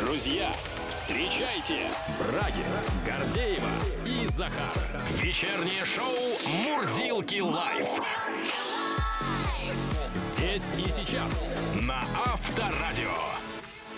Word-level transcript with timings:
Друзья, 0.00 0.48
встречайте 0.90 1.88
Брагина, 2.18 2.82
Гордеева 3.06 3.70
и 4.04 4.26
Захар. 4.28 4.72
Вечернее 5.20 5.84
шоу 5.84 6.50
«Мурзилки 6.50 7.40
Live». 7.40 7.86
Здесь 10.14 10.74
и 10.76 10.90
сейчас 10.90 11.50
на 11.80 12.00
Авторадио. 12.26 13.47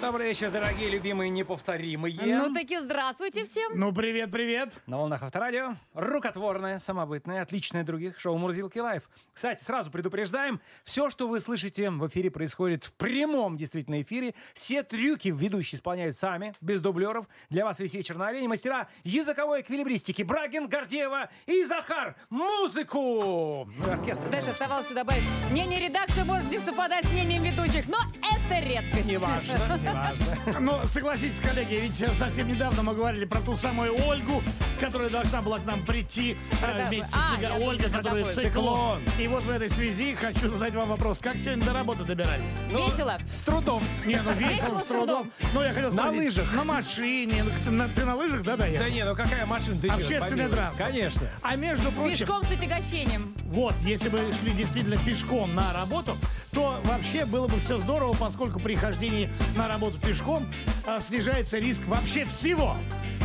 Добрый 0.00 0.28
вечер, 0.28 0.50
дорогие, 0.50 0.88
любимые, 0.88 1.28
неповторимые. 1.28 2.38
Ну 2.38 2.54
таки 2.54 2.78
здравствуйте 2.78 3.44
всем. 3.44 3.72
Ну, 3.74 3.92
привет, 3.92 4.30
привет. 4.30 4.72
На 4.86 4.96
волнах 4.96 5.22
Авторадио. 5.22 5.74
Рукотворное, 5.92 6.78
самобытное, 6.78 7.42
отличное 7.42 7.82
от 7.82 7.86
других 7.86 8.18
шоу 8.18 8.38
«Мурзилки 8.38 8.78
Live». 8.78 9.10
Кстати, 9.34 9.62
сразу 9.62 9.90
предупреждаем, 9.90 10.58
все, 10.84 11.10
что 11.10 11.28
вы 11.28 11.38
слышите 11.38 11.90
в 11.90 12.06
эфире, 12.06 12.30
происходит 12.30 12.84
в 12.84 12.94
прямом 12.94 13.58
действительно 13.58 14.00
эфире. 14.00 14.34
Все 14.54 14.82
трюки 14.82 15.28
ведущие 15.28 15.76
исполняют 15.76 16.16
сами, 16.16 16.54
без 16.62 16.80
дублеров. 16.80 17.26
Для 17.50 17.66
вас 17.66 17.78
весь 17.78 17.92
вечер 17.92 18.16
на 18.16 18.28
арене 18.28 18.48
мастера 18.48 18.88
языковой 19.04 19.60
эквилибристики 19.60 20.22
Брагин, 20.22 20.66
Гордеева 20.68 21.28
и 21.44 21.62
Захар. 21.64 22.16
Музыку! 22.30 23.68
Ну, 23.76 23.92
оркестр. 23.92 24.30
Дальше 24.30 24.50
оставалось 24.50 24.90
добавить. 24.92 25.22
Мнение 25.50 25.78
редакции 25.78 26.22
может 26.22 26.50
не 26.50 26.58
совпадать 26.58 27.04
с 27.04 27.12
мнением 27.12 27.42
ведущих, 27.42 27.86
но 27.86 27.98
это 28.22 28.66
редкость. 28.66 29.06
Неважно, 29.06 29.78
неважно. 29.90 30.60
Ну, 30.60 30.72
согласитесь, 30.86 31.40
коллеги, 31.40 31.74
ведь 31.74 32.16
совсем 32.16 32.48
недавно 32.48 32.82
мы 32.82 32.94
говорили 32.94 33.24
про 33.24 33.40
ту 33.40 33.56
самую 33.56 33.94
Ольгу, 34.06 34.42
которая 34.80 35.10
должна 35.10 35.42
была 35.42 35.58
к 35.58 35.64
нам 35.64 35.80
прийти 35.82 36.36
э, 36.62 36.88
вместе 36.88 37.06
с 37.06 37.60
Ольга, 37.60 37.88
про 37.88 38.02
которая 38.02 38.34
циклон. 38.34 39.00
И 39.18 39.28
вот 39.28 39.42
в 39.42 39.50
этой 39.50 39.70
связи 39.70 40.14
хочу 40.14 40.48
задать 40.50 40.74
вам 40.74 40.88
вопрос. 40.88 41.18
Как 41.18 41.38
сегодня 41.38 41.64
до 41.64 41.72
работы 41.72 42.04
добирались? 42.04 42.44
Ну, 42.70 42.86
Весело. 42.86 43.16
С 43.26 43.40
трудом. 43.42 43.82
Не, 44.04 44.20
ну 44.20 44.32
весело, 44.32 44.78
с 44.78 44.84
трудом. 44.84 45.30
Ну, 45.54 45.62
я 45.62 45.72
хотел 45.72 45.92
На 45.92 46.10
лыжах. 46.10 46.52
На 46.54 46.64
машине. 46.64 47.44
Ну, 47.68 47.88
ты 47.94 48.04
на, 48.04 48.14
лыжах, 48.14 48.42
да, 48.42 48.56
доехал? 48.56 48.84
Да 48.84 48.90
не, 48.90 49.04
ну 49.04 49.14
какая 49.14 49.46
машина? 49.46 49.78
Общественный 49.92 50.48
транспорт. 50.48 50.90
Конечно. 50.90 51.22
А 51.42 51.56
между 51.56 51.90
прочим, 51.92 52.26
Пешком 52.26 52.44
с 52.44 52.50
отягощением. 52.50 53.34
Вот, 53.46 53.74
если 53.82 54.08
бы 54.08 54.20
шли 54.40 54.52
действительно 54.52 54.96
пешком 54.96 55.54
на 55.54 55.72
работу, 55.72 56.16
то 56.52 56.80
вообще 56.84 57.24
было 57.26 57.48
бы 57.48 57.58
все 57.58 57.78
здорово, 57.80 58.12
поскольку 58.14 58.60
при 58.60 58.76
хождении 58.76 59.30
на 59.56 59.68
работу 59.68 59.79
пешком 60.00 60.40
а, 60.86 61.00
снижается 61.00 61.58
риск 61.58 61.82
вообще 61.86 62.24
всего. 62.24 62.76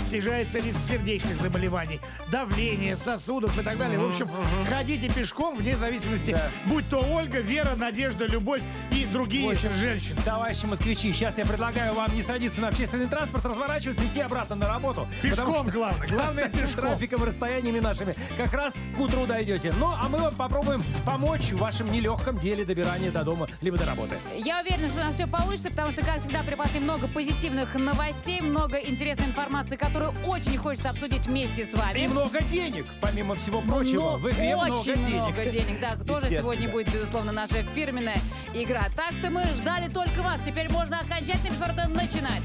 Снижается 0.07 0.59
риск 0.59 0.77
сердечных 0.87 1.41
заболеваний, 1.41 1.99
давления, 2.31 2.95
сосудов 2.95 3.57
и 3.59 3.63
так 3.63 3.77
далее. 3.77 3.97
В 3.97 4.07
общем, 4.07 4.29
ходите 4.69 5.09
пешком 5.11 5.57
вне 5.57 5.75
зависимости, 5.77 6.31
Да. 6.31 6.49
будь 6.67 6.87
то 6.89 6.99
Ольга, 7.11 7.39
Вера, 7.39 7.75
Надежда, 7.75 8.25
Любовь 8.27 8.61
и 8.91 9.05
другие 9.05 9.51
общем, 9.51 9.73
женщины. 9.73 10.19
Товарищи 10.23 10.65
москвичи, 10.67 11.11
сейчас 11.11 11.37
я 11.37 11.45
предлагаю 11.45 11.93
вам 11.93 12.13
не 12.15 12.21
садиться 12.21 12.61
на 12.61 12.67
общественный 12.67 13.07
транспорт, 13.07 13.45
разворачиваться 13.45 14.03
и 14.03 14.07
идти 14.07 14.21
обратно 14.21 14.55
на 14.55 14.67
работу. 14.67 15.07
Пешком 15.21 15.45
Потому 15.47 15.63
что 15.63 15.71
главное, 15.71 16.07
главное 16.07 16.49
пешком. 16.49 16.85
трафиком 16.85 17.23
и 17.23 17.25
расстояниями 17.27 17.79
нашими 17.79 18.15
как 18.37 18.53
раз 18.53 18.75
к 18.95 18.99
утру 18.99 19.25
дойдете. 19.25 19.73
Ну, 19.79 19.87
а 19.87 20.07
мы 20.09 20.19
вам 20.19 20.35
попробуем 20.35 20.83
помочь 21.05 21.51
в 21.51 21.57
вашем 21.57 21.91
нелегком 21.91 22.37
деле 22.37 22.63
добирания 22.63 23.11
до 23.11 23.23
дома 23.23 23.47
либо 23.61 23.77
до 23.77 23.85
работы. 23.85 24.15
Я 24.37 24.61
уверена, 24.61 24.87
что 24.87 25.01
у 25.01 25.03
нас 25.03 25.15
все 25.15 25.27
получится, 25.27 25.69
потому 25.71 25.91
что, 25.91 26.01
как 26.05 26.19
всегда, 26.19 26.43
припасли 26.43 26.79
много 26.79 27.07
позитивных 27.07 27.73
новостей, 27.75 28.41
много 28.41 28.77
интересной 28.77 29.25
информации, 29.25 29.75
которую 29.95 30.27
очень 30.27 30.57
хочется 30.57 30.89
обсудить 30.89 31.25
вместе 31.25 31.65
с 31.65 31.73
И 31.73 31.77
вами. 31.77 32.07
много 32.07 32.41
денег, 32.43 32.85
помимо 32.99 33.33
всего 33.35 33.61
прочего. 33.61 34.01
Но 34.11 34.17
в 34.17 34.29
игре 34.29 34.53
много 34.53 34.73
очень 34.73 34.95
денег. 34.95 35.21
много 35.21 35.45
денег, 35.45 35.79
да. 35.79 35.95
Тоже 36.05 36.27
сегодня 36.27 36.69
будет, 36.69 36.91
безусловно, 36.91 37.31
наша 37.31 37.63
фирменная 37.63 38.17
игра. 38.53 38.87
Так 38.93 39.13
что 39.13 39.29
мы 39.29 39.43
ждали 39.45 39.87
только 39.87 40.21
вас. 40.21 40.41
Теперь 40.45 40.69
можно 40.69 40.99
окончательно 40.99 41.47
бесповоротно 41.47 41.87
начинать. 41.87 42.41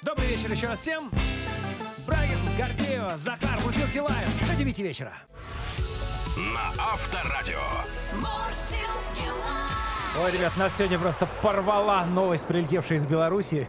Добрый 0.00 0.28
вечер 0.28 0.50
еще 0.50 0.66
раз 0.66 0.78
всем. 0.78 1.10
Брагин, 2.06 2.38
Гордеева, 2.56 3.18
Захар, 3.18 3.60
Мурзилки 3.62 3.98
Лайв. 3.98 4.48
До 4.48 4.56
9 4.56 4.78
вечера. 4.78 5.12
На 6.38 6.82
Авторадио. 6.82 7.60
Ой, 10.22 10.32
ребят, 10.32 10.56
нас 10.56 10.74
сегодня 10.74 10.98
просто 10.98 11.28
порвала 11.42 12.06
новость, 12.06 12.46
прилетевшая 12.46 12.96
из 12.98 13.04
Беларуси. 13.04 13.68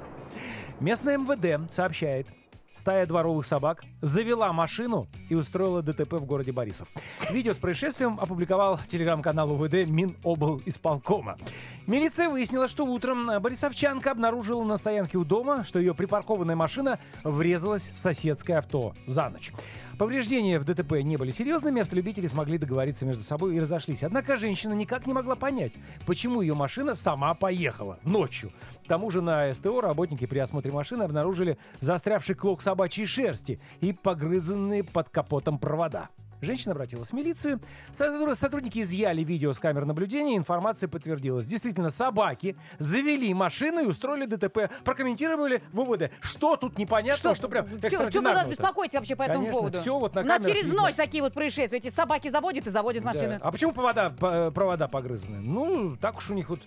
Местное 0.79 1.17
МВД 1.17 1.69
сообщает, 1.69 2.27
стая 2.79 3.05
дворовых 3.05 3.45
собак 3.45 3.83
завела 4.01 4.53
машину 4.53 5.07
и 5.27 5.35
устроила 5.35 5.81
ДТП 5.81 6.13
в 6.13 6.25
городе 6.25 6.53
Борисов. 6.53 6.87
Видео 7.29 7.53
с 7.53 7.57
происшествием 7.57 8.17
опубликовал 8.19 8.79
телеграм-канал 8.87 9.51
УВД 9.51 9.85
Минобл 9.87 10.61
исполкома. 10.65 11.37
Милиция 11.87 12.29
выяснила, 12.29 12.69
что 12.69 12.85
утром 12.85 13.29
борисовчанка 13.41 14.11
обнаружила 14.11 14.63
на 14.63 14.77
стоянке 14.77 15.17
у 15.17 15.25
дома, 15.25 15.65
что 15.65 15.77
ее 15.77 15.93
припаркованная 15.93 16.55
машина 16.55 16.99
врезалась 17.23 17.91
в 17.93 17.99
соседское 17.99 18.59
авто 18.59 18.93
за 19.05 19.29
ночь. 19.29 19.51
Повреждения 19.99 20.59
в 20.59 20.63
ДТП 20.63 21.03
не 21.03 21.17
были 21.17 21.29
серьезными, 21.29 21.81
автолюбители 21.81 22.27
смогли 22.27 22.57
договориться 22.57 23.05
между 23.05 23.21
собой 23.25 23.57
и 23.57 23.59
разошлись. 23.59 24.01
Однако 24.01 24.37
женщина 24.37 24.71
никак 24.71 25.05
не 25.05 25.11
могла 25.11 25.35
понять, 25.35 25.73
почему 26.05 26.39
ее 26.39 26.53
машина 26.53 26.95
сама 26.95 27.33
поехала 27.33 27.99
ночью. 28.05 28.53
К 28.85 28.87
тому 28.87 29.11
же 29.11 29.21
на 29.21 29.53
СТО 29.53 29.81
работники 29.81 30.25
при 30.25 30.39
осмотре 30.39 30.71
машины 30.71 31.03
обнаружили 31.03 31.57
застрявший 31.81 32.35
клок 32.35 32.61
собачьей 32.61 33.07
шерсти 33.07 33.59
и 33.81 33.91
погрызанные 33.91 34.85
под 34.85 35.09
капотом 35.09 35.59
провода. 35.59 36.07
Женщина 36.41 36.73
обратилась 36.73 37.09
в 37.09 37.13
милицию. 37.13 37.59
Сотруд- 37.91 38.35
Сотрудники 38.35 38.79
изъяли 38.81 39.23
видео 39.23 39.53
с 39.53 39.59
камер 39.59 39.85
наблюдения. 39.85 40.37
Информация 40.37 40.87
подтвердилась. 40.87 41.45
Действительно, 41.45 41.89
собаки 41.89 42.55
завели 42.77 43.33
машину 43.33 43.81
и 43.81 43.85
устроили 43.85 44.25
ДТП. 44.25 44.69
Прокомментировали 44.83 45.61
в 45.73 45.79
УВД. 45.81 46.11
Что 46.21 46.55
тут 46.55 46.77
непонятно, 46.77 47.35
что, 47.35 47.47
прям 47.49 47.67
Что 47.67 48.21
вы 48.21 48.21
нас 48.21 48.47
беспокоите 48.47 48.97
вообще 48.97 49.15
по 49.15 49.23
этому 49.23 49.39
Конечно, 49.39 49.57
поводу? 49.59 49.79
всё 49.79 49.99
вот 49.99 50.15
на 50.15 50.21
У 50.21 50.23
нас 50.25 50.37
камерах 50.37 50.53
через 50.55 50.65
видно. 50.67 50.81
ночь 50.83 50.95
такие 50.95 51.23
вот 51.23 51.33
происшествия. 51.33 51.79
Эти 51.79 51.89
собаки 51.89 52.29
заводят 52.29 52.67
и 52.67 52.69
заводят 52.69 53.03
Да. 53.03 53.09
машины. 53.09 53.39
А 53.41 53.51
почему 53.51 53.71
провода, 53.73 54.09
по- 54.11 54.51
провода 54.51 54.87
погрызаны? 54.87 55.39
Ну, 55.39 55.97
так 55.97 56.17
уж 56.17 56.29
у 56.29 56.33
них 56.33 56.49
вот... 56.49 56.61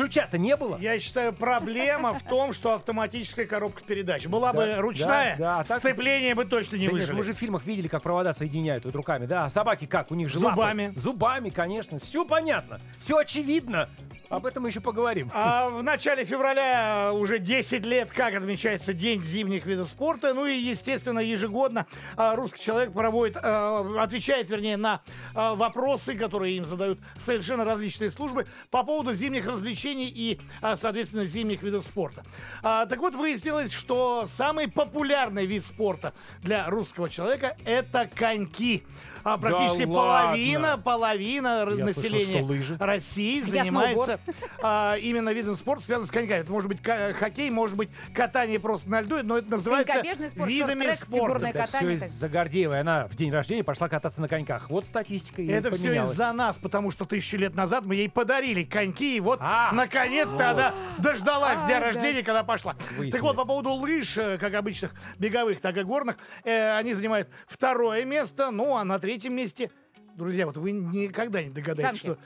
Ключа-то 0.00 0.38
не 0.38 0.56
было. 0.56 0.78
Я 0.78 0.98
считаю, 0.98 1.34
проблема 1.34 2.14
в 2.14 2.22
том, 2.22 2.54
что 2.54 2.74
автоматическая 2.74 3.44
коробка 3.44 3.82
передач. 3.84 4.26
Была 4.26 4.52
бы 4.52 4.76
ручная, 4.78 5.36
да, 5.36 5.56
да, 5.56 5.60
а 5.60 5.64
так- 5.64 5.80
сцепление 5.80 6.34
бы 6.34 6.46
точно 6.46 6.76
не 6.76 6.86
Да 6.86 6.92
нет, 6.92 7.02
выжили. 7.02 7.16
мы 7.16 7.22
же 7.22 7.34
в 7.34 7.36
фильмах 7.38 7.66
видели, 7.66 7.86
как 7.88 8.02
провода 8.02 8.32
соединяют 8.32 8.86
вот 8.86 8.94
руками. 8.94 9.26
Да, 9.26 9.44
а 9.44 9.48
собаки 9.50 9.84
как? 9.84 10.10
У 10.10 10.14
них 10.14 10.30
же 10.30 10.38
лапы. 10.38 10.54
Зубами. 10.56 10.92
Зубами, 10.96 11.50
конечно. 11.50 11.98
Все 12.00 12.24
понятно. 12.24 12.80
Все 13.04 13.18
очевидно. 13.18 13.90
Об 14.30 14.46
этом 14.46 14.62
мы 14.62 14.68
еще 14.68 14.80
поговорим. 14.80 15.28
А 15.34 15.68
в 15.68 15.82
начале 15.82 16.24
февраля 16.24 17.10
уже 17.12 17.40
10 17.40 17.84
лет, 17.84 18.12
как 18.12 18.32
отмечается 18.34 18.92
День 18.92 19.24
зимних 19.24 19.66
видов 19.66 19.88
спорта. 19.88 20.34
Ну 20.34 20.46
и, 20.46 20.54
естественно, 20.56 21.18
ежегодно 21.18 21.86
а, 22.16 22.36
русский 22.36 22.62
человек 22.62 22.92
проводит, 22.92 23.36
а, 23.42 23.84
отвечает, 23.98 24.48
вернее, 24.48 24.76
на 24.76 25.02
а, 25.34 25.56
вопросы, 25.56 26.14
которые 26.14 26.56
им 26.56 26.64
задают 26.64 27.00
совершенно 27.18 27.64
различные 27.64 28.12
службы 28.12 28.46
по 28.70 28.84
поводу 28.84 29.14
зимних 29.14 29.48
развлечений 29.48 30.06
и, 30.14 30.38
соответственно, 30.76 31.24
зимних 31.24 31.64
видов 31.64 31.84
спорта. 31.84 32.22
Так 32.62 32.98
вот, 32.98 33.16
выяснилось, 33.16 33.72
что 33.72 34.26
самый 34.28 34.70
популярный 34.70 35.44
вид 35.44 35.64
спорта 35.64 36.14
для 36.40 36.70
русского 36.70 37.08
человека– 37.08 37.56
это 37.64 38.08
коньки. 38.14 38.84
А 39.24 39.36
практически 39.38 39.84
ладно? 39.84 39.94
половина, 39.94 40.78
половина 40.78 41.46
Я 41.48 41.64
слышал, 41.66 41.84
населения 41.86 42.36
что 42.38 42.44
лыжи. 42.44 42.76
России 42.78 43.40
занимается 43.42 44.20
а, 44.62 44.96
именно 44.96 45.30
видом 45.30 45.54
спорта, 45.54 45.84
связанным 45.84 46.08
с 46.08 46.10
коньками. 46.10 46.38
Это 46.40 46.50
может 46.52 46.68
быть 46.68 46.80
ка- 46.82 47.12
хоккей, 47.12 47.50
может 47.50 47.76
быть 47.76 47.90
катание 48.14 48.58
просто 48.60 48.88
на 48.90 49.00
льду, 49.02 49.18
но 49.22 49.38
это 49.38 49.50
называется 49.50 49.92
Конькобежный 49.94 50.30
спорт, 50.30 50.48
видами 50.50 50.84
шорт-трек, 50.86 50.98
спорта. 51.08 51.46
Это 51.46 51.62
все 51.64 51.72
катание. 51.72 51.94
из-за 51.96 52.28
Гордеевой. 52.28 52.80
Она 52.80 53.06
в 53.08 53.14
день 53.16 53.32
рождения 53.32 53.64
пошла 53.64 53.88
кататься 53.88 54.20
на 54.20 54.28
коньках. 54.28 54.70
Вот 54.70 54.86
статистика 54.86 55.42
и 55.42 55.48
Это 55.48 55.70
все 55.70 55.88
поменялась. 55.88 56.12
из-за 56.12 56.32
нас, 56.32 56.56
потому 56.58 56.90
что 56.90 57.04
тысячу 57.04 57.36
лет 57.36 57.54
назад 57.54 57.84
мы 57.84 57.94
ей 57.96 58.08
подарили 58.08 58.64
коньки, 58.64 59.16
и 59.16 59.20
вот 59.20 59.38
А, 59.42 59.70
наконец-то 59.72 60.36
вот. 60.36 60.42
она 60.42 60.74
дождалась 60.98 61.58
А, 61.62 61.66
дня 61.66 61.80
да. 61.80 61.86
рождения, 61.86 62.22
когда 62.22 62.42
пошла. 62.44 62.74
Выяснили. 62.90 63.10
Так 63.10 63.22
вот, 63.22 63.36
по 63.36 63.44
поводу 63.44 63.70
лыж, 63.72 64.16
э, 64.18 64.38
как 64.38 64.54
обычных 64.54 64.92
беговых, 65.18 65.60
так 65.60 65.76
и 65.76 65.82
горных, 65.82 66.16
э, 66.44 66.76
они 66.76 66.94
занимают 66.94 67.28
второе 67.46 68.04
место, 68.04 68.50
ну 68.50 68.76
а 68.76 68.84
на 68.84 68.98
третьем 69.10 69.34
месте, 69.34 69.72
друзья, 70.14 70.46
вот 70.46 70.56
вы 70.56 70.70
никогда 70.70 71.42
не 71.42 71.50
догадаетесь, 71.50 72.00
Санки. 72.00 72.16
что 72.16 72.18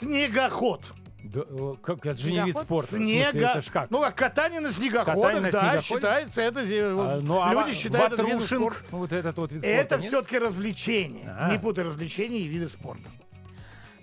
снегоход. 0.00 0.92
Да, 1.22 1.40
э, 1.48 1.72
как, 1.82 2.04
это 2.04 2.18
же 2.20 2.30
не 2.30 2.44
вид 2.44 2.58
спорта. 2.58 2.88
В 2.88 2.96
смысле, 2.96 3.24
Снега. 3.30 3.48
это 3.48 3.60
ж 3.62 3.70
как? 3.70 3.90
Ну, 3.90 4.02
а 4.02 4.10
катание 4.12 4.60
на 4.60 4.70
снегоходах, 4.70 5.14
Катание 5.14 5.40
на 5.40 5.50
да, 5.50 5.60
снегоходе? 5.60 5.82
считается, 5.86 6.42
это 6.42 6.60
А, 6.60 7.20
ну, 7.22 7.42
а 7.42 7.54
люди 7.54 7.70
ва- 7.70 7.72
считают 7.74 8.12
это 8.12 8.22
видом 8.22 8.38
ватрушинг, 8.40 8.74
спорта. 8.74 8.96
вот 8.96 9.12
этот 9.14 9.36
вот 9.38 9.52
вид 9.52 9.62
спорта, 9.62 9.80
Это 9.80 9.96
нет? 9.96 10.04
все-таки 10.04 10.38
развлечение. 10.38 11.34
А. 11.38 11.50
Не 11.50 11.58
путай 11.58 11.84
развлечения 11.86 12.40
и 12.40 12.46
виды 12.46 12.68
спорта. 12.68 13.08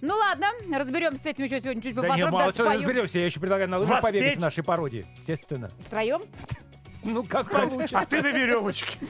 Ну 0.02 0.16
ладно, 0.16 0.48
разберемся 0.76 1.22
с 1.22 1.26
этим 1.28 1.44
еще 1.44 1.62
сегодня 1.62 1.84
чуть 1.84 1.94
Да 1.94 2.02
не, 2.02 2.08
поподробнее. 2.08 2.32
мало 2.32 2.46
даже 2.46 2.58
чего 2.58 2.66
спою. 2.70 2.80
разберемся. 2.80 3.20
Я 3.20 3.26
еще 3.26 3.40
предлагаю 3.40 3.70
на 3.70 3.78
лыжах 3.78 4.02
побегать 4.02 4.38
в 4.38 4.42
нашей 4.42 4.64
пародии. 4.64 5.06
Естественно. 5.16 5.70
Втроем? 5.86 6.24
Ну, 7.04 7.24
как 7.24 7.52
А 7.52 7.68
получится. 7.68 8.06
ты 8.08 8.22
на 8.22 8.32
веревочке. 8.32 9.00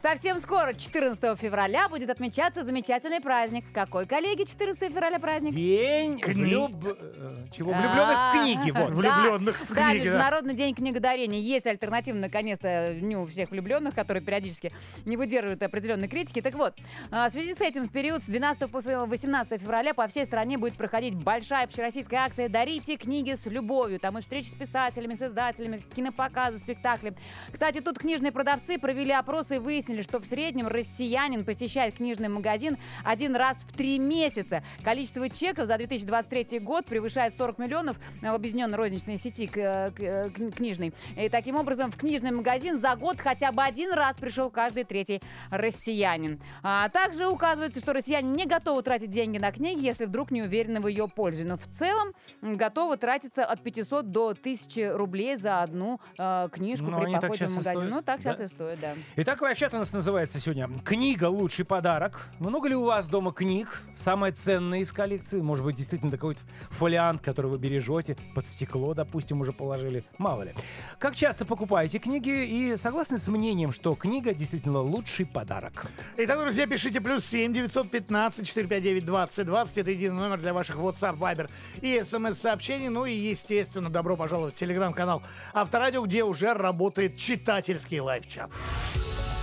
Совсем 0.00 0.38
скоро, 0.40 0.74
14 0.74 1.38
февраля, 1.38 1.88
будет 1.88 2.10
отмечаться 2.10 2.64
замечательный 2.64 3.20
праздник. 3.20 3.64
Какой, 3.72 4.06
коллеги, 4.06 4.44
14 4.44 4.92
февраля 4.92 5.18
праздник? 5.18 5.54
День 5.54 6.18
Кни- 6.18 6.32
влюб... 6.68 6.72
э, 6.84 7.46
Чего? 7.56 7.72
Влюбленных 7.72 8.18
в 8.18 8.32
книги. 8.42 8.70
Вот. 8.72 9.02
Да, 9.02 9.20
Влюбленных 9.22 9.60
в 9.60 9.74
Да, 9.74 9.90
книги, 9.90 9.98
да. 9.98 10.04
Международный 10.04 10.54
день 10.54 10.74
книгодарения. 10.74 11.40
Есть 11.40 11.66
альтернатива, 11.66 12.16
наконец-то, 12.16 12.94
дню 13.00 13.24
всех 13.26 13.50
влюбленных, 13.50 13.94
которые 13.94 14.22
периодически 14.22 14.70
не 15.06 15.16
выдерживают 15.16 15.62
определенной 15.62 16.08
критики. 16.08 16.40
Так 16.42 16.54
вот, 16.54 16.74
а, 17.10 17.28
в 17.28 17.32
связи 17.32 17.54
с 17.54 17.60
этим 17.60 17.86
в 17.86 17.90
период 17.90 18.22
с 18.22 18.26
12 18.26 18.70
по 18.70 18.80
фе- 18.82 19.06
18 19.06 19.60
февраля 19.60 19.94
по 19.94 20.06
всей 20.08 20.24
стране 20.26 20.58
будет 20.58 20.74
проходить 20.74 21.14
большая 21.14 21.64
общероссийская 21.64 22.20
акция 22.20 22.48
«Дарите 22.48 22.96
книги 22.96 23.34
с 23.34 23.46
любовью». 23.46 23.98
Там 23.98 24.18
и 24.18 24.20
встречи 24.20 24.48
с 24.48 24.54
писателями, 24.54 25.14
с 25.14 25.22
издателями, 25.22 25.82
кинопоказы, 25.94 26.58
спектакли. 26.58 27.14
Кстати, 27.50 27.80
тут 27.80 27.98
книжные 27.98 28.30
продавцы 28.32 28.78
провели 28.78 29.12
опросы 29.12 29.56
и 29.56 29.58
выяснили, 29.58 29.85
что 30.02 30.18
в 30.18 30.24
среднем 30.26 30.66
россиянин 30.66 31.44
посещает 31.44 31.94
книжный 31.96 32.28
магазин 32.28 32.76
один 33.04 33.36
раз 33.36 33.58
в 33.58 33.72
три 33.72 33.98
месяца. 33.98 34.62
Количество 34.82 35.28
чеков 35.28 35.66
за 35.66 35.76
2023 35.76 36.58
год 36.58 36.86
превышает 36.86 37.34
40 37.34 37.58
миллионов 37.58 37.98
в 38.20 38.26
объединенной 38.34 38.76
розничной 38.76 39.16
сети 39.16 39.48
э, 39.54 39.90
э, 39.98 40.28
кни- 40.30 40.50
книжной. 40.52 40.92
И 41.16 41.28
таким 41.28 41.56
образом 41.56 41.90
в 41.90 41.96
книжный 41.96 42.30
магазин 42.32 42.80
за 42.80 42.96
год 42.96 43.20
хотя 43.20 43.52
бы 43.52 43.62
один 43.62 43.92
раз 43.92 44.16
пришел 44.16 44.50
каждый 44.50 44.84
третий 44.84 45.22
россиянин. 45.50 46.40
А 46.62 46.88
также 46.88 47.26
указывается, 47.26 47.80
что 47.80 47.92
россияне 47.92 48.30
не 48.30 48.46
готовы 48.46 48.82
тратить 48.82 49.10
деньги 49.10 49.38
на 49.38 49.52
книги, 49.52 49.84
если 49.84 50.04
вдруг 50.06 50.30
не 50.30 50.42
уверены 50.42 50.80
в 50.80 50.88
ее 50.88 51.08
пользе. 51.08 51.44
Но 51.44 51.56
в 51.56 51.66
целом 51.78 52.12
готовы 52.42 52.96
тратиться 52.96 53.44
от 53.44 53.62
500 53.62 54.10
до 54.10 54.28
1000 54.30 54.96
рублей 54.96 55.36
за 55.36 55.62
одну 55.62 56.00
э, 56.18 56.48
книжку 56.52 56.86
Ну, 56.86 57.00
при 57.00 57.12
походе 57.12 57.46
в 57.46 57.56
магазин. 57.56 57.88
Ну, 57.88 58.02
так 58.02 58.20
да? 58.20 58.34
сейчас 58.34 58.40
и 58.50 58.54
стоит, 58.54 58.80
да. 58.80 58.94
Итак, 59.16 59.40
лайфчат 59.42 59.72
у 59.76 59.80
нас 59.80 59.92
называется 59.92 60.40
сегодня 60.40 60.70
«Книга. 60.84 61.26
Лучший 61.26 61.66
подарок». 61.66 62.30
Много 62.38 62.68
ли 62.68 62.74
у 62.74 62.84
вас 62.84 63.08
дома 63.08 63.30
книг? 63.30 63.82
Самое 63.94 64.32
ценное 64.32 64.78
из 64.78 64.90
коллекции? 64.90 65.42
Может 65.42 65.66
быть, 65.66 65.76
действительно 65.76 66.10
какой-то 66.12 66.40
фолиант, 66.70 67.20
который 67.20 67.50
вы 67.50 67.58
бережете, 67.58 68.16
под 68.34 68.46
стекло, 68.46 68.94
допустим, 68.94 69.42
уже 69.42 69.52
положили? 69.52 70.04
Мало 70.16 70.44
ли. 70.44 70.54
Как 70.98 71.14
часто 71.14 71.44
покупаете 71.44 71.98
книги 71.98 72.46
и 72.46 72.76
согласны 72.76 73.18
с 73.18 73.28
мнением, 73.28 73.72
что 73.72 73.94
книга 73.94 74.32
действительно 74.32 74.80
лучший 74.80 75.26
подарок? 75.26 75.86
Итак, 76.16 76.38
друзья, 76.40 76.66
пишите 76.66 77.02
плюс 77.02 77.26
7 77.26 77.52
915 77.52 78.46
459 78.46 79.04
20 79.04 79.46
20. 79.46 79.78
Это 79.78 79.90
единый 79.90 80.16
номер 80.16 80.40
для 80.40 80.54
ваших 80.54 80.76
WhatsApp, 80.76 81.18
Viber 81.18 81.50
и 81.82 82.02
смс-сообщений. 82.02 82.88
Ну 82.88 83.04
и, 83.04 83.12
естественно, 83.12 83.90
добро 83.90 84.16
пожаловать 84.16 84.54
в 84.54 84.58
телеграм-канал 84.58 85.22
Авторадио, 85.52 86.02
где 86.06 86.24
уже 86.24 86.54
работает 86.54 87.16
читательский 87.16 88.00
лайв-чат. 88.00 88.50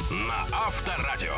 На 0.09 0.45
Авторадио. 0.51 1.31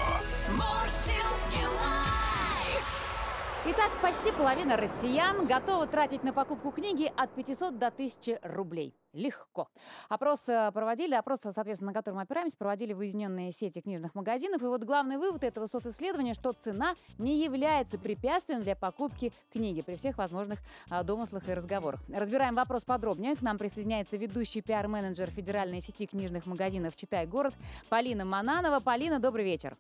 Итак, 3.68 3.92
почти 4.00 4.32
половина 4.32 4.78
россиян 4.78 5.48
готовы 5.48 5.88
тратить 5.88 6.24
на 6.24 6.34
покупку 6.34 6.70
книги 6.70 7.12
от 7.18 7.34
500 7.34 7.80
до 7.80 7.88
1000 7.88 8.40
рублей. 8.44 8.94
Легко. 9.12 9.70
Опрос 10.08 10.48
э, 10.48 10.72
проводили, 10.72 11.16
опрос, 11.16 11.40
соответственно, 11.42 11.90
на 11.90 11.94
который 11.96 12.14
мы 12.14 12.22
опираемся, 12.22 12.58
проводили 12.58 12.94
в 12.94 12.98
объединенные 12.98 13.52
сети 13.52 13.82
книжных 13.82 14.14
магазинов. 14.14 14.62
И 14.62 14.66
вот 14.66 14.84
главный 14.84 15.18
вывод 15.18 15.44
этого 15.44 15.66
социсследования, 15.66 16.36
что 16.36 16.52
цена 16.52 16.94
не 17.18 17.44
является 17.44 17.98
препятствием 17.98 18.62
для 18.62 18.76
покупки 18.76 19.34
книги 19.52 19.82
при 19.82 19.96
всех 19.96 20.20
возможных 20.20 20.60
а, 20.92 21.02
домыслах 21.02 21.50
и 21.50 21.54
разговорах. 21.56 22.02
Разбираем 22.14 22.54
вопрос 22.54 22.84
подробнее. 22.84 23.36
К 23.36 23.42
нам 23.42 23.58
присоединяется 23.58 24.16
ведущий 24.18 24.62
пиар-менеджер 24.62 25.32
федеральной 25.32 25.82
сети 25.82 26.06
книжных 26.06 26.46
магазинов 26.46 26.96
«Читай 26.96 27.26
город» 27.26 27.56
Полина 27.90 28.26
Мананова. 28.26 28.80
Полина, 28.80 29.18
добрый 29.18 29.44
вечер. 29.44 29.76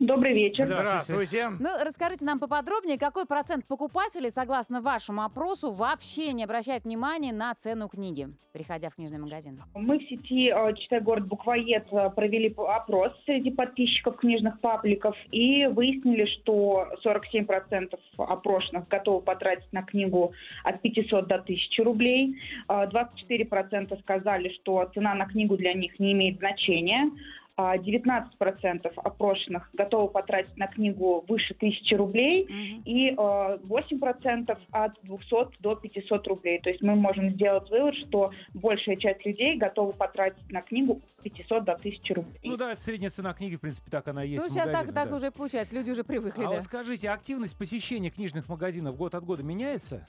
Добрый 0.00 0.34
вечер. 0.34 0.66
Здравствуйте. 0.66 1.50
Ну, 1.60 1.68
расскажите 1.84 2.24
нам 2.24 2.40
поподробнее, 2.40 2.98
какой 2.98 3.26
процент 3.26 3.64
покупателей, 3.68 4.28
согласно 4.28 4.82
вашему 4.82 5.22
опросу, 5.22 5.72
вообще 5.72 6.32
не 6.32 6.42
обращает 6.42 6.84
внимания 6.84 7.32
на 7.32 7.54
цену 7.54 7.88
книги, 7.88 8.26
приходя 8.52 8.90
в 8.90 8.96
книжный 8.96 9.18
магазин? 9.18 9.62
Мы 9.72 10.00
в 10.00 10.02
сети 10.02 10.52
э, 10.52 10.74
«Читай 10.74 11.00
город 11.00 11.28
Буквоед» 11.28 11.92
э, 11.92 12.10
провели 12.10 12.52
опрос 12.56 13.12
среди 13.24 13.52
подписчиков 13.52 14.16
книжных 14.16 14.60
пабликов 14.60 15.16
и 15.30 15.66
выяснили, 15.66 16.26
что 16.26 16.88
47% 17.04 17.96
опрошенных 18.18 18.88
готовы 18.88 19.20
потратить 19.20 19.72
на 19.72 19.82
книгу 19.82 20.32
от 20.64 20.82
500 20.82 21.28
до 21.28 21.36
1000 21.36 21.84
рублей. 21.84 22.34
Э, 22.68 22.88
24% 22.88 23.96
сказали, 24.00 24.48
что 24.48 24.90
цена 24.92 25.14
на 25.14 25.26
книгу 25.26 25.56
для 25.56 25.72
них 25.72 26.00
не 26.00 26.12
имеет 26.12 26.38
значения. 26.40 27.12
А 27.56 27.76
19% 27.76 28.92
опрошенных 28.96 29.70
готовы 29.74 30.08
потратить 30.08 30.56
на 30.56 30.66
книгу 30.66 31.24
выше 31.28 31.54
1000 31.54 31.96
рублей. 31.96 32.42
и 32.84 33.10
э, 33.10 33.14
8% 33.14 34.58
от 34.72 34.92
200 35.02 35.62
до 35.62 35.76
500 35.76 36.26
рублей. 36.26 36.60
То 36.60 36.70
есть 36.70 36.82
мы 36.82 36.94
можем 36.96 37.30
сделать 37.30 37.70
вывод, 37.70 37.94
что 37.94 38.32
большая 38.54 38.96
часть 38.96 39.24
людей 39.24 39.56
готова 39.56 39.92
потратить 39.92 40.50
на 40.50 40.62
книгу 40.62 41.00
от 41.18 41.22
500 41.22 41.64
до 41.64 41.72
1000 41.74 42.14
рублей. 42.14 42.40
Ну 42.42 42.56
да, 42.56 42.72
это 42.72 42.82
средняя 42.82 43.10
цена 43.10 43.32
книги, 43.34 43.56
в 43.56 43.60
принципе, 43.60 43.90
так 43.90 44.08
она 44.08 44.24
и 44.24 44.30
есть 44.30 44.42
Ну, 44.44 44.50
сейчас 44.50 44.70
так, 44.70 44.92
так 44.92 45.10
да. 45.10 45.16
уже 45.16 45.30
получается, 45.30 45.74
люди 45.74 45.90
уже 45.90 46.02
привыкли, 46.04 46.42
А 46.42 46.48
да. 46.48 46.54
вот 46.54 46.62
скажите, 46.62 47.08
активность 47.10 47.56
посещения 47.56 48.10
книжных 48.10 48.48
магазинов 48.48 48.96
год 48.96 49.14
от 49.14 49.24
года 49.24 49.42
меняется? 49.44 50.04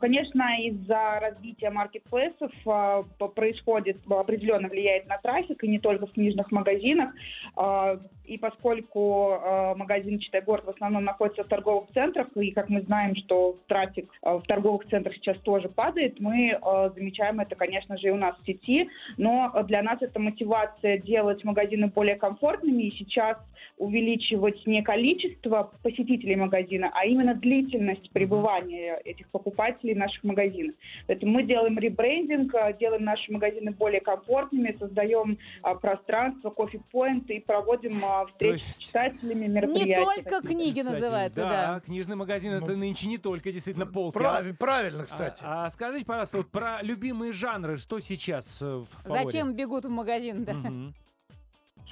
Конечно, 0.00 0.54
из-за 0.58 1.20
развития 1.20 1.68
маркетплейсов 1.68 2.50
а, 2.66 3.02
происходит, 3.34 3.98
определенно 4.08 4.68
влияет 4.68 5.06
на 5.06 5.18
трафик, 5.18 5.62
и 5.62 5.68
не 5.68 5.78
только 5.78 6.06
в 6.06 6.12
книжных 6.12 6.50
магазинах. 6.50 7.12
А, 7.54 7.98
И 8.24 8.38
поскольку 8.38 9.32
а, 9.32 9.74
магазин 9.76 10.18
«Читай 10.18 10.40
город» 10.40 10.64
в 10.64 10.70
основном 10.70 11.04
находится 11.04 11.44
в 11.44 11.48
торговых 11.48 11.90
центрах, 11.92 12.28
и 12.34 12.50
как 12.50 12.70
мы 12.70 12.80
знаем, 12.80 13.14
что 13.14 13.56
трафик 13.68 14.06
в 14.22 14.42
торговых 14.48 14.88
центрах 14.88 15.16
сейчас 15.16 15.36
тоже 15.40 15.68
падает, 15.68 16.18
мы 16.18 16.58
замечаем 16.96 17.40
это, 17.40 17.54
конечно 17.54 17.98
же, 17.98 18.06
и 18.06 18.10
у 18.10 18.16
нас 18.16 18.36
в 18.38 18.46
сети. 18.46 18.88
Но 19.18 19.50
для 19.64 19.82
нас 19.82 20.00
это 20.00 20.18
мотивация 20.18 20.96
делать 20.96 21.44
магазины 21.44 21.88
более 21.88 22.16
комфортными 22.16 22.84
и 22.84 22.96
сейчас 22.96 23.36
увеличивать 23.76 24.66
не 24.66 24.82
количество 24.82 25.70
посетителей 25.82 26.36
магазина, 26.36 26.90
а 26.94 27.04
именно 27.04 27.34
длительность 27.34 28.10
пребывания 28.12 28.96
этих 29.04 29.28
покупателей 29.30 29.89
в 29.94 29.98
наших 29.98 30.24
магазинах. 30.24 30.74
Поэтому 31.06 31.32
мы 31.32 31.42
делаем 31.44 31.78
ребрендинг, 31.78 32.54
а, 32.54 32.72
делаем 32.72 33.04
наши 33.04 33.30
магазины 33.32 33.70
более 33.72 34.00
комфортными, 34.00 34.76
создаем 34.78 35.38
а, 35.62 35.74
пространство, 35.74 36.50
кофе-поинт 36.50 37.30
и 37.30 37.40
проводим 37.40 38.04
а, 38.04 38.26
встречи 38.26 38.62
с 38.62 38.66
есть 38.66 38.82
читателями, 38.86 39.42
Не 39.46 39.48
мероприятия. 39.48 39.96
только 40.04 40.40
такие. 40.42 40.54
книги 40.54 40.80
Кстати, 40.80 40.94
называется, 41.00 41.40
да. 41.40 41.50
да. 41.74 41.80
книжный 41.80 42.16
магазин 42.16 42.52
это 42.52 42.70
Ну, 42.72 42.76
нынче 42.76 43.08
не 43.08 43.18
только 43.18 43.52
действительно 43.52 43.86
полки. 43.86 44.16
а- 44.16 44.20
Прав- 44.20 44.58
правильно, 44.58 45.02
А, 45.02 45.04
кстати. 45.06 45.42
а 45.42 45.70
скажите, 45.70 46.04
пожалуйста, 46.04 46.36
вот 46.38 46.50
про 46.50 46.80
любимые 46.82 47.32
жанры, 47.32 47.78
что 47.78 48.00
сейчас 48.00 48.60
э, 48.62 48.66
в 48.66 48.86
фаворе? 49.02 49.24
Зачем 49.24 49.52
бегут 49.54 49.84
в 49.84 49.88
магазин, 49.90 50.44
да? 50.44 50.52
Мгм. 50.54 50.94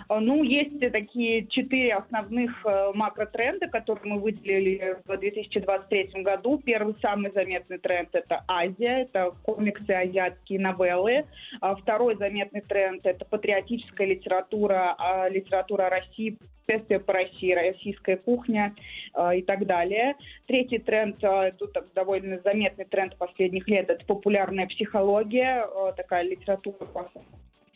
А, 0.09 0.21
Ну, 0.21 0.43
есть 0.43 0.81
такие 0.81 1.47
четыре 1.47 1.95
основных 1.95 2.65
э, 2.65 2.91
макротренда, 2.95 3.69
которые 3.69 4.15
мы 4.15 4.21
выделили 4.21 4.97
в 5.05 5.17
2023 5.17 6.23
году. 6.23 6.59
Первый 6.59 6.95
самый 7.01 7.31
заметный 7.31 7.79
тренд– 7.79 8.09
это 8.15 8.43
Азия, 8.49 9.03
это 9.03 9.33
комиксы, 9.43 9.91
азиатские 9.91 10.61
новеллы. 10.61 11.25
А 11.61 11.77
Второй 11.77 12.17
заметный 12.17 12.63
тренд– 12.63 13.03
это 13.05 13.25
патриотическая 13.27 14.07
литература, 14.07 14.95
а, 14.99 15.29
литература 15.29 15.91
России, 15.91 16.39
путешествия 16.69 17.01
по 17.01 17.13
России, 17.13 17.53
российская 17.53 18.17
кухня 18.17 18.75
а, 19.13 19.35
и 19.35 19.43
так 19.43 19.67
далее. 19.67 20.15
Третий 20.47 20.79
тренд, 20.79 21.23
а, 21.23 21.51
тут 21.53 21.77
довольно 21.95 22.39
заметный 22.39 22.87
тренд 22.87 23.17
последних 23.17 23.69
лет– 23.69 23.91
это 23.91 24.05
популярная 24.07 24.67
психология, 24.67 25.65
такая 25.97 26.25
литература 26.25 26.87
по 26.87 27.05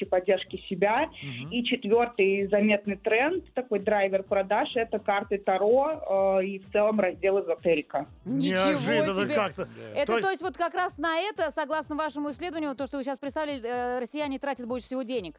поддержки 0.04 0.56
себя. 0.68 1.10
Мгм. 1.22 1.50
И 1.50 1.64
четвертый 1.64 2.46
заметный 2.48 2.96
тренд, 2.96 3.52
такой 3.54 3.80
драйвер 3.80 4.22
продаж, 4.22 4.70
это 4.76 4.98
карты 4.98 5.38
Таро 5.38 6.38
э, 6.40 6.44
и 6.44 6.58
в 6.58 6.70
целом 6.70 7.00
раздел 7.00 7.40
эзотерика. 7.42 8.06
Ничего 8.24 8.70
Неожиданно 8.70 9.24
себе! 9.24 9.34
как-то. 9.34 9.68
Это 9.94 10.06
То 10.06 10.12
то 10.12 10.18
есть- 10.18 10.30
есть... 10.30 10.42
вот 10.42 10.56
как 10.56 10.74
раз 10.74 10.98
на 10.98 11.18
это, 11.20 11.50
согласно 11.50 11.96
вашему 11.96 12.30
исследованию, 12.30 12.74
то, 12.74 12.86
что 12.86 12.98
вы 12.98 13.04
сейчас 13.04 13.18
представили, 13.18 13.60
э, 13.64 13.98
россияне 14.00 14.38
тратят 14.38 14.66
больше 14.66 14.86
всего 14.86 15.02
денег. 15.02 15.36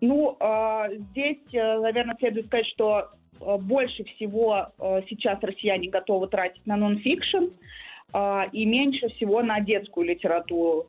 Ну, 0.00 0.36
э, 0.40 0.88
здесь, 1.10 1.38
э, 1.52 1.78
наверное, 1.78 2.16
следует 2.16 2.46
сказать, 2.46 2.66
что 2.66 3.10
э, 3.40 3.56
больше 3.60 4.04
всего 4.04 4.66
э, 4.78 5.00
сейчас 5.08 5.38
россияне 5.42 5.88
готовы 5.90 6.26
тратить 6.28 6.66
на 6.66 6.76
нон-фикшн 6.76 7.48
э, 8.14 8.42
и 8.52 8.64
меньше 8.64 9.08
всего 9.10 9.42
на 9.42 9.60
детскую 9.60 10.06
литературу. 10.06 10.86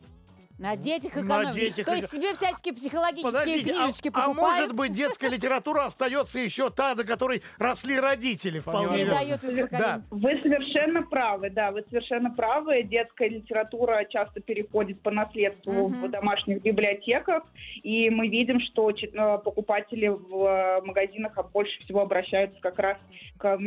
На 0.62 0.76
детях 0.76 1.16
На 1.16 1.22
экономить. 1.22 1.56
детях 1.56 1.86
То 1.88 1.96
есть 1.96 2.12
себе 2.12 2.34
всяческие 2.36 2.76
психологические 2.76 3.24
Подождите, 3.32 3.72
а- 3.72 3.74
книжечки 3.74 4.10
а, 4.10 4.12
покупают. 4.12 4.38
может 4.38 4.76
быть 4.76 4.94
детская 4.94 5.28
литература 5.30 5.86
остается 5.86 6.38
еще 6.38 6.70
та, 6.70 6.94
до 6.94 7.04
которой 7.04 7.42
росли 7.58 8.00
родители 8.00 8.60
вполне. 8.60 8.96
Передается 9.00 9.48
из 9.48 9.70
Да. 9.72 10.04
Вы 10.12 10.40
совершенно 10.44 11.02
правы, 11.02 11.50
да, 11.50 11.72
вы 11.72 11.84
совершенно 11.90 12.30
правы. 12.30 12.84
Детская 12.84 13.30
литература 13.30 14.06
часто 14.08 14.40
переходит 14.40 15.02
по 15.02 15.10
наследству 15.10 15.90
Мгм. 15.90 16.04
в 16.04 16.10
домашних 16.12 16.62
библиотеках, 16.62 17.44
и 17.82 18.12
мы 18.12 18.28
видим, 18.28 18.60
что 18.62 18.92
э, 18.92 19.38
покупатели 19.44 20.10
в 20.10 20.46
э, 20.46 20.82
магазинах 20.86 21.32
а 21.38 21.44
больше 21.44 21.80
всего 21.84 22.02
обращаются 22.02 22.60
как 22.62 22.78
раз 22.78 23.02
к 23.40 23.58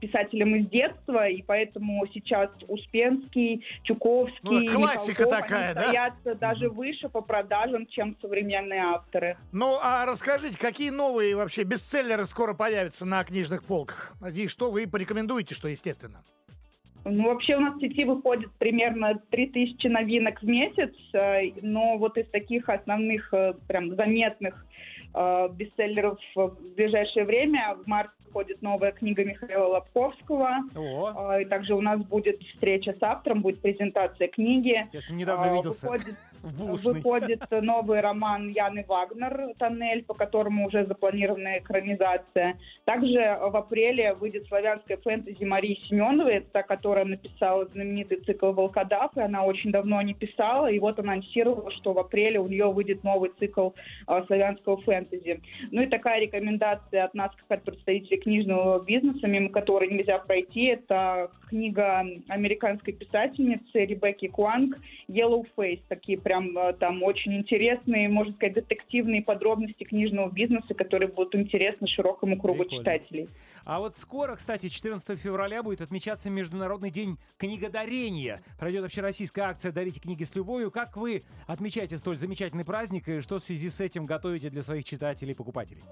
писателям 0.00 0.54
из 0.56 0.68
детства, 0.68 1.26
и 1.28 1.40
поэтому 1.40 2.04
сейчас 2.12 2.50
Успенский, 2.68 3.64
Чуковский, 3.84 4.68
Ну, 4.68 4.74
классика 4.74 5.24
Михалков, 5.24 5.40
такая, 5.48 5.74
да? 5.74 5.82
стоят 5.84 6.12
даже 6.34 6.68
выше 6.68 7.08
по 7.08 7.20
продажам, 7.20 7.86
чем 7.86 8.16
современные 8.20 8.82
авторы. 8.82 9.36
Ну, 9.52 9.78
а 9.80 10.06
расскажите, 10.06 10.58
какие 10.58 10.90
новые 10.90 11.36
вообще 11.36 11.62
бестселлеры 11.62 12.24
скоро 12.24 12.54
появятся 12.54 13.06
на 13.06 13.22
книжных 13.24 13.64
полках? 13.64 14.14
И 14.34 14.48
что 14.48 14.70
вы 14.70 14.86
порекомендуете, 14.86 15.54
что 15.54 15.68
естественно? 15.68 16.22
Ну, 17.08 17.28
вообще 17.28 17.54
у 17.56 17.60
нас 17.60 17.76
в 17.76 17.80
сети 17.80 18.04
выходит 18.04 18.50
примерно 18.58 19.14
3000 19.30 19.86
новинок 19.86 20.42
в 20.42 20.46
месяц, 20.46 20.92
э, 21.12 21.52
но 21.62 21.98
вот 21.98 22.18
из 22.18 22.28
таких 22.30 22.68
основных, 22.68 23.32
э, 23.32 23.54
прям 23.68 23.94
заметных 23.94 24.66
э, 25.16 25.48
бестселлеров 25.52 26.18
в 26.34 26.74
ближайшее 26.76 27.24
время 27.24 27.74
в 27.82 27.86
марте 27.88 28.12
выходит 28.26 28.62
новая 28.62 28.92
книга 28.92 29.24
Михаила 29.24 29.66
Лобковского. 29.66 30.50
О, 30.76 31.32
Э, 31.34 31.42
И 31.42 31.44
также 31.46 31.74
у 31.74 31.80
нас 31.80 32.04
будет 32.04 32.36
встреча 32.36 32.92
с 32.92 33.02
автором, 33.02 33.42
будет 33.42 33.60
презентация 33.60 34.28
книги. 34.28 34.82
я 34.92 35.00
с 35.00 35.08
ним 35.08 35.18
недавно 35.18 35.50
А, 35.50 35.56
виделся 35.56 35.86
Выходит, 35.88 36.18
в 36.46 36.76
выходит 36.82 37.42
новый 37.50 38.00
роман 38.00 38.48
Яны 38.48 38.84
Вагнер 38.86 39.54
«Тоннель», 39.58 40.04
по 40.04 40.14
которому 40.14 40.66
уже 40.66 40.84
запланирована 40.84 41.58
экранизация. 41.58 42.58
Также 42.84 43.36
в 43.40 43.56
апреле 43.56 44.14
выйдет 44.14 44.46
славянская 44.46 44.96
фэнтези 44.96 45.44
Марии 45.44 45.80
Семеновой, 45.88 46.40
та, 46.40 46.62
которая 46.62 47.04
написала 47.04 47.66
знаменитый 47.66 48.20
цикл 48.20 48.52
«Волкодав», 48.52 49.16
и 49.16 49.20
она 49.20 49.44
очень 49.44 49.72
давно 49.72 50.00
не 50.02 50.14
писала, 50.14 50.70
и 50.70 50.78
вот 50.78 50.98
анонсировала, 50.98 51.70
что 51.70 51.92
в 51.92 51.98
апреле 51.98 52.38
у 52.38 52.46
нее 52.46 52.66
выйдет 52.66 53.02
новый 53.02 53.32
цикл 53.38 53.70
э, 54.08 54.24
славянского 54.26 54.80
фэнтези. 54.80 55.40
Ну 55.72 55.82
и 55.82 55.86
такая 55.86 56.20
рекомендация 56.20 57.04
от 57.04 57.14
нас, 57.14 57.32
как 57.36 57.58
от 57.58 57.64
представителей 57.64 58.18
книжного 58.18 58.82
бизнеса, 58.84 59.26
мимо 59.26 59.48
которой 59.48 59.90
нельзя 59.90 60.18
пройти, 60.18 60.66
это 60.66 61.30
книга 61.48 62.04
американской 62.28 62.92
писательницы 62.92 63.84
Ребекки 63.84 64.28
Куанг 64.28 64.78
Yellow 65.08 65.44
Face. 65.56 65.80
Такие 65.88 66.18
прям 66.18 66.35
э, 66.40 66.72
там 66.74 67.02
очень 67.02 67.34
интересные, 67.34 68.08
можно 68.08 68.32
сказать, 68.32 68.54
детективные 68.54 69.22
подробности 69.22 69.84
книжного 69.84 70.30
бизнеса, 70.30 70.74
которые 70.74 71.08
будут 71.08 71.34
интересны 71.34 71.86
широкому 71.86 72.38
кругу 72.38 72.64
Прикольно. 72.64 72.84
читателей. 72.84 73.28
А 73.64 73.80
вот 73.80 73.96
скоро, 73.96 74.36
кстати, 74.36 74.68
14 74.68 75.18
февраля 75.18 75.62
будет 75.62 75.80
отмечаться 75.80 76.30
Международный 76.30 76.90
день 76.90 77.18
книгодарения. 77.38 78.40
Пройдет 78.58 78.84
общероссийская 78.84 79.46
акция 79.46 79.72
«Дарите 79.72 80.00
книги 80.00 80.24
с 80.24 80.34
любовью». 80.34 80.70
Как 80.70 80.96
вы 80.96 81.22
отмечаете 81.46 81.96
столь 81.96 82.16
замечательный 82.16 82.64
праздник 82.64 83.08
и 83.08 83.20
что 83.20 83.38
в 83.38 83.42
связи 83.42 83.70
с 83.70 83.80
этим 83.80 84.04
готовите 84.04 84.50
для 84.50 84.62
своих 84.62 84.84
читателей 84.84 85.32
и 85.32 85.36
покупателей? 85.36 85.82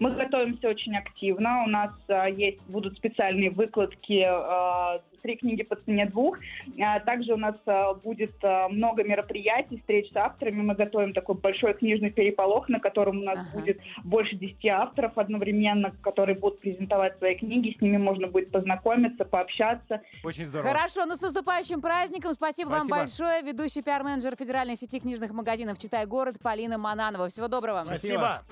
Мы 0.00 0.10
готовимся 0.10 0.68
очень 0.68 0.96
активно. 0.96 1.62
У 1.64 1.68
нас 1.68 1.92
а, 2.08 2.28
есть 2.28 2.66
будут 2.66 2.96
специальные 2.96 3.50
выкладки, 3.50 4.24
а, 4.26 4.98
три 5.22 5.36
книги 5.36 5.62
по 5.62 5.76
цене 5.76 6.06
двух. 6.06 6.38
А, 6.80 6.98
также 6.98 7.32
у 7.32 7.36
нас 7.36 7.62
а, 7.66 7.94
будет 7.94 8.34
а, 8.42 8.68
много 8.68 9.04
мероприятий, 9.04 9.78
встреч 9.78 10.12
с 10.12 10.16
авторами. 10.16 10.62
Мы 10.62 10.74
готовим 10.74 11.12
такой 11.12 11.36
большой 11.36 11.74
книжный 11.74 12.10
переполох, 12.10 12.68
на 12.68 12.80
котором 12.80 13.20
у 13.20 13.22
нас 13.22 13.38
Ага. 13.38 13.48
будет 13.60 13.80
больше 14.02 14.34
10 14.34 14.66
авторов 14.66 15.16
одновременно, 15.16 15.92
которые 16.02 16.36
будут 16.36 16.60
презентовать 16.60 17.16
свои 17.18 17.36
книги. 17.36 17.76
С 17.78 17.80
ними 17.80 17.96
можно 17.96 18.26
будет 18.26 18.50
познакомиться, 18.50 19.24
пообщаться. 19.24 20.02
Очень 20.24 20.46
здорово. 20.46 20.70
Хорошо, 20.70 21.06
ну 21.06 21.14
с 21.14 21.20
наступающим 21.20 21.80
праздником. 21.80 22.32
Спасибо, 22.32 22.70
вам 22.70 22.86
Спасибо. 22.88 22.96
большое. 22.98 23.42
Ведущий 23.42 23.80
пиар-менеджер 23.80 24.34
федеральной 24.36 24.74
сети 24.74 24.98
книжных 24.98 25.30
магазинов 25.30 25.78
«Читай 25.78 26.04
город» 26.04 26.34
Полина 26.42 26.78
Мананова. 26.78 27.28
Всего 27.28 27.46
доброго. 27.46 27.84
Спасибо. 27.84 28.42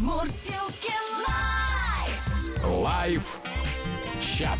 Мурзилки 0.00 0.94
Live! 1.28 2.64
Live 2.64 3.40
чат. 4.18 4.58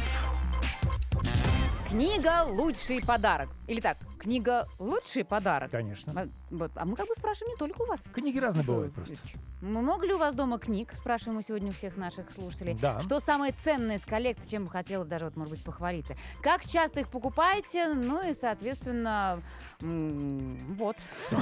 Книга 1.88 2.44
«Лучший 2.44 3.00
подарок». 3.00 3.48
Или 3.66 3.80
так, 3.80 3.96
книга 4.20 4.68
«Лучший 4.78 5.24
подарок». 5.24 5.70
Конечно. 5.70 6.12
А, 6.14 6.28
вот, 6.50 6.70
а 6.74 6.84
мы 6.84 6.94
как 6.94 7.08
бы 7.08 7.14
спрашиваем 7.14 7.52
не 7.54 7.56
только 7.56 7.82
у 7.82 7.86
вас. 7.86 8.00
Книги 8.12 8.38
разные 8.38 8.64
бывают 8.64 8.92
просто. 8.92 9.16
Много 9.62 10.06
ли 10.06 10.12
у 10.12 10.18
вас 10.18 10.34
дома 10.34 10.58
книг? 10.58 10.92
Спрашиваем 10.94 11.36
мы 11.36 11.42
сегодня 11.42 11.68
у 11.70 11.72
всех 11.72 11.96
наших 11.96 12.30
слушателей. 12.30 12.74
Да. 12.80 13.00
Что 13.02 13.18
самое 13.20 13.52
ценное 13.52 13.96
из 13.96 14.04
коллекции, 14.04 14.48
чем 14.50 14.64
бы 14.66 14.70
хотелось 14.70 15.08
даже, 15.08 15.24
вот, 15.26 15.36
может 15.36 15.54
быть, 15.54 15.64
похвалиться? 15.64 16.16
Как 16.42 16.64
часто 16.66 17.00
их 17.00 17.10
покупаете? 17.10 17.92
Ну 17.94 18.28
и, 18.28 18.34
соответственно, 18.34 19.40
м, 19.80 20.74
вот. 20.74 20.96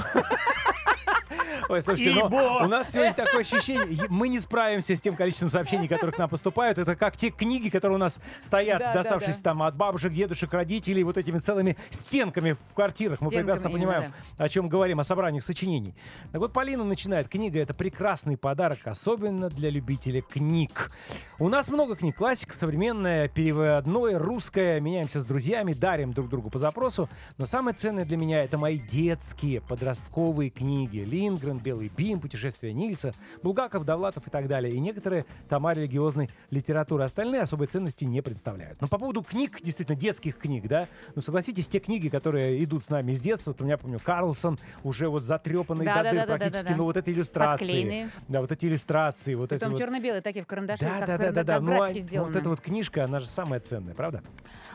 Ой, 1.69 1.81
слушайте, 1.81 2.13
но 2.13 2.27
Ибо. 2.27 2.63
у 2.63 2.67
нас 2.67 2.91
сегодня 2.91 3.13
такое 3.13 3.41
ощущение, 3.41 4.05
мы 4.09 4.27
не 4.29 4.39
справимся 4.39 4.95
с 4.95 5.01
тем 5.01 5.15
количеством 5.15 5.49
сообщений, 5.49 5.87
которые 5.87 6.13
к 6.13 6.17
нам 6.17 6.29
поступают. 6.29 6.77
Это 6.77 6.95
как 6.95 7.15
те 7.17 7.29
книги, 7.29 7.69
которые 7.69 7.95
у 7.95 7.99
нас 7.99 8.19
стоят, 8.41 8.79
Да, 8.79 8.87
да, 8.87 8.93
доставшись 9.03 9.37
да. 9.37 9.43
там 9.43 9.63
от 9.63 9.75
бабушек, 9.75 10.11
дедушек, 10.11 10.51
родителей, 10.53 11.03
вот 11.03 11.17
этими 11.17 11.39
целыми 11.39 11.77
стенками 11.91 12.57
в 12.69 12.73
квартирах. 12.73 13.21
Мы 13.21 13.29
прекрасно 13.29 13.69
понимаем, 13.69 14.13
о 14.37 14.49
чем 14.49 14.67
говорим, 14.67 14.99
о 14.99 15.03
собраниях 15.03 15.43
сочинений. 15.43 15.95
Так 16.31 16.41
вот, 16.41 16.53
Полина 16.53 16.83
начинает. 16.83 17.27
Книга— 17.27 17.59
это 17.61 17.73
прекрасный 17.73 18.37
подарок, 18.37 18.79
особенно 18.85 19.49
для 19.49 19.69
любителя 19.69 20.21
книг. 20.21 20.91
У 21.39 21.49
нас 21.49 21.69
много 21.69 21.95
книг. 21.95 22.15
Классика, 22.15 22.53
современная, 22.53 23.27
переводное, 23.27 24.19
русское. 24.19 24.79
Меняемся 24.79 25.19
с 25.19 25.25
друзьями, 25.25 25.73
дарим 25.73 26.13
друг 26.13 26.29
другу 26.29 26.49
по 26.49 26.57
запросу. 26.57 27.09
Но 27.37 27.45
самое 27.45 27.75
ценное 27.75 28.05
для 28.05 28.17
меня— 28.17 28.43
это 28.45 28.57
мои 28.57 28.77
детские 28.77 29.61
подростковые 29.61 30.49
книги. 30.49 30.99
Лингрен, 30.99 31.59
Белый 31.59 31.91
Бим, 31.95 32.19
Путешествия 32.19 32.73
Нильса, 32.73 33.13
Булгаков, 33.43 33.85
Довлатов 33.85 34.27
и 34.27 34.29
так 34.29 34.47
далее. 34.47 34.73
И 34.73 34.79
некоторые 34.79 35.25
тома 35.49 35.73
религиозной 35.73 36.29
литературы. 36.49 37.03
Остальные 37.03 37.41
особой 37.41 37.67
ценности 37.67 38.05
не 38.05 38.21
представляют. 38.21 38.81
Но 38.81 38.87
по 38.87 38.97
поводу 38.97 39.23
книг, 39.23 39.59
действительно, 39.61 39.97
детских 39.97 40.37
книг, 40.37 40.67
да, 40.67 40.87
ну 41.15 41.21
согласитесь, 41.21 41.67
те 41.67 41.79
книги, 41.79 42.09
которые 42.09 42.58
идут 42.63 42.85
с 42.85 42.89
нами 42.89 43.13
с 43.13 43.21
детства, 43.21 43.51
вот 43.51 43.61
у 43.61 43.65
меня, 43.65 43.77
помню, 43.77 43.99
Карлсон, 43.99 44.59
уже 44.83 45.09
вот 45.09 45.23
затрепанный 45.23 45.85
Да, 45.85 45.97
до 45.97 46.03
да, 46.03 46.11
дыр 46.11 46.19
да, 46.19 46.25
да, 46.25 46.33
да, 46.33 46.37
практически, 46.39 46.69
да. 46.69 46.75
ну 46.75 46.83
вот 46.83 46.97
эти 46.97 47.09
иллюстрации. 47.09 47.65
Подклеенные. 47.65 48.09
Да, 48.27 48.41
вот 48.41 48.51
эти 48.51 48.65
иллюстрации, 48.65 49.33
вот 49.35 49.51
эти 49.51 49.59
Притом 49.59 49.71
вот... 49.71 49.79
черно-белые 49.79 50.21
такие 50.21 50.43
в 50.43 50.47
карандаше, 50.47 50.83
Да, 50.83 51.05
да, 51.05 51.17
да, 51.17 51.31
да, 51.31 51.43
да. 51.43 51.59
Ну, 51.59 51.81
а- 51.81 51.91
вот 52.23 52.35
эта 52.35 52.49
вот 52.49 52.61
книжка, 52.61 53.03
она 53.05 53.19
же 53.19 53.27
самая 53.27 53.59
ценная, 53.59 53.93
правда? 53.93 54.21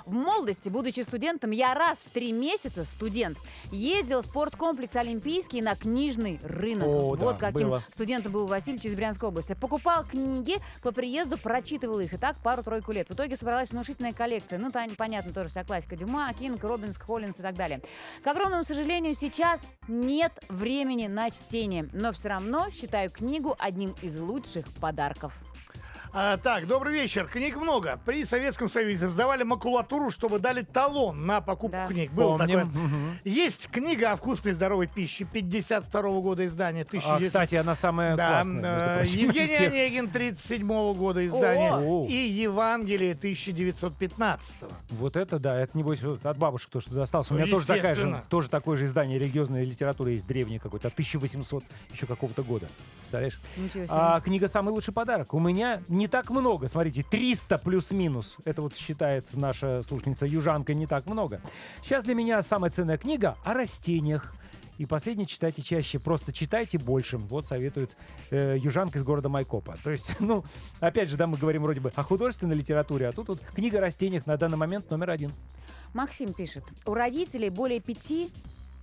В 0.06 0.12
молодости, 0.12 0.68
будучи 0.68 1.00
студентом, 1.00 1.50
я 1.50 1.73
раз 1.73 1.96
в 1.99 2.11
три 2.11 2.32
месяца, 2.32 2.84
студент, 2.84 3.38
ездил 3.73 4.20
в 4.20 4.26
спорткомплекс 4.26 4.94
Олимпийский 4.96 5.62
на 5.62 5.75
книжный 5.75 6.40
рынок. 6.42 6.87
О, 6.87 7.16
да, 7.16 7.25
вот 7.25 7.38
каким 7.38 7.70
было. 7.70 7.82
студентом 7.90 8.32
был 8.32 8.46
Васильевич 8.46 8.84
из 8.84 8.94
Брянской 8.94 9.30
области. 9.30 9.54
Покупал 9.54 10.04
книги, 10.04 10.56
по 10.82 10.92
приезду 10.92 11.38
прочитывал 11.38 12.00
их. 12.00 12.12
И 12.12 12.18
так 12.18 12.37
пару-тройку 12.42 12.92
лет. 12.92 13.08
В 13.08 13.14
итоге 13.14 13.37
собралась 13.37 13.70
внушительная 13.70 14.12
коллекция. 14.12 14.58
Ну, 14.58 14.70
там, 14.70 14.90
понятно, 14.94 15.32
тоже 15.32 15.49
вся 15.49 15.64
классика. 15.64 15.96
Дюма, 15.96 16.30
Кинг, 16.34 16.62
Робинс, 16.62 16.99
Холлинс 16.99 17.38
и 17.38 17.42
так 17.42 17.54
далее. 17.54 17.80
К 18.23 18.26
огромному 18.26 18.64
сожалению, 18.64 19.14
сейчас 19.14 19.61
нет 19.88 20.32
времени 20.50 21.06
на 21.06 21.30
чтение. 21.30 21.88
Но 21.94 22.12
все 22.12 22.28
равно 22.28 22.68
считаю 22.70 23.11
книгу 23.11 23.56
одним 23.58 23.94
из 24.02 24.18
лучших 24.18 24.66
подарков. 24.75 25.32
А, 26.16 26.37
так, 26.37 26.68
добрый 26.68 26.92
вечер. 26.94 27.26
Книг 27.26 27.56
много. 27.56 27.99
При 28.04 28.25
Советском 28.25 28.68
Союзе 28.68 29.09
сдавали 29.09 29.42
макулатуру, 29.42 30.12
чтобы 30.12 30.38
дали 30.38 30.62
талон 30.62 31.26
на 31.26 31.40
покупку 31.40 31.76
Да. 31.76 31.87
книг. 31.88 32.12
Было 32.12 32.38
Помним. 32.38 32.61
такое. 32.68 32.85
Мгм. 32.85 33.18
Есть 33.25 33.68
книга 33.68 34.12
о 34.12 34.16
вкусной 34.16 34.52
и 34.52 34.54
здоровой 34.54 34.87
пище 34.87 35.25
52 35.25 36.21
года 36.21 36.47
издания. 36.47 36.83
А, 36.83 36.85
1900. 36.85 37.25
кстати, 37.26 37.56
она 37.56 37.75
самая 37.75 38.14
Да, 38.14 38.28
классная. 38.28 38.61
э, 38.62 38.97
прочим, 38.99 39.18
Евгений 39.23 39.47
всех. 39.56 39.73
Онегин 39.73 40.09
37 40.09 40.94
года 40.94 41.26
издания 41.26 41.75
О! 41.75 42.06
и 42.09 42.12
Евангелие 42.14 43.16
1915. 43.16 44.54
Вот 44.90 45.16
это 45.16 45.40
да, 45.40 45.59
это 45.59 45.76
небось 45.76 46.00
вот 46.04 46.25
от 46.25 46.38
бабушек 46.38 46.71
то, 46.71 46.80
что 46.80 46.94
досталось. 46.94 47.28
У 47.33 47.35
Ну, 47.35 47.40
меня 47.40 47.50
тоже, 47.50 47.66
такая 47.66 47.94
же, 47.97 48.23
тоже 48.28 48.49
такое 48.50 48.76
же 48.76 48.85
издание 48.85 49.18
религиозной 49.18 49.64
литературы 49.64 50.12
есть 50.12 50.28
древнее 50.28 50.61
какое-то, 50.61 50.87
от 50.87 50.94
1800 50.94 51.64
еще 51.92 52.06
какого-то 52.06 52.42
года. 52.44 52.68
Представляешь? 53.14 53.38
А 53.88 54.21
книга 54.21 54.49
«Самый 54.49 54.71
лучший 54.71 54.92
подарок». 54.92 55.35
У 55.35 55.38
меня 55.38 55.83
не 55.88 56.09
так 56.09 56.30
много, 56.30 56.68
смотрите, 56.68 57.04
300 57.09 57.59
плюс-минус. 57.59 58.37
Это 58.44 58.62
вот 58.62 58.76
считает 58.76 59.26
наша 59.35 59.83
слушница 59.83 60.26
Южанка 60.26 60.75
не 60.75 60.87
так 60.87 61.06
много. 61.06 61.40
Сейчас 61.83 62.04
для 62.04 62.14
меня 62.14 62.42
самая 62.42 62.71
ценная 62.71 62.99
книга 62.99 63.37
о 63.44 63.54
растениях. 63.54 64.35
И 64.76 64.87
последний 64.87 65.26
читайте 65.26 65.62
чаще, 65.62 66.00
просто 66.00 66.33
читайте 66.33 66.78
больше. 66.78 67.16
Вот 67.16 67.47
советует 67.47 67.97
э, 68.30 68.56
южанка 68.59 68.99
из 68.99 69.04
города 69.04 69.28
Майкопа. 69.28 69.76
То 69.85 69.92
есть, 69.92 70.16
ну, 70.21 70.44
опять 70.80 71.09
же, 71.09 71.16
да, 71.16 71.28
мы 71.28 71.37
говорим 71.37 71.62
вроде 71.62 71.80
бы 71.80 71.92
о 71.94 72.02
художественной 72.02 72.56
литературе, 72.56 73.06
а 73.06 73.12
тут 73.12 73.28
вот 73.28 73.40
книга 73.54 73.78
о 73.78 73.80
растениях 73.83 74.26
на 74.26 74.37
данный 74.37 74.56
момент 74.56 74.90
номер 74.90 75.11
один. 75.11 75.30
Максим 75.92 76.33
пишет. 76.33 76.64
У 76.87 76.94
родителей 76.94 77.50
более 77.50 77.78
пяти 77.78 78.30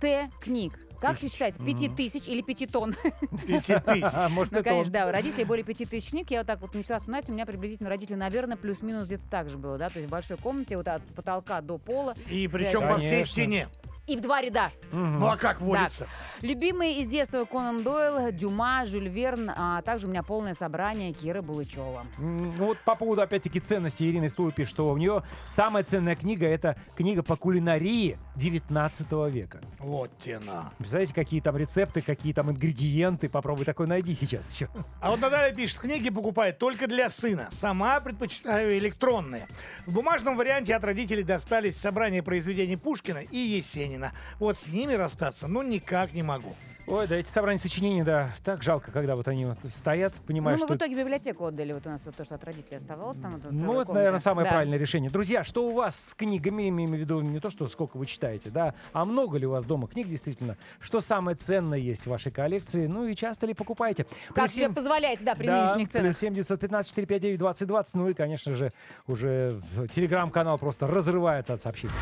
Т 0.02 0.28
книг. 0.40 0.76
Как 1.00 1.20
вы 1.22 1.28
считаете, 1.28 1.58
пяти 1.64 1.88
тысяч 1.88 2.26
или 2.26 2.42
пяти 2.42 2.66
тонн? 2.66 2.92
Пяти 3.46 3.78
тысяч. 3.78 4.02
А, 4.12 4.28
может, 4.28 4.52
Ну, 4.52 4.62
конечно, 4.64 4.86
он. 4.86 4.90
да, 4.92 5.06
у 5.06 5.12
родителей 5.12 5.44
более 5.44 5.64
пяти 5.64 5.84
тысяч 5.86 6.10
книг. 6.10 6.28
Я 6.32 6.38
вот 6.38 6.48
так 6.48 6.60
вот 6.60 6.74
начала 6.74 6.98
вспоминать, 6.98 7.28
у 7.28 7.32
меня 7.32 7.46
приблизительно 7.46 7.88
родители, 7.88 8.16
наверное, 8.16 8.56
плюс-минус 8.56 9.06
где-то 9.06 9.22
так 9.30 9.48
же 9.48 9.58
было, 9.58 9.78
да, 9.78 9.88
то 9.88 9.98
есть 10.00 10.08
в 10.08 10.10
большой 10.10 10.38
комнате 10.38 10.76
вот 10.76 10.88
от 10.88 11.02
потолка 11.14 11.60
до 11.60 11.78
пола. 11.78 12.14
И 12.28 12.48
причем 12.48 12.88
по 12.88 12.98
всей 12.98 13.10
Конечно. 13.10 13.32
стене. 13.32 13.68
И 14.08 14.16
в 14.16 14.20
два 14.20 14.42
ряда. 14.42 14.70
Ну 14.90 15.26
а 15.28 15.36
как 15.36 15.60
водится? 15.60 16.08
Любимые 16.40 16.98
из 17.00 17.08
детства 17.08 17.44
Конан 17.44 17.84
Дойл, 17.84 18.32
Дюма, 18.32 18.84
Жюль 18.84 19.08
Верн, 19.08 19.48
а 19.56 19.80
также 19.82 20.08
у 20.08 20.10
меня 20.10 20.24
полное 20.24 20.54
собрание 20.54 21.12
Киры 21.12 21.40
Булычева. 21.40 22.04
М, 22.18 22.52
Ну 22.58 22.66
вот 22.66 22.78
по 22.78 22.96
поводу, 22.96 23.22
опять-таки, 23.22 23.60
ценности 23.60 24.02
Ирины 24.02 24.28
Стулы 24.28 24.50
пишет, 24.50 24.70
что 24.74 24.90
у 24.90 24.96
нее 24.96 25.22
самая 25.44 25.84
ценная 25.84 26.16
книга— 26.16 26.46
это 26.48 26.76
книга 26.96 27.22
по 27.22 27.36
кулинарии 27.36 28.18
19 28.34 29.28
века. 29.28 29.60
Вот 29.78 30.10
тена. 30.18 30.72
Представляете, 30.78 31.14
какие 31.14 31.40
там 31.40 31.56
рецепты, 31.56 32.00
какие 32.00 32.32
там 32.32 32.50
ингредиенты. 32.50 33.28
Попробуй 33.28 33.64
такой 33.64 33.86
найди 33.86 34.14
сейчас 34.14 34.52
еще. 34.52 34.68
А 35.00 35.10
вот 35.10 35.20
Наталья 35.20 35.54
пишет, 35.54 35.78
книги 35.78 36.10
покупает 36.10 36.58
только 36.58 36.88
для 36.88 37.08
сына. 37.08 37.48
Сама 37.52 38.00
предпочитаю 38.00 38.76
электронные. 38.78 39.46
В 39.86 39.92
бумажном 39.92 40.36
варианте 40.36 40.74
от 40.74 40.82
родителей 40.82 41.22
достались 41.22 41.76
собрания 41.76 42.22
произведений 42.24 42.76
Пушкина 42.76 43.18
и 43.18 43.38
Есенина. 43.38 43.91
Вот 44.38 44.56
с 44.58 44.68
ними 44.68 44.92
расстаться, 44.94 45.48
ну, 45.48 45.62
никак 45.62 46.12
не 46.12 46.22
могу. 46.22 46.54
Ой, 46.88 47.06
да 47.06 47.14
эти 47.14 47.28
собрания 47.28 47.60
сочинений, 47.60 48.02
да, 48.02 48.30
так 48.44 48.60
жалко, 48.64 48.90
когда 48.90 49.14
вот 49.14 49.28
они 49.28 49.46
вот 49.46 49.56
стоят, 49.72 50.12
Ну, 50.18 50.24
понимаешь, 50.26 50.58
мы 50.58 50.66
в 50.66 50.68
что... 50.68 50.76
итоге 50.78 50.96
в 50.96 50.98
библиотеку 50.98 51.46
отдали, 51.46 51.72
вот 51.72 51.86
у 51.86 51.90
нас 51.90 52.02
вот 52.04 52.16
то, 52.16 52.24
что 52.24 52.34
от 52.34 52.42
родителей 52.42 52.76
оставалось 52.76 53.18
там. 53.18 53.34
вот 53.34 53.44
Ну, 53.44 53.50
целая 53.50 53.62
это, 53.62 53.66
комната. 53.76 53.92
наверное, 53.92 54.18
самое 54.18 54.44
Да. 54.46 54.50
правильное 54.50 54.78
решение. 54.78 55.08
Друзья, 55.08 55.44
что 55.44 55.68
у 55.68 55.74
вас 55.74 56.08
с 56.08 56.14
книгами, 56.14 56.68
имею 56.70 56.90
в 56.90 56.94
виду 56.94 57.20
не 57.20 57.38
то, 57.38 57.50
что 57.50 57.68
сколько 57.68 57.96
вы 57.98 58.06
читаете, 58.06 58.50
да, 58.50 58.74
а 58.92 59.04
много 59.04 59.38
ли 59.38 59.46
у 59.46 59.50
вас 59.52 59.62
дома 59.64 59.86
книг, 59.86 60.08
действительно? 60.08 60.56
Что 60.80 61.00
самое 61.00 61.36
ценное 61.36 61.78
есть 61.78 62.06
в 62.06 62.10
вашей 62.10 62.32
коллекции? 62.32 62.88
Ну 62.88 63.06
и 63.06 63.14
часто 63.14 63.46
ли 63.46 63.54
покупаете? 63.54 64.04
Как 64.34 64.34
Плюс 64.46 64.50
себе 64.52 64.64
семь- 64.64 64.74
позволяете, 64.74 65.22
да, 65.24 65.36
при 65.36 65.46
да, 65.46 65.62
нынешних 65.64 65.88
ценах. 65.88 66.06
плюс 66.08 66.18
7 66.18 66.34
915 66.34 66.88
459 66.90 67.38
2020. 67.38 67.94
Ну 67.94 68.08
и, 68.08 68.14
конечно 68.14 68.54
же, 68.54 68.72
уже 69.06 69.62
телеграм-канал 69.92 70.58
просто 70.58 70.88
разрывается 70.88 71.52
от 71.52 71.62
сообщений. 71.62 71.94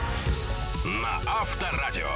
На 0.84 1.20
Авторадио. 1.26 2.08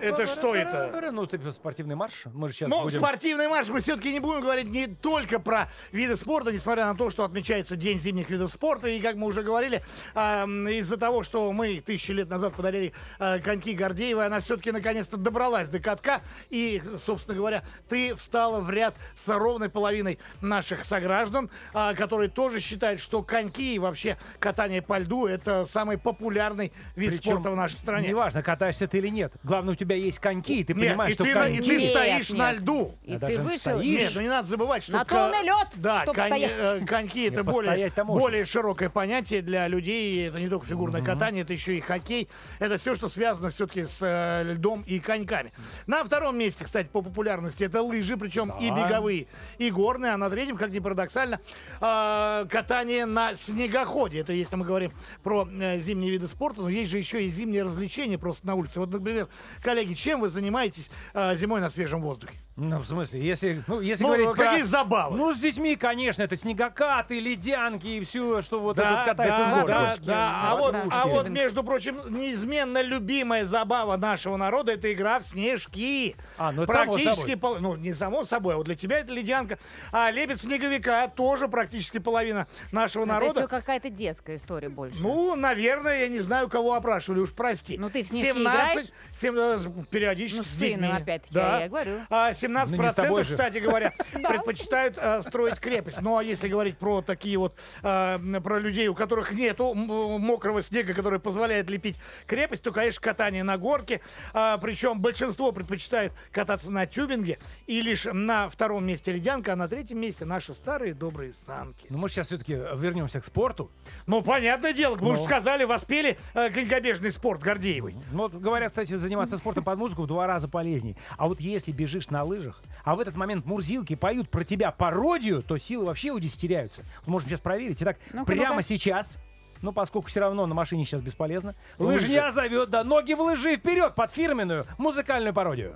Это 0.00 0.24
что 0.26 0.54
это? 0.54 1.10
Ну, 1.10 1.26
ты 1.26 1.50
спортивный 1.50 1.96
марш. 1.96 2.24
Мы 2.32 2.48
же 2.48 2.54
сейчас 2.54 2.70
Ну, 2.70 2.82
будем... 2.84 2.98
спортивный 3.00 3.48
марш 3.48 3.68
мы 3.68 3.80
все-таки 3.80 4.12
не 4.12 4.20
будем 4.20 4.42
говорить 4.42 4.68
не 4.68 4.86
только 4.86 5.40
про 5.40 5.68
виды 5.90 6.14
спорта, 6.14 6.52
несмотря 6.52 6.86
на 6.86 6.94
то, 6.94 7.10
что 7.10 7.24
отмечается 7.24 7.74
День 7.74 7.98
зимних 7.98 8.30
видов 8.30 8.52
спорта. 8.52 8.88
И, 8.88 9.00
как 9.00 9.16
мы 9.16 9.26
уже 9.26 9.42
говорили, 9.42 9.82
м, 10.14 10.68
из-за 10.68 10.96
того, 10.96 11.24
что 11.24 11.50
мы 11.50 11.80
тысячи 11.80 12.12
лет 12.12 12.28
назад 12.28 12.54
подарили 12.54 12.92
а, 13.18 13.40
коньки 13.40 13.72
Гордеевой, 13.72 14.26
она 14.26 14.38
все-таки 14.38 14.70
наконец-то 14.70 15.16
добралась 15.16 15.68
до 15.70 15.80
катка. 15.80 16.20
И, 16.50 16.80
собственно 16.98 17.36
говоря, 17.36 17.64
ты 17.88 18.14
встала 18.14 18.60
в 18.60 18.70
ряд 18.70 18.94
с 19.16 19.26
ровной 19.28 19.70
половиной 19.70 20.20
наших 20.40 20.84
сограждан, 20.84 21.50
а, 21.74 21.94
которые 21.94 22.30
тоже 22.30 22.60
считают, 22.60 23.00
что 23.00 23.24
коньки 23.24 23.74
и 23.74 23.78
вообще 23.80 24.18
катание 24.38 24.82
по 24.82 24.98
льду 24.98 25.26
это 25.26 25.64
самый 25.64 25.98
популярный 25.98 26.27
вид 26.30 26.72
Причем 26.94 27.32
спорта 27.32 27.50
в 27.50 27.56
нашей 27.56 27.76
стране. 27.76 28.08
Неважно, 28.08 28.42
катаешься 28.42 28.86
ты 28.86 28.98
или 28.98 29.08
нет. 29.08 29.32
Главное, 29.42 29.72
у 29.72 29.74
тебя 29.74 29.96
есть 29.96 30.18
коньки, 30.18 30.60
и 30.60 30.64
ты 30.64 30.74
Нет, 30.74 30.88
понимаешь, 30.90 31.10
и 31.10 31.14
что 31.14 31.24
ты, 31.24 31.34
на- 31.34 31.38
и 31.48 31.56
коньки... 31.56 31.68
ты 31.68 31.76
Нет, 31.78 31.90
стоишь 31.90 32.30
на 32.30 32.52
нет. 32.52 32.60
льду. 32.60 32.94
И 33.02 33.14
А 33.14 33.18
ты 33.18 33.38
вышел, 33.38 33.58
стоишь. 33.58 34.00
Нет, 34.00 34.12
ну 34.14 34.20
не 34.20 34.28
надо 34.28 34.46
забывать, 34.48 34.82
что... 34.82 34.92
На 34.92 35.04
то 35.04 35.14
ка- 35.14 35.26
он 35.26 35.34
и 35.34 35.44
лед, 35.46 35.68
Да, 35.76 36.04
конь- 36.06 36.50
э, 36.50 36.84
коньки 36.86 37.24
это 37.28 37.38
Не, 37.38 37.42
более, 37.42 37.92
более 38.06 38.44
широкое 38.44 38.88
понятие 38.88 39.42
для 39.42 39.66
людей. 39.68 40.28
Это 40.28 40.40
не 40.40 40.48
только 40.48 40.66
фигурное 40.66 41.02
катание, 41.02 41.42
это 41.42 41.52
еще 41.52 41.76
и 41.76 41.80
хоккей. 41.80 42.28
Это 42.58 42.76
все, 42.76 42.94
что 42.94 43.08
связано 43.08 43.50
все-таки 43.50 43.84
с 43.84 43.98
э, 44.02 44.52
льдом 44.52 44.82
и 44.82 44.98
коньками. 45.00 45.52
На 45.86 46.04
втором 46.04 46.36
месте, 46.38 46.64
кстати, 46.64 46.88
по 46.88 47.02
популярности 47.02 47.64
это 47.64 47.82
лыжи, 47.82 48.16
причем 48.16 48.52
и 48.60 48.70
беговые, 48.70 49.26
и 49.58 49.70
горные. 49.70 50.12
А 50.12 50.16
на 50.16 50.30
третьем, 50.30 50.56
как 50.56 50.70
ни 50.70 50.78
парадоксально, 50.78 51.40
э, 51.80 52.46
катание 52.50 53.06
на 53.06 53.34
снегоходе. 53.34 54.20
Это 54.20 54.32
если 54.32 54.56
мы 54.56 54.64
говорим 54.64 54.92
про 55.22 55.48
э, 55.50 55.78
зимние 55.80 56.10
виды 56.18 56.28
спорта, 56.28 56.60
но 56.62 56.68
есть 56.68 56.90
же 56.90 56.98
еще 56.98 57.24
и 57.24 57.28
зимние 57.28 57.62
развлечения 57.62 58.18
просто 58.18 58.46
на 58.46 58.54
улице. 58.54 58.80
Вот, 58.80 58.90
например, 58.90 59.28
коллеги, 59.62 59.94
чем 59.94 60.20
вы 60.20 60.28
занимаетесь 60.28 60.90
э, 61.14 61.34
зимой 61.36 61.60
на 61.60 61.70
свежем 61.70 62.02
воздухе? 62.02 62.34
Ну, 62.56 62.80
в 62.80 62.84
смысле, 62.86 63.20
если, 63.24 63.62
ну, 63.68 63.80
если 63.80 64.02
Ну, 64.02 64.08
говорить 64.08 64.30
какие 64.32 64.62
про... 64.62 64.66
забавы? 64.68 65.16
Ну, 65.16 65.32
с 65.32 65.38
детьми, 65.38 65.76
конечно, 65.76 66.22
это 66.24 66.36
снегокаты, 66.36 67.20
ледянки 67.20 67.86
и 67.86 68.00
все, 68.00 68.42
что 68.42 68.58
вот 68.58 68.76
Да, 68.76 68.82
это 68.82 68.94
вот 68.96 69.04
катается 69.04 69.42
да, 69.42 69.46
с 69.46 69.50
горки. 69.54 69.68
да, 69.70 69.96
да. 70.06 70.40
А 70.50 70.56
вот, 70.56 70.74
а 70.90 71.06
вот, 71.06 71.28
между 71.28 71.62
прочим, 71.62 72.00
неизменно 72.08 72.82
любимая 72.82 73.44
забава 73.44 73.96
нашего 73.96 74.36
народа 74.36 74.72
это 74.72 74.92
игра 74.92 75.20
в 75.20 75.24
снежки. 75.24 76.16
А, 76.36 76.50
ну 76.50 76.64
это 76.64 76.72
само 76.72 76.94
практически 76.94 77.20
собой. 77.30 77.36
пол- 77.36 77.58
ну 77.60 77.76
не 77.76 77.94
само 77.94 78.24
собой, 78.24 78.54
а 78.54 78.56
вот 78.56 78.66
для 78.66 78.74
тебя 78.74 78.98
это 78.98 79.12
ледянка. 79.12 79.58
А 79.92 80.10
лебедь 80.10 80.40
снеговика 80.40 81.06
тоже 81.06 81.46
практически 81.46 81.98
половина 81.98 82.48
нашего 82.72 83.04
Ну, 83.04 83.12
Это 83.12 83.20
народа. 83.20 83.40
все 83.40 83.48
какая-то 83.48 83.88
детская 83.88 84.34
история 84.34 84.68
больше. 84.68 84.98
Ну, 85.00 85.36
наверное, 85.36 86.00
я 86.00 86.07
не 86.08 86.20
знаю, 86.20 86.48
кого 86.48 86.74
опрашивали, 86.74 87.20
уж 87.20 87.32
прости. 87.32 87.76
Ну, 87.78 87.90
ты 87.90 88.02
в 88.02 88.06
снежки 88.08 88.38
играешь? 88.40 88.86
сем- 89.12 89.36
э, 89.36 89.58
периодически 89.90 90.38
Ну, 90.38 90.44
с 90.44 90.48
с 90.48 90.56
детьми. 90.56 90.86
опять-таки, 90.88 91.34
да. 91.34 91.58
я 91.60 91.66
и 91.66 91.68
говорю. 91.68 91.92
А 92.10 92.32
17 92.32 92.76
Ну, 92.76 92.82
не 92.82 92.90
с 92.90 92.94
тобой 92.94 93.22
же. 93.24 93.30
кстати 93.30 93.58
говоря, 93.58 93.92
предпочитают 94.12 94.96
э, 94.98 95.22
строить 95.22 95.58
крепость. 95.58 96.00
Ну, 96.00 96.16
а 96.16 96.22
если 96.22 96.48
говорить 96.48 96.78
про 96.78 97.02
такие 97.02 97.38
вот, 97.38 97.54
э, 97.82 98.40
про 98.42 98.58
людей, 98.58 98.88
у 98.88 98.94
которых 98.94 99.32
нету 99.32 99.74
мокрого 99.74 100.62
снега, 100.62 100.94
который 100.94 101.20
позволяет 101.20 101.70
лепить 101.70 101.96
крепость, 102.26 102.62
то, 102.62 102.72
конечно, 102.72 103.00
катание 103.00 103.42
на 103.44 103.56
горке. 103.58 104.00
А, 104.32 104.58
причем 104.58 105.00
большинство 105.00 105.52
предпочитают 105.52 106.12
кататься 106.32 106.70
на 106.70 106.86
тюбинге. 106.86 107.38
И 107.66 107.80
лишь 107.80 108.04
на 108.10 108.48
втором 108.48 108.86
месте 108.86 109.12
ледянка, 109.12 109.52
а 109.52 109.56
на 109.56 109.68
третьем 109.68 109.98
месте 110.00 110.24
наши 110.24 110.54
старые 110.54 110.94
добрые 110.94 111.32
санки. 111.32 111.86
Ну, 111.90 111.98
мы 111.98 112.08
сейчас 112.08 112.28
все-таки 112.28 112.54
вернемся 112.54 113.20
к 113.20 113.24
спорту. 113.24 113.70
Ну, 114.06 114.22
понятное 114.22 114.72
дело, 114.72 114.96
мы 114.96 115.12
уже 115.12 115.20
Ну. 115.20 115.24
сказали, 115.26 115.64
воспели 115.98 116.18
э, 116.34 116.50
конькобежный 116.50 117.10
спорт 117.10 117.42
Гордеевой. 117.42 117.96
Ну, 118.12 118.22
вот 118.22 118.34
говорят, 118.34 118.70
кстати, 118.70 118.94
заниматься 118.94 119.36
спортом 119.36 119.64
под 119.64 119.78
музыку 119.78 120.02
в 120.02 120.06
два 120.06 120.26
раза 120.26 120.48
полезнее. 120.48 120.96
А 121.16 121.26
вот 121.28 121.40
если 121.40 121.72
бежишь 121.72 122.08
на 122.10 122.22
лыжах, 122.22 122.62
а 122.84 122.94
в 122.94 123.00
этот 123.00 123.16
момент 123.16 123.44
мурзилки 123.46 123.94
поют 123.94 124.30
про 124.30 124.44
тебя 124.44 124.70
пародию, 124.70 125.42
то 125.42 125.58
силы 125.58 125.86
вообще 125.86 126.10
у 126.10 126.18
десяти 126.18 126.48
теряются. 126.48 126.82
Вот 127.00 127.08
Можем 127.08 127.28
сейчас 127.30 127.40
проверить. 127.40 127.82
Итак, 127.82 127.98
Ну-ка, 128.12 128.26
прямо 128.32 128.62
сейчас, 128.62 129.18
ну, 129.60 129.72
поскольку 129.72 130.08
все 130.08 130.20
равно 130.20 130.46
на 130.46 130.54
машине 130.54 130.84
сейчас 130.84 131.02
бесполезно, 131.02 131.54
Лыжи. 131.78 132.06
лыжня 132.06 132.30
зовет, 132.30 132.70
да, 132.70 132.84
ноги 132.84 133.14
в 133.14 133.20
лыжи 133.20 133.56
вперед 133.56 133.94
под 133.96 134.12
фирменную 134.12 134.66
музыкальную 134.78 135.34
пародию. 135.34 135.74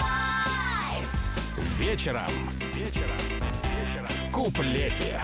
Live. 0.00 1.08
Вечером. 1.78 2.30
Вечером. 2.74 3.10
В 4.06 4.30
куплете. 4.30 5.20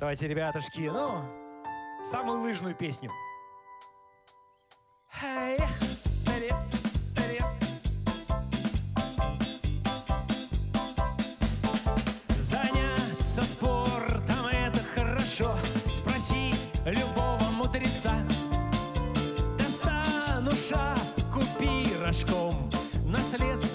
Давайте, 0.00 0.26
ребятушки, 0.28 0.88
ну, 0.88 1.22
самую 2.02 2.40
лыжную 2.40 2.74
песню. 2.74 3.10
Эй. 5.22 5.58
Заняться 12.30 13.42
спортом 13.42 14.46
это 14.50 14.80
хорошо. 14.94 15.54
Спроси 15.92 16.54
любого 16.86 17.44
мудреца. 17.50 18.14
Достану 19.58 20.52
шапку 20.52 21.40
пирожком. 21.58 22.70
Наследство 23.04 23.69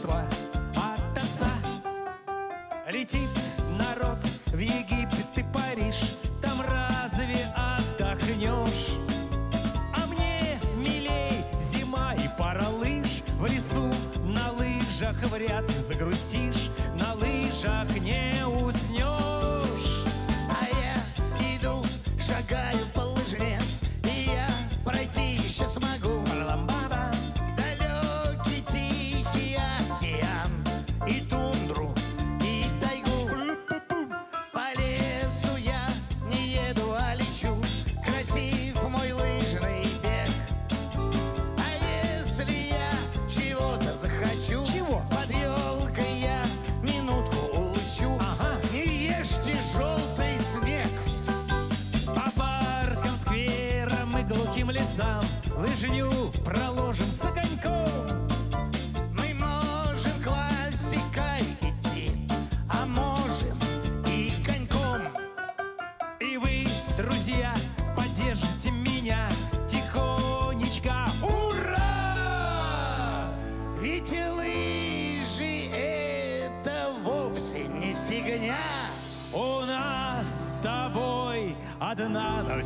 вряд 15.36 15.70
ли 15.70 15.82
загрустишь 15.82 16.70
На 17.00 17.14
лыжах 17.14 17.90
не 18.00 18.46
уснешь. 18.48 20.04
А 20.50 20.64
я 20.64 21.56
иду, 21.56 21.84
шагаю 22.18 22.85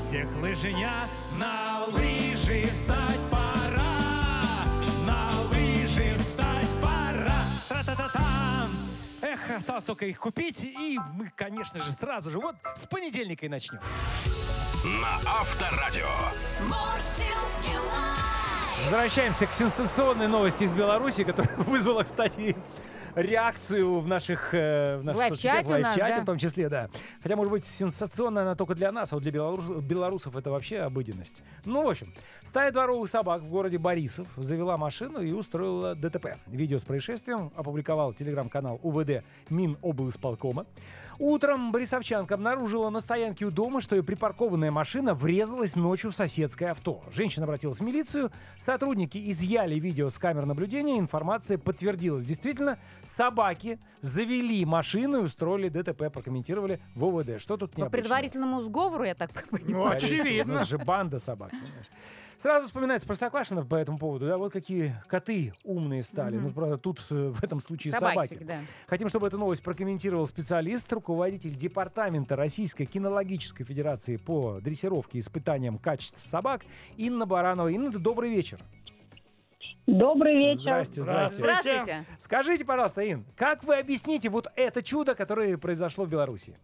всех. 0.10 0.28
Лыжня 0.41 1.08
На 1.38 1.86
лыжи 1.86 2.65
встать 2.72 3.19
пора. 3.30 3.84
На 5.06 5.30
лыжи 5.52 6.15
встать 6.17 6.69
пора. 6.82 7.32
Тра-та-та-там 7.67 8.72
Эх, 9.22 9.52
осталось 9.52 9.86
только 9.86 10.08
их 10.08 10.19
купить 10.19 10.63
И 10.63 10.98
мы, 11.13 11.32
конечно 11.36 11.84
же, 11.84 11.91
сразу 11.91 12.32
же 12.32 12.39
Вот 12.39 12.56
с 12.76 12.88
понедельника 12.88 13.45
и 13.45 13.50
начнем 13.50 13.80
На 14.84 15.17
Авторадио. 15.30 16.08
Возвращаемся 18.86 19.45
к 19.45 19.54
сенсационной 19.54 20.28
новости 20.28 20.63
из 20.63 20.74
Беларуси, 20.74 21.24
которая 21.24 21.56
вызвала, 21.58 22.02
кстати, 22.02 22.56
реакцию 23.15 24.00
в 24.00 24.08
наших, 24.08 24.54
э, 24.54 24.98
в 24.98 25.04
наших 25.04 25.28
соцсетях, 25.30 25.65
в 25.65 25.69
нас, 25.69 25.69
лайв-чате 25.69 26.15
да? 26.15 26.22
в 26.22 26.26
том 26.26 26.38
числе, 26.38 26.69
да. 26.69 26.89
Хотя, 27.22 27.36
может 27.36 27.52
быть, 27.52 27.65
сенсационная 27.65 28.43
она 28.43 28.56
только 28.56 28.76
для 28.76 28.91
нас, 28.91 29.12
а 29.12 29.15
вот 29.15 29.24
для 29.24 29.32
белорус- 29.32 29.82
белорусов 29.82 30.36
это 30.36 30.52
вообще 30.52 30.80
обыденность. 30.80 31.41
Ну, 31.65 31.84
в 31.84 31.89
общем, 31.89 32.13
стая 32.43 32.72
дворовых 32.72 33.10
собак 33.10 33.41
в 33.41 33.50
городе 33.50 33.78
Борисов 33.78 34.28
завела 34.38 34.78
машину 34.78 35.22
и 35.22 35.32
устроила 35.32 35.95
ДТП. 35.95 36.38
Видео 36.48 36.80
с 36.80 36.86
происшествием 36.86 37.52
опубликовал 37.56 38.13
телеграм-канал 38.13 38.80
УВД 38.84 39.24
Миноблсполкома. 39.50 40.65
Утром 41.19 41.73
борисовчанка 41.73 42.36
обнаружила 42.36 42.89
на 42.89 43.01
стоянке 43.01 43.43
у 43.45 43.51
дома, 43.51 43.82
что 43.82 43.93
ее 43.97 44.03
припаркованная 44.03 44.71
машина 44.71 45.13
врезалась 45.13 45.75
ночью 45.75 46.12
в 46.12 46.15
соседское 46.15 46.71
авто. 46.71 47.03
Женщина 47.12 47.43
обратилась 47.43 47.79
в 47.79 47.84
милицию, 47.84 48.32
сотрудники 48.58 49.29
изъяли 49.29 49.75
видео 49.75 50.10
с 50.10 50.17
камер 50.17 50.45
наблюдения, 50.45 50.97
информация 50.97 51.58
подтвердилась. 51.58 52.23
Действительно, 52.23 52.79
собаки 53.03 53.79
завели 53.99 54.63
машину 54.63 55.19
и 55.19 55.23
устроили 55.25 55.67
ДТП, 55.67 56.10
прокомментировали 56.10 56.79
в 56.95 57.03
ОВД. 57.03 57.41
Что 57.41 57.58
тут 57.58 57.71
По 57.73 57.79
необычного? 57.79 57.89
предварительному 58.01 58.62
сговору, 58.62 59.03
я 59.03 59.13
так 59.13 59.32
Ну, 59.51 59.58
понимаю. 59.58 59.97
очевидно. 59.97 60.53
Ну, 60.53 60.60
это 60.62 60.69
же 60.69 60.77
банда 60.77 61.19
собак, 61.19 61.51
понимаешь. 61.51 61.88
Сразу 62.41 62.67
вспоминается 62.67 63.06
Простоквашино 63.06 63.65
по 63.65 63.75
этому 63.75 63.97
поводу, 63.97 64.25
да, 64.25 64.38
вот 64.38 64.54
какие 64.54 64.95
коты 65.08 65.54
умные 65.65 66.04
стали. 66.04 66.38
Ну, 66.38 66.52
правда, 66.52 66.78
тут 66.78 67.04
э, 67.10 67.34
в 67.34 67.43
этом 67.43 67.60
случае 67.60 67.91
собаки. 67.91 68.30
Собачек, 68.30 68.47
да. 68.47 68.60
Хотим, 68.88 69.10
чтобы 69.10 69.28
эту 69.28 69.38
новость 69.38 69.62
прокомментировал 69.62 70.25
специалист, 70.25 70.91
руководитель 70.93 71.54
Департамента 71.54 72.38
Российской 72.38 72.86
кинологической 72.86 73.65
федерации 73.65 74.15
по 74.15 74.60
дрессировке 74.62 75.17
и 75.17 75.21
испытаниям 75.21 75.78
качеств 75.78 76.25
собак 76.30 76.62
Инна 76.95 77.25
Баранова. 77.25 77.67
Инна, 77.67 77.91
добрый 77.91 78.30
вечер. 78.30 78.62
Добрый 79.86 80.38
вечер. 80.38 80.62
Здрасте, 80.62 81.02
здрасте. 81.02 81.38
Здравствуйте. 81.39 82.06
Скажите, 82.19 82.63
пожалуйста, 82.63 83.02
Ин, 83.12 83.25
как 83.36 83.65
вы 83.65 83.75
объясните 83.80 84.30
вот 84.30 84.47
это 84.56 84.82
чудо, 84.82 85.13
которое 85.13 85.58
произошло 85.58 86.06
в 86.06 86.10
Беларуси? 86.10 86.58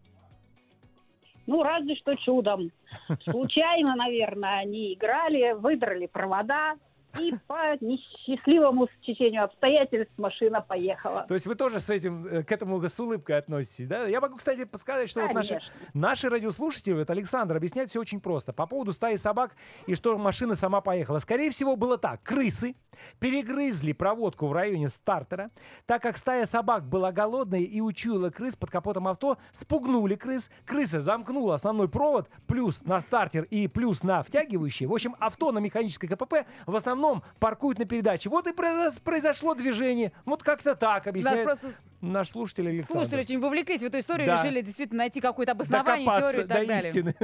Ну, 1.47 1.63
разве 1.63 1.95
что 1.95 2.15
чудом. 2.15 2.71
Случайно, 3.23 3.95
наверное, 3.95 4.59
они 4.59 4.93
играли, 4.93 5.53
выдрали 5.53 6.07
провода, 6.07 6.75
и 7.19 7.33
по 7.47 7.77
несчастливому 7.81 8.87
стечению 9.01 9.45
обстоятельств 9.45 10.13
машина 10.17 10.61
поехала. 10.61 11.25
То 11.27 11.33
есть 11.33 11.45
вы 11.45 11.55
тоже 11.55 11.79
с 11.79 11.89
этим, 11.89 12.25
э, 12.27 12.43
к 12.43 12.51
этому 12.51 12.81
с 12.81 12.99
улыбкой 12.99 13.37
относитесь, 13.37 13.87
да? 13.87 14.05
Я 14.05 14.21
могу, 14.21 14.37
кстати, 14.37 14.65
подсказать, 14.65 15.09
что 15.09 15.21
вот 15.21 15.33
наши, 15.33 15.49
Конечно. 15.49 15.73
наши 15.93 16.29
радиослушатели, 16.29 16.93
вот 16.93 17.09
Александр, 17.09 17.55
объясняет 17.57 17.89
все 17.89 17.99
очень 17.99 18.19
просто. 18.19 18.53
По 18.53 18.65
поводу 18.67 18.91
стаи 18.91 19.15
собак 19.15 19.55
и 19.87 19.95
что 19.95 20.17
машина 20.17 20.55
сама 20.55 20.81
поехала. 20.81 21.17
Скорее 21.19 21.51
всего, 21.51 21.75
было 21.75 21.97
так. 21.97 22.21
Крысы 22.23 22.75
перегрызли 23.19 23.91
проводку 23.91 24.47
в 24.47 24.53
районе 24.53 24.89
стартера. 24.89 25.51
Так 25.85 26.01
как 26.01 26.17
стая 26.17 26.45
собак 26.45 26.87
была 26.87 27.11
голодной 27.11 27.63
и 27.63 27.81
учуяла 27.81 28.29
крыс 28.29 28.55
под 28.55 28.69
капотом 28.69 29.07
авто, 29.07 29.37
спугнули 29.51 30.15
крыс. 30.15 30.49
Крыса 30.65 31.01
замкнула 31.01 31.55
основной 31.55 31.89
провод, 31.89 32.29
плюс 32.47 32.83
на 32.85 32.99
стартер 33.01 33.43
и 33.43 33.67
плюс 33.67 34.03
на 34.03 34.23
втягивающий. 34.23 34.85
В 34.85 34.93
общем, 34.93 35.15
авто 35.19 35.51
на 35.51 35.59
механической 35.59 36.07
КПП 36.07 36.45
в 36.65 36.75
основном 36.75 37.04
паркуют 37.39 37.79
на 37.79 37.85
передаче. 37.85 38.29
Вот 38.29 38.47
и 38.47 38.51
произ- 38.51 39.01
произошло 39.01 39.53
движение. 39.55 40.11
Вот 40.25 40.43
как-то 40.43 40.75
так 40.75 41.07
объясняет 41.07 41.43
просто 41.43 41.67
наш 42.01 42.29
слушатель 42.29 42.67
Александр. 42.67 42.99
Слушатели 43.05 43.19
очень 43.21 43.39
вовлеклись 43.39 43.81
в 43.81 43.85
эту 43.85 43.99
историю, 43.99 44.27
Да. 44.27 44.35
решили 44.35 44.61
действительно 44.61 44.99
найти 44.99 45.21
какое-то 45.21 45.53
обоснование, 45.53 46.05
Докопаться 46.05 46.31
теорию 46.33 46.45
и 46.45 46.47
так 46.47 46.59
до 46.61 46.67
далее. 46.67 46.89
истины. 46.89 47.15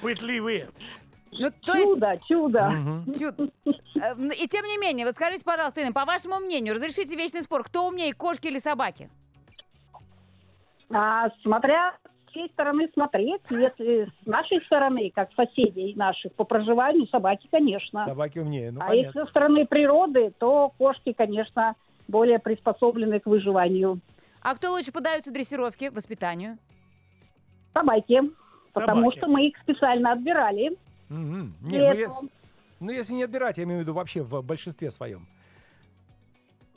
Пытливые. 0.00 0.68
Ну, 1.36 1.50
то 1.50 1.74
есть, 1.74 1.86
Чудо, 1.88 2.20
чудо. 2.28 2.62
Мгм. 2.70 3.12
чуд- 3.14 3.52
Э, 3.96 4.14
И 4.36 4.46
тем 4.48 4.64
не 4.66 4.78
менее, 4.78 5.06
вот 5.06 5.14
скажите, 5.14 5.44
пожалуйста, 5.44 5.80
Инна, 5.80 5.92
по 5.92 6.04
вашему 6.04 6.38
мнению, 6.38 6.74
разрешите 6.74 7.16
вечный 7.16 7.42
спор, 7.42 7.64
кто 7.64 7.86
умнее, 7.88 8.12
кошки 8.14 8.46
или 8.48 8.58
собаки? 8.58 9.08
А, 10.90 11.28
смотря 11.42 11.96
чьей 12.34 12.48
стороны 12.50 12.90
смотреть, 12.92 13.40
если 13.48 14.10
с 14.22 14.26
нашей 14.26 14.60
стороны, 14.66 15.10
как 15.14 15.32
соседей 15.34 15.94
наших 15.94 16.32
по 16.34 16.44
проживанию, 16.44 17.06
собаки, 17.06 17.48
конечно. 17.50 18.04
Собаки 18.04 18.40
умнее, 18.40 18.72
ну 18.72 18.80
а 18.80 18.88
понятно. 18.88 19.06
если 19.06 19.20
со 19.20 19.26
стороны 19.30 19.66
природы, 19.66 20.32
то 20.38 20.72
кошки, 20.76 21.12
конечно, 21.12 21.76
более 22.08 22.38
приспособлены 22.38 23.20
к 23.20 23.26
выживанию. 23.26 24.00
А 24.42 24.54
кто 24.56 24.72
лучше 24.72 24.92
подается 24.92 25.30
дрессировке, 25.30 25.90
воспитанию? 25.90 26.58
Собаки. 27.72 28.20
Потому 28.74 29.02
Собаки. 29.02 29.18
что 29.18 29.28
мы 29.28 29.46
их 29.46 29.56
специально 29.58 30.12
отбирали. 30.12 30.76
Мгм. 31.08 31.54
Не, 31.62 31.78
Для 31.78 31.92
ну, 31.92 31.98
если, 31.98 32.28
ну, 32.80 32.92
если 32.92 33.14
не 33.14 33.22
отбирать, 33.22 33.56
я 33.56 33.64
имею 33.64 33.78
в 33.78 33.82
виду 33.82 33.94
вообще 33.94 34.22
в 34.22 34.42
большинстве 34.42 34.90
своем. 34.90 35.26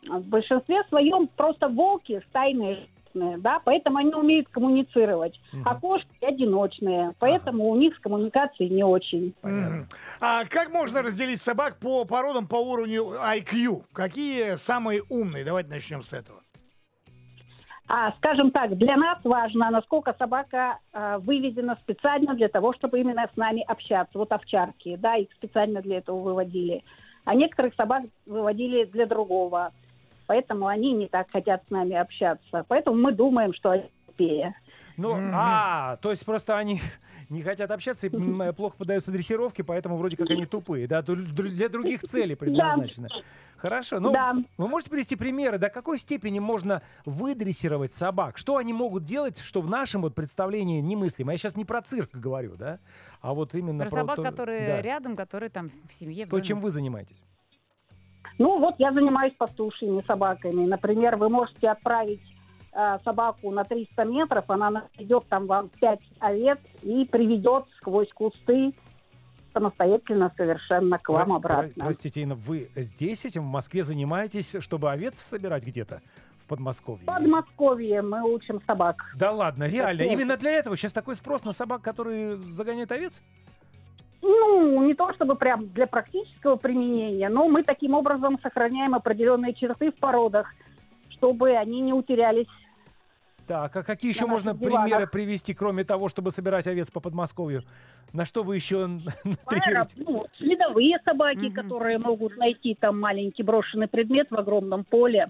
В 0.03 0.21
большинстве 0.29 0.83
своем 0.87 1.27
просто 1.27 1.67
волки 1.67 2.21
стайные 2.29 2.87
животные, 3.17 3.37
да, 3.37 3.59
поэтому 3.63 3.97
они 3.97 4.13
умеют 4.13 4.47
коммуницировать. 4.49 5.39
А 5.63 5.71
Мгм. 5.71 5.79
кошки 5.79 6.25
одиночные, 6.25 7.13
поэтому 7.19 7.69
у 7.69 7.75
них 7.75 7.95
с 7.95 7.99
коммуникацией 7.99 8.69
не 8.69 8.83
очень. 8.83 9.33
Мгм. 9.43 9.87
А 10.19 10.45
как 10.45 10.71
можно 10.71 11.01
разделить 11.01 11.41
собак 11.41 11.77
по 11.79 12.05
породам 12.05 12.47
по 12.47 12.55
уровню 12.55 13.13
IQ? 13.19 13.83
Какие 13.93 14.55
самые 14.55 15.01
умные? 15.09 15.43
Давайте 15.43 15.69
начнем 15.69 16.03
с 16.03 16.13
этого. 16.13 16.41
А, 17.89 18.11
скажем 18.17 18.51
так, 18.51 18.77
для 18.77 18.97
нас 18.97 19.17
важно, 19.23 19.69
насколько 19.69 20.13
собака 20.19 20.79
а, 20.91 21.19
выведена 21.19 21.77
специально 21.83 22.33
для 22.33 22.49
того, 22.49 22.73
чтобы 22.73 22.99
именно 22.99 23.29
с 23.33 23.37
нами 23.37 23.63
общаться. 23.65 24.17
Вот 24.17 24.33
овчарки, 24.33 24.97
да, 24.97 25.15
их 25.15 25.29
специально 25.31 25.81
для 25.81 25.99
этого 25.99 26.19
выводили. 26.19 26.83
А 27.23 27.33
некоторых 27.33 27.75
собак 27.75 28.03
выводили 28.25 28.83
для 28.85 29.05
другого. 29.05 29.71
Поэтому 30.27 30.67
они 30.67 30.91
не 30.93 31.07
так 31.07 31.29
хотят 31.31 31.63
с 31.67 31.69
нами 31.71 31.95
общаться. 31.95 32.65
Поэтому 32.67 32.97
мы 32.97 33.11
думаем, 33.13 33.53
что 33.53 33.71
они 33.71 33.89
тупее. 34.05 34.53
Ну, 34.97 35.13
Мгм. 35.15 35.31
а, 35.33 35.97
то 35.97 36.09
есть 36.09 36.25
просто 36.25 36.57
они 36.57 36.81
не 37.29 37.41
хотят 37.43 37.69
общаться 37.71 38.07
и 38.07 38.13
м, 38.15 38.53
плохо 38.55 38.75
поддаются 38.77 39.11
дрессировке, 39.11 39.63
поэтому 39.63 39.95
вроде 39.97 40.17
как 40.17 40.29
они 40.31 40.45
тупые, 40.45 40.87
да, 40.87 41.01
для 41.03 41.69
других 41.69 42.01
целей 42.01 42.35
предназначены. 42.87 43.07
Хорошо, 43.57 43.99
ну, 43.99 44.11
Да. 44.11 44.33
вы 44.57 44.67
можете 44.67 44.89
привести 44.91 45.15
примеры, 45.15 45.57
до 45.59 45.69
какой 45.69 45.97
степени 45.97 46.39
можно 46.39 46.81
выдрессировать 47.05 47.93
собак? 47.93 48.37
Что 48.37 48.57
они 48.57 48.73
могут 48.73 49.03
делать, 49.03 49.39
что 49.39 49.61
в 49.61 49.69
нашем 49.69 50.01
вот 50.01 50.13
представлении 50.15 50.79
немыслимо? 50.81 51.31
Я 51.31 51.37
сейчас 51.37 51.55
не 51.55 51.65
про 51.65 51.81
цирк 51.81 52.09
говорю, 52.13 52.55
да, 52.55 52.79
а 53.21 53.33
вот 53.33 53.53
именно 53.55 53.83
Про 53.85 53.89
про, 53.89 53.99
собак, 53.99 54.15
то- 54.17 54.23
которые 54.23 54.67
да, 54.67 54.81
рядом, 54.81 55.15
которые 55.15 55.49
там 55.49 55.71
в 55.89 55.93
семье, 55.93 56.25
в 56.25 56.29
то, 56.29 56.35
доме. 56.37 56.43
чем 56.43 56.59
вы 56.59 56.69
занимаетесь. 56.71 57.17
Ну 58.39 58.59
вот 58.59 58.75
я 58.77 58.91
занимаюсь 58.93 59.33
пастушьими 59.37 60.03
собаками. 60.05 60.65
Например, 60.65 61.15
вы 61.15 61.29
можете 61.29 61.69
отправить 61.69 62.21
э, 62.73 62.97
собаку 63.03 63.49
на 63.51 63.63
300 63.63 64.03
метров, 64.05 64.45
она 64.49 64.69
найдет 64.97 65.25
там 65.29 65.47
вам 65.47 65.69
5 65.79 65.99
овец 66.19 66.59
и 66.83 67.05
приведет 67.05 67.65
сквозь 67.77 68.09
кусты 68.13 68.73
самостоятельно 69.53 70.31
совершенно 70.37 70.99
к 70.99 71.09
вам 71.09 71.33
обратно. 71.33 71.73
про- 71.73 71.85
Простите, 71.85 72.21
Инна, 72.21 72.35
вы 72.35 72.69
здесь 72.75 73.25
этим 73.25 73.43
в 73.43 73.47
Москве 73.51 73.81
занимаетесь, 73.83 74.55
чтобы 74.59 74.91
овец 74.91 75.19
собирать 75.19 75.65
где-то 75.65 76.01
в 76.43 76.47
Подмосковье? 76.47 77.01
В 77.01 77.05
Подмосковье 77.05 78.03
мы 78.03 78.21
учим 78.31 78.61
собак. 78.67 79.03
Да 79.15 79.31
ладно, 79.31 79.63
реально. 79.63 80.03
Именно 80.03 80.37
для 80.37 80.51
этого 80.51 80.77
сейчас 80.77 80.93
такой 80.93 81.15
спрос 81.15 81.43
на 81.43 81.53
собак, 81.53 81.81
которые 81.81 82.37
загоняют 82.37 82.91
овец? 82.91 83.23
Ну, 84.21 84.83
не 84.85 84.93
то 84.93 85.13
чтобы 85.13 85.35
прям 85.35 85.69
для 85.69 85.87
практического 85.87 86.55
применения, 86.55 87.29
но 87.29 87.47
мы 87.47 87.63
таким 87.63 87.93
образом 87.93 88.39
сохраняем 88.41 88.95
определенные 88.95 89.53
черты 89.53 89.91
в 89.91 89.95
породах, 89.95 90.53
чтобы 91.09 91.51
они 91.51 91.81
не 91.81 91.93
утерялись 91.93 92.47
Так, 93.47 93.75
а 93.75 93.83
какие 93.83 94.11
еще 94.11 94.25
можно 94.25 94.53
диванах. 94.53 94.83
примеры 94.85 95.07
привести, 95.07 95.53
кроме 95.53 95.83
того, 95.83 96.09
чтобы 96.09 96.31
собирать 96.31 96.67
овец 96.67 96.89
по 96.91 96.99
Подмосковью? 96.99 97.63
На 98.11 98.25
что 98.25 98.43
вы 98.43 98.55
еще 98.55 98.87
тренируете? 99.47 99.95
Ну, 100.05 100.25
следовые 100.37 100.97
собаки, 101.05 101.45
Мгм. 101.45 101.53
которые 101.53 101.97
могут 101.99 102.35
найти 102.37 102.75
там 102.75 102.99
маленький 102.99 103.43
брошенный 103.43 103.87
предмет 103.87 104.27
в 104.31 104.35
огромном 104.35 104.83
поле. 104.83 105.29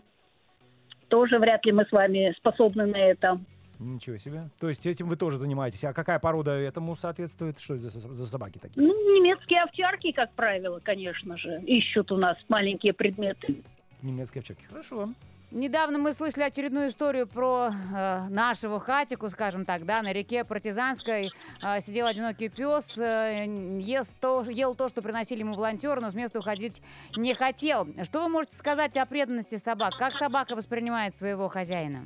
Тоже 1.09 1.39
вряд 1.39 1.65
ли 1.65 1.71
мы 1.71 1.85
с 1.85 1.91
вами 1.91 2.33
способны 2.37 2.85
на 2.85 2.97
это. 2.97 3.39
Ничего 3.79 4.17
себе. 4.17 4.49
То 4.59 4.69
есть 4.69 4.85
этим 4.85 5.07
вы 5.07 5.15
тоже 5.15 5.37
занимаетесь. 5.37 5.83
А 5.83 5.93
какая 5.93 6.19
порода 6.19 6.51
этому 6.51 6.95
соответствует? 6.95 7.59
Что 7.59 7.75
это 7.75 7.89
за, 7.89 8.13
за 8.13 8.27
собаки 8.27 8.57
такие? 8.57 8.85
Ну, 8.85 8.93
немецкие 9.19 9.63
овчарки, 9.63 10.11
как 10.11 10.31
правило, 10.33 10.79
конечно 10.79 11.37
же, 11.37 11.61
ищут 11.65 12.11
у 12.11 12.17
нас 12.17 12.37
маленькие 12.49 12.93
предметы. 12.93 13.61
Немецкие 14.01 14.39
овчарки. 14.39 14.65
Хорошо. 14.65 15.09
Недавно 15.51 15.97
мы 15.97 16.11
слышали 16.11 16.43
очередную 16.43 16.89
историю 16.89 17.25
про 17.25 17.69
э, 17.71 18.27
нашего 18.27 18.81
хатику, 18.81 19.29
скажем 19.29 19.63
так, 19.63 19.85
да, 19.85 20.01
на 20.01 20.11
реке 20.11 20.43
Партизанской 20.43 21.31
э, 21.63 21.79
сидел 21.79 22.05
одинокий 22.05 22.49
пес, 22.49 22.97
э, 22.97 23.45
ест 23.79 24.13
то, 24.19 24.43
ел 24.49 24.75
то, 24.75 24.89
что 24.89 25.01
приносили 25.01 25.39
ему 25.39 25.55
волонтеры, 25.55 26.01
но 26.01 26.11
с 26.11 26.13
места 26.13 26.39
уходить 26.39 26.81
не 27.15 27.33
хотел. 27.33 27.87
Что 28.03 28.23
вы 28.23 28.29
можете 28.29 28.57
сказать 28.57 28.97
о 28.97 29.05
преданности 29.05 29.55
собак? 29.55 29.93
Как 29.97 30.15
собака 30.15 30.53
воспринимает 30.53 31.15
своего 31.15 31.47
хозяина? 31.47 32.03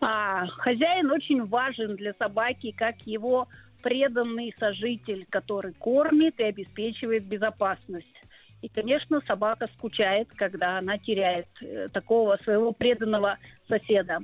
А 0.00 0.46
хозяин 0.46 1.10
очень 1.10 1.44
важен 1.44 1.96
для 1.96 2.12
собаки, 2.14 2.72
как 2.72 2.96
его 3.06 3.48
преданный 3.82 4.54
сожитель, 4.58 5.26
который 5.30 5.72
кормит 5.74 6.38
и 6.40 6.44
обеспечивает 6.44 7.24
безопасность. 7.24 8.06
И, 8.62 8.68
конечно, 8.68 9.20
собака 9.26 9.68
скучает, 9.76 10.28
когда 10.34 10.78
она 10.78 10.98
теряет 10.98 11.46
э, 11.60 11.88
такого 11.92 12.36
своего 12.42 12.72
преданного 12.72 13.38
соседа. 13.68 14.20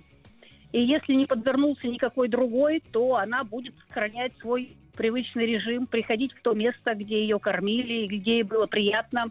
И 0.73 0.81
если 0.83 1.13
не 1.13 1.27
подвернулся 1.27 1.87
никакой 1.87 2.29
другой, 2.29 2.83
то 2.93 3.17
она 3.17 3.45
будет 3.45 3.75
сохранять 3.87 4.33
свой 4.39 4.77
привычный 4.97 5.47
режим, 5.47 5.87
приходить 5.87 6.33
в 6.33 6.43
то 6.43 6.55
место, 6.55 6.95
где 6.95 7.23
ее 7.23 7.39
кормили, 7.39 8.07
где 8.07 8.37
ей 8.37 8.43
было 8.43 8.67
приятно. 8.67 9.31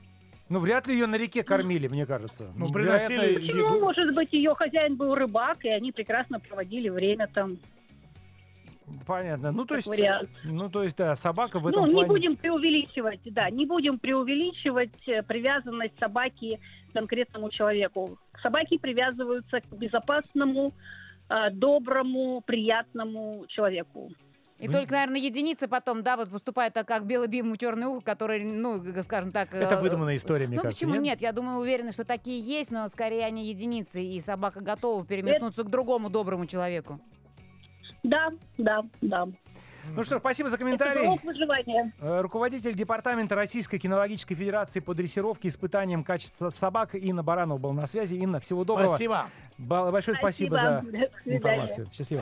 Ну, 0.52 0.60
вряд 0.60 0.86
ли 0.86 0.94
ее 0.96 1.08
на 1.08 1.16
реке 1.16 1.44
кормили, 1.44 1.88
мне 1.88 2.06
кажется. 2.06 2.52
Ну, 2.58 2.70
Вероятно, 2.74 3.08
приносили 3.08 3.54
еду- 3.54 3.70
Ну, 3.70 3.80
может 3.80 4.14
быть, 4.14 4.34
ее 4.34 4.54
хозяин 4.54 4.98
был 4.98 5.16
рыбак, 5.16 5.64
и 5.64 5.70
они 5.70 5.94
прекрасно 5.94 6.42
проводили 6.42 6.90
время 6.90 7.28
там. 7.34 7.58
Понятно. 9.08 9.54
Ну, 9.54 9.64
то 9.64 9.76
есть, 9.76 9.88
вариант. 9.88 10.30
ну, 10.44 10.70
то 10.70 10.84
есть, 10.84 10.98
да, 10.98 11.16
собака 11.16 11.60
в 11.60 11.64
Ну, 11.64 11.70
этом 11.70 11.86
не 11.86 11.94
плане... 11.94 12.08
будем 12.10 12.36
преувеличивать, 12.36 13.22
да, 13.26 13.50
не 13.50 13.66
будем 13.66 13.98
преувеличивать 13.98 15.08
э, 15.08 15.24
привязанность 15.24 15.98
собаки 15.98 16.60
к 16.90 16.94
конкретному 16.96 17.50
человеку. 17.50 18.18
Собаки 18.44 18.78
привязываются 18.78 19.62
к 19.62 19.68
безопасному, 19.78 20.74
э, 21.30 21.50
доброму, 21.52 22.42
приятному 22.46 23.46
человеку. 23.48 24.12
И 24.62 24.68
Вы- 24.68 24.74
только, 24.74 24.92
наверное, 24.94 25.20
единицы 25.20 25.68
потом, 25.68 26.04
да, 26.04 26.16
вот 26.16 26.30
поступают 26.30 26.76
так, 26.76 26.88
как 26.88 27.08
белый 27.08 27.28
бим 27.28 27.58
черный 27.58 27.88
ухо, 27.88 28.02
который, 28.02 28.44
ну, 28.44 28.84
скажем 29.02 29.32
так... 29.32 29.52
Это 29.56 29.74
э, 29.74 29.82
выдуманная 29.82 30.16
история, 30.18 30.46
мне 30.46 30.58
ну 30.58 30.62
кажется. 30.62 30.86
почему 30.86 31.02
нет? 31.02 31.20
Я 31.20 31.32
думаю, 31.32 31.58
уверена, 31.58 31.92
что 31.92 32.06
такие 32.06 32.40
есть, 32.40 32.70
но 32.70 32.88
скорее 32.90 33.26
они 33.26 33.48
единицы, 33.48 34.04
и 34.04 34.20
собака 34.20 34.64
готова 34.64 35.04
переметнуться 35.04 35.64
к 35.64 35.70
другому 35.70 36.12
доброму 36.12 36.46
человеку. 36.46 37.02
Да, 38.04 38.30
да, 38.60 38.84
да. 39.02 39.28
Ну 39.96 40.04
что, 40.04 40.18
ж, 40.18 40.20
спасибо 40.20 40.50
за 40.50 40.60
комментарий. 40.60 41.08
Э, 42.00 42.22
Руководитель 42.22 42.76
Департамента 42.76 43.34
Российской 43.34 43.80
кинологической 43.80 44.38
федерации 44.38 44.80
по 44.80 44.94
дрессировке 44.94 45.48
и 45.48 45.52
испытаниям 45.52 46.04
качества 46.04 46.50
собак 46.50 46.94
Инна 46.94 47.24
Баранова 47.24 47.58
был 47.58 47.74
на 47.74 47.88
связи. 47.88 48.14
Инна, 48.14 48.40
всего 48.40 48.64
доброго. 48.64 48.90
Спасибо. 48.90 49.26
Большое 49.58 50.16
спасибо, 50.16 50.56
Спасибо. 50.56 50.92
за 51.26 51.36
информацию. 51.36 51.88
Счастливо. 51.92 52.22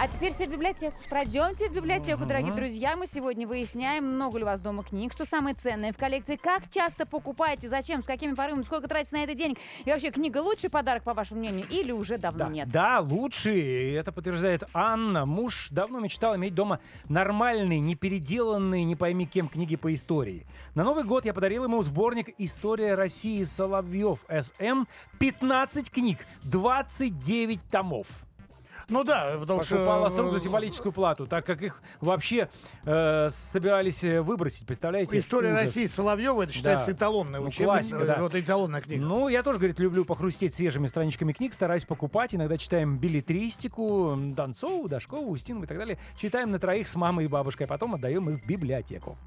А 0.00 0.06
теперь 0.06 0.32
все 0.32 0.46
в 0.46 0.50
библиотеку. 0.50 0.94
Пройдемте 1.10 1.68
в 1.68 1.72
библиотеку, 1.72 2.24
дорогие 2.24 2.52
друзья. 2.52 2.96
Мы 2.96 3.08
сегодня 3.08 3.48
выясняем, 3.48 4.04
много 4.14 4.38
ли 4.38 4.44
у 4.44 4.46
вас 4.46 4.60
дома 4.60 4.84
книг, 4.84 5.12
что 5.12 5.26
самое 5.26 5.56
ценное 5.56 5.92
в 5.92 5.96
коллекции, 5.96 6.36
как 6.36 6.70
часто 6.70 7.04
покупаете, 7.04 7.68
зачем, 7.68 8.04
с 8.04 8.06
какими 8.06 8.34
порывами, 8.34 8.62
сколько 8.62 8.86
тратите 8.86 9.16
на 9.16 9.24
это 9.24 9.34
денег. 9.34 9.58
И 9.84 9.90
вообще, 9.90 10.12
книга 10.12 10.38
лучший 10.38 10.70
подарок, 10.70 11.02
по 11.02 11.14
вашему 11.14 11.40
мнению, 11.40 11.66
или 11.68 11.90
уже 11.90 12.16
давно 12.16 12.44
Да, 12.44 12.48
нет? 12.48 12.68
да, 12.70 13.00
лучше. 13.00 13.58
И 13.58 13.90
Это 13.92 14.12
подтверждает 14.12 14.62
Анна. 14.72 15.26
Муж 15.26 15.66
давно 15.70 15.98
мечтал 15.98 16.36
иметь 16.36 16.54
дома 16.54 16.78
нормальные, 17.08 17.80
не 17.80 17.96
переделанные, 17.96 18.84
не 18.84 18.94
пойми 18.94 19.26
кем 19.26 19.48
книги 19.48 19.74
по 19.74 19.92
истории. 19.92 20.46
На 20.76 20.84
Новый 20.84 21.02
год 21.02 21.24
я 21.24 21.34
подарил 21.34 21.64
ему 21.64 21.82
сборник 21.82 22.32
«История 22.38 22.94
России 22.94 23.42
Соловьев 23.42 24.20
СМ». 24.28 24.84
15 25.18 25.90
книг, 25.90 26.18
29 26.44 27.60
томов. 27.68 28.06
Ну 28.88 29.04
да, 29.04 29.36
потому 29.38 29.62
что... 29.62 29.76
Покупала 29.76 30.08
с 30.08 30.18
рук 30.18 30.32
за 30.32 30.38
э, 30.38 30.42
символическую 30.42 30.92
плату, 30.92 31.26
так 31.26 31.44
как 31.44 31.62
их 31.62 31.82
вообще 32.00 32.48
э, 32.84 33.28
собирались 33.30 34.02
э, 34.02 34.20
выбросить, 34.22 34.66
представляете? 34.66 35.18
История 35.18 35.50
Ужас. 35.52 35.60
России 35.62 35.86
Соловьева, 35.86 36.42
это 36.42 36.52
считается 36.52 36.86
Да. 36.86 36.92
эталонная 36.92 37.40
Ну, 37.40 37.50
классика, 37.50 38.04
да. 38.04 38.18
вот 38.20 38.34
эталонная 38.34 38.80
книга. 38.80 39.04
Ну, 39.04 39.28
я 39.28 39.42
тоже, 39.42 39.58
говорит, 39.58 39.78
люблю 39.78 40.04
похрустеть 40.04 40.54
свежими 40.54 40.86
страничками 40.86 41.32
книг, 41.32 41.52
стараюсь 41.52 41.84
покупать. 41.84 42.34
Иногда 42.34 42.56
читаем 42.56 42.98
билетристику, 42.98 44.16
Донцову, 44.18 44.88
Дашкову, 44.88 45.30
Устинову 45.30 45.64
и 45.64 45.66
так 45.66 45.76
далее. 45.76 45.98
Читаем 46.16 46.50
на 46.50 46.58
троих 46.58 46.88
с 46.88 46.94
мамой 46.96 47.26
и 47.26 47.28
бабушкой, 47.28 47.66
а 47.66 47.68
потом 47.68 47.94
отдаем 47.94 48.30
их 48.30 48.42
в 48.42 48.46
библиотеку. 48.46 49.18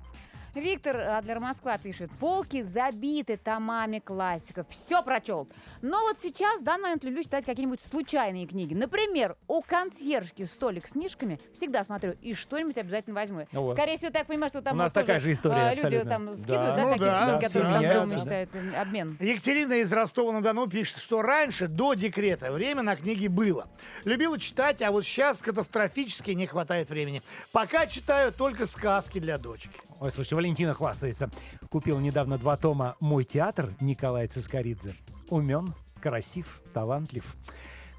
Виктор 0.54 0.98
Адлер 1.00 1.40
Москва 1.40 1.78
пишет, 1.78 2.12
полки 2.20 2.62
забиты 2.62 3.38
томами 3.38 4.00
классиков, 4.00 4.68
все 4.70 5.02
прочел. 5.02 5.48
Но 5.82 6.02
вот 6.02 6.20
сейчас, 6.20 6.60
в 6.62 6.64
данный 6.64 6.84
момент, 6.84 7.04
люблю 7.06 7.24
читать 7.24 7.46
какие-нибудь 7.46 7.82
случайные 7.82 8.46
книги. 8.46 8.74
Например, 8.74 9.38
у 9.48 9.62
консьержки 9.62 10.44
столик 10.44 10.88
с 10.88 10.92
книжками, 10.92 11.40
всегда 11.54 11.84
смотрю, 11.86 12.16
и 12.22 12.34
что-нибудь 12.34 12.78
обязательно 12.78 13.16
возьму. 13.16 13.48
Ну 13.54 13.62
вот. 13.62 13.74
Скорее 13.78 13.96
всего, 13.96 14.12
так 14.12 14.28
понимаю, 14.28 14.50
что 14.50 14.62
там 14.62 14.76
У 14.76 14.80
нас 14.80 14.92
такая 14.92 15.20
же 15.22 15.32
история, 15.32 15.70
а, 15.70 15.74
Люди 15.74 15.86
абсолютно. 15.86 16.10
там 16.12 16.36
скидывают, 16.36 16.76
Да. 16.76 16.76
да, 16.76 16.82
Ну 16.84 16.92
какие-то 16.92 17.12
да, 17.12 17.38
книги, 17.38 17.46
все 17.50 17.60
которые 17.60 17.74
там 17.90 17.94
дома 18.06 18.16
мечтают, 18.16 18.50
э, 18.56 18.82
обмен. 18.82 19.18
Екатерина 19.22 19.74
из 19.74 19.94
Ростова-на-Дону 19.94 20.68
пишет, 20.68 20.98
что 20.98 21.22
раньше, 21.22 21.68
до 21.70 21.94
декрета, 21.94 22.52
время 22.52 22.82
на 22.84 22.96
книги 22.98 23.28
было. 23.28 23.68
Любила 24.04 24.38
читать, 24.38 24.82
а 24.82 24.92
вот 24.92 25.06
сейчас 25.06 25.40
катастрофически 25.40 26.32
не 26.32 26.46
хватает 26.46 26.90
времени. 26.90 27.22
Пока 27.54 27.88
читаю 27.88 28.34
только 28.34 28.68
сказки 28.68 29.20
для 29.20 29.38
дочки. 29.38 29.72
Ой, 30.02 30.12
слушай, 30.12 30.34
Валентина 30.34 30.74
хвастается. 30.74 31.30
Купил 31.70 32.00
недавно 32.00 32.40
два 32.40 32.58
тома 32.58 32.96
«Мой 33.00 33.24
театр» 33.24 33.72
Николая 33.80 34.28
Цискоридзе. 34.28 34.96
Умен, 35.30 35.76
красив, 36.02 36.64
талантлив. 36.74 37.24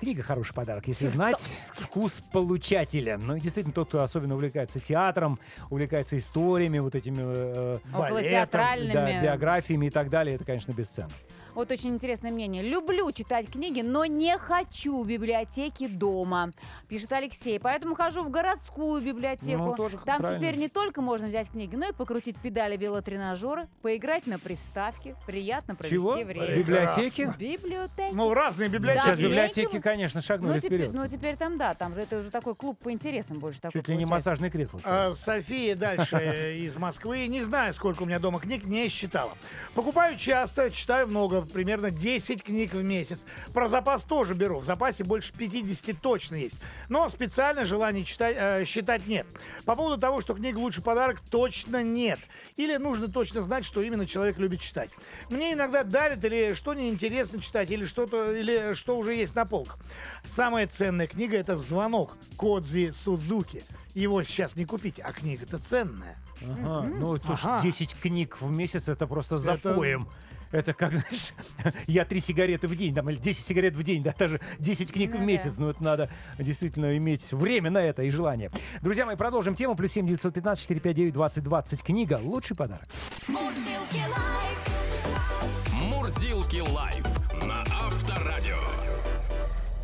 Книга 0.00 0.24
хороший 0.24 0.52
подарок, 0.52 0.88
если 0.88 1.06
знать 1.06 1.38
вкус 1.76 2.20
получателя. 2.32 3.18
Ну 3.18 3.36
и 3.36 3.40
действительно, 3.40 3.72
тот, 3.72 3.86
кто 3.86 4.02
особенно 4.02 4.34
увлекается 4.34 4.80
театром, 4.80 5.38
увлекается 5.70 6.16
историями, 6.16 6.80
вот 6.80 6.96
этими 6.96 7.18
э, 7.20 7.78
Околотеатральными. 7.94 8.92
да, 8.92 9.22
биографиями 9.22 9.86
и 9.86 9.90
так 9.90 10.10
далее, 10.10 10.34
это, 10.34 10.44
конечно, 10.44 10.72
бесценно. 10.72 11.12
Вот 11.54 11.70
очень 11.70 11.90
интересное 11.90 12.30
мнение. 12.30 12.62
Люблю 12.62 13.12
читать 13.12 13.50
книги, 13.50 13.82
но 13.82 14.06
не 14.06 14.38
хочу 14.38 15.02
в 15.02 15.06
библиотеке 15.06 15.86
дома, 15.86 16.50
пишет 16.88 17.12
Алексей. 17.12 17.60
Поэтому 17.60 17.94
хожу 17.94 18.22
в 18.22 18.30
городскую 18.30 19.02
библиотеку. 19.02 19.62
Ну, 19.64 19.74
тоже 19.74 19.98
Там 19.98 20.20
правильно. 20.22 20.38
теперь 20.38 20.58
не 20.58 20.68
только 20.68 21.02
можно 21.02 21.26
взять 21.26 21.50
книги, 21.50 21.76
но 21.76 21.90
и 21.90 21.92
покрутить 21.92 22.38
педали 22.38 22.78
велотренажера, 22.78 23.68
поиграть 23.82 24.26
на 24.26 24.38
приставке, 24.38 25.14
приятно 25.26 25.74
провести 25.74 25.96
Чего? 25.96 26.12
время. 26.12 26.56
Библиотеки? 26.56 27.30
Библиотеки. 27.38 28.14
Ну, 28.14 28.32
разные 28.32 28.70
Да, 28.70 28.78
библиотеки. 28.78 29.04
Сейчас 29.04 29.16
книги. 29.18 29.28
библиотеки, 29.28 29.78
конечно, 29.80 30.18
ну, 30.18 30.22
шагнули 30.26 30.60
теперь, 30.60 30.78
вперед. 30.84 30.94
ну, 30.94 31.06
теперь 31.06 31.36
там, 31.36 31.58
да, 31.58 31.74
там 31.74 31.92
же 31.92 32.00
это 32.00 32.16
уже 32.20 32.30
такой 32.30 32.54
клуб 32.54 32.78
по 32.78 32.90
интересам 32.90 33.38
больше 33.38 33.60
такой 33.60 33.72
Чуть 33.78 33.88
ли 33.88 33.96
не 33.96 34.04
получается. 34.04 34.30
массажное 34.30 34.50
кресло. 34.50 34.80
А, 34.84 35.12
София 35.12 35.76
дальше 35.76 36.16
из 36.60 36.76
Москвы. 36.76 37.26
Не 37.26 37.42
знаю, 37.42 37.74
сколько 37.74 38.04
у 38.04 38.06
меня 38.06 38.18
дома 38.18 38.40
книг, 38.40 38.64
не 38.64 38.88
считала. 38.88 39.36
Покупаю 39.74 40.16
часто, 40.16 40.70
читаю 40.70 41.08
много, 41.08 41.41
примерно 41.46 41.90
10 41.90 42.42
книг 42.42 42.74
в 42.74 42.82
месяц. 42.82 43.24
Про 43.52 43.68
запас 43.68 44.04
тоже 44.04 44.34
беру. 44.34 44.58
В 44.60 44.64
запасе 44.64 45.04
больше 45.04 45.32
50 45.32 46.00
точно 46.00 46.36
есть. 46.36 46.56
Но 46.88 47.08
специально 47.08 47.64
желания 47.64 48.04
читать, 48.04 48.36
э, 48.38 48.64
считать 48.64 49.06
нет. 49.06 49.26
По 49.64 49.76
поводу 49.76 50.00
того, 50.00 50.20
что 50.20 50.34
книга 50.34 50.58
лучший 50.58 50.82
подарок, 50.82 51.20
точно 51.30 51.82
нет. 51.82 52.18
Или 52.56 52.76
нужно 52.76 53.08
точно 53.08 53.42
знать, 53.42 53.64
что 53.64 53.82
именно 53.82 54.06
человек 54.06 54.38
любит 54.38 54.60
читать. 54.60 54.90
Мне 55.30 55.52
иногда 55.52 55.84
дарят 55.84 56.24
или 56.24 56.54
что 56.54 56.74
неинтересно 56.74 57.40
читать, 57.40 57.70
или 57.70 57.84
что-то, 57.86 58.32
или 58.32 58.74
что 58.74 58.98
уже 58.98 59.14
есть 59.14 59.34
на 59.34 59.44
полках. 59.44 59.78
Самая 60.24 60.66
ценная 60.66 61.06
книга 61.06 61.36
это 61.36 61.58
«Звонок» 61.58 62.16
Кодзи 62.36 62.92
Судзуки. 62.94 63.64
Его 63.94 64.22
сейчас 64.22 64.56
не 64.56 64.64
купить, 64.64 65.00
а 65.00 65.12
книга-то 65.12 65.58
ценная. 65.58 66.16
Ага, 66.42 66.88
ну, 66.98 67.16
слушай, 67.18 67.44
Ага. 67.44 67.62
10 67.62 67.94
книг 68.00 68.38
в 68.40 68.50
месяц 68.50 68.88
это 68.88 69.06
просто 69.06 69.36
запоем. 69.36 70.02
Это 70.02 70.10
как, 70.52 70.92
знаешь, 70.92 71.32
я 71.86 72.04
три 72.04 72.20
сигареты 72.20 72.68
в 72.68 72.76
день, 72.76 72.94
там, 72.94 73.08
или 73.10 73.16
10 73.16 73.46
сигарет 73.46 73.74
в 73.74 73.82
день, 73.82 74.02
да, 74.02 74.14
даже 74.16 74.40
10 74.58 74.92
книг 74.92 75.10
Ну 75.10 75.16
в 75.16 75.20
да. 75.20 75.26
месяц. 75.26 75.56
Ну, 75.58 75.68
это 75.70 75.82
надо 75.82 76.10
действительно 76.38 76.96
иметь 76.96 77.32
время 77.32 77.70
на 77.70 77.78
это 77.78 78.02
и 78.02 78.10
желание. 78.10 78.50
Друзья 78.82 79.06
мои, 79.06 79.16
продолжим 79.16 79.54
тему. 79.54 79.74
Плюс 79.74 79.92
7 79.92 80.06
915 80.06 80.62
459 80.62 81.12
2020. 81.14 81.82
Книга 81.82 82.20
«Лучший 82.22 82.56
подарок». 82.56 82.86
Мурзилки 83.28 84.02
лайф. 84.02 85.72
Мурзилки 85.72 86.60
лайф 86.70 87.06
на 87.46 87.62
Авторадио. 87.62 88.56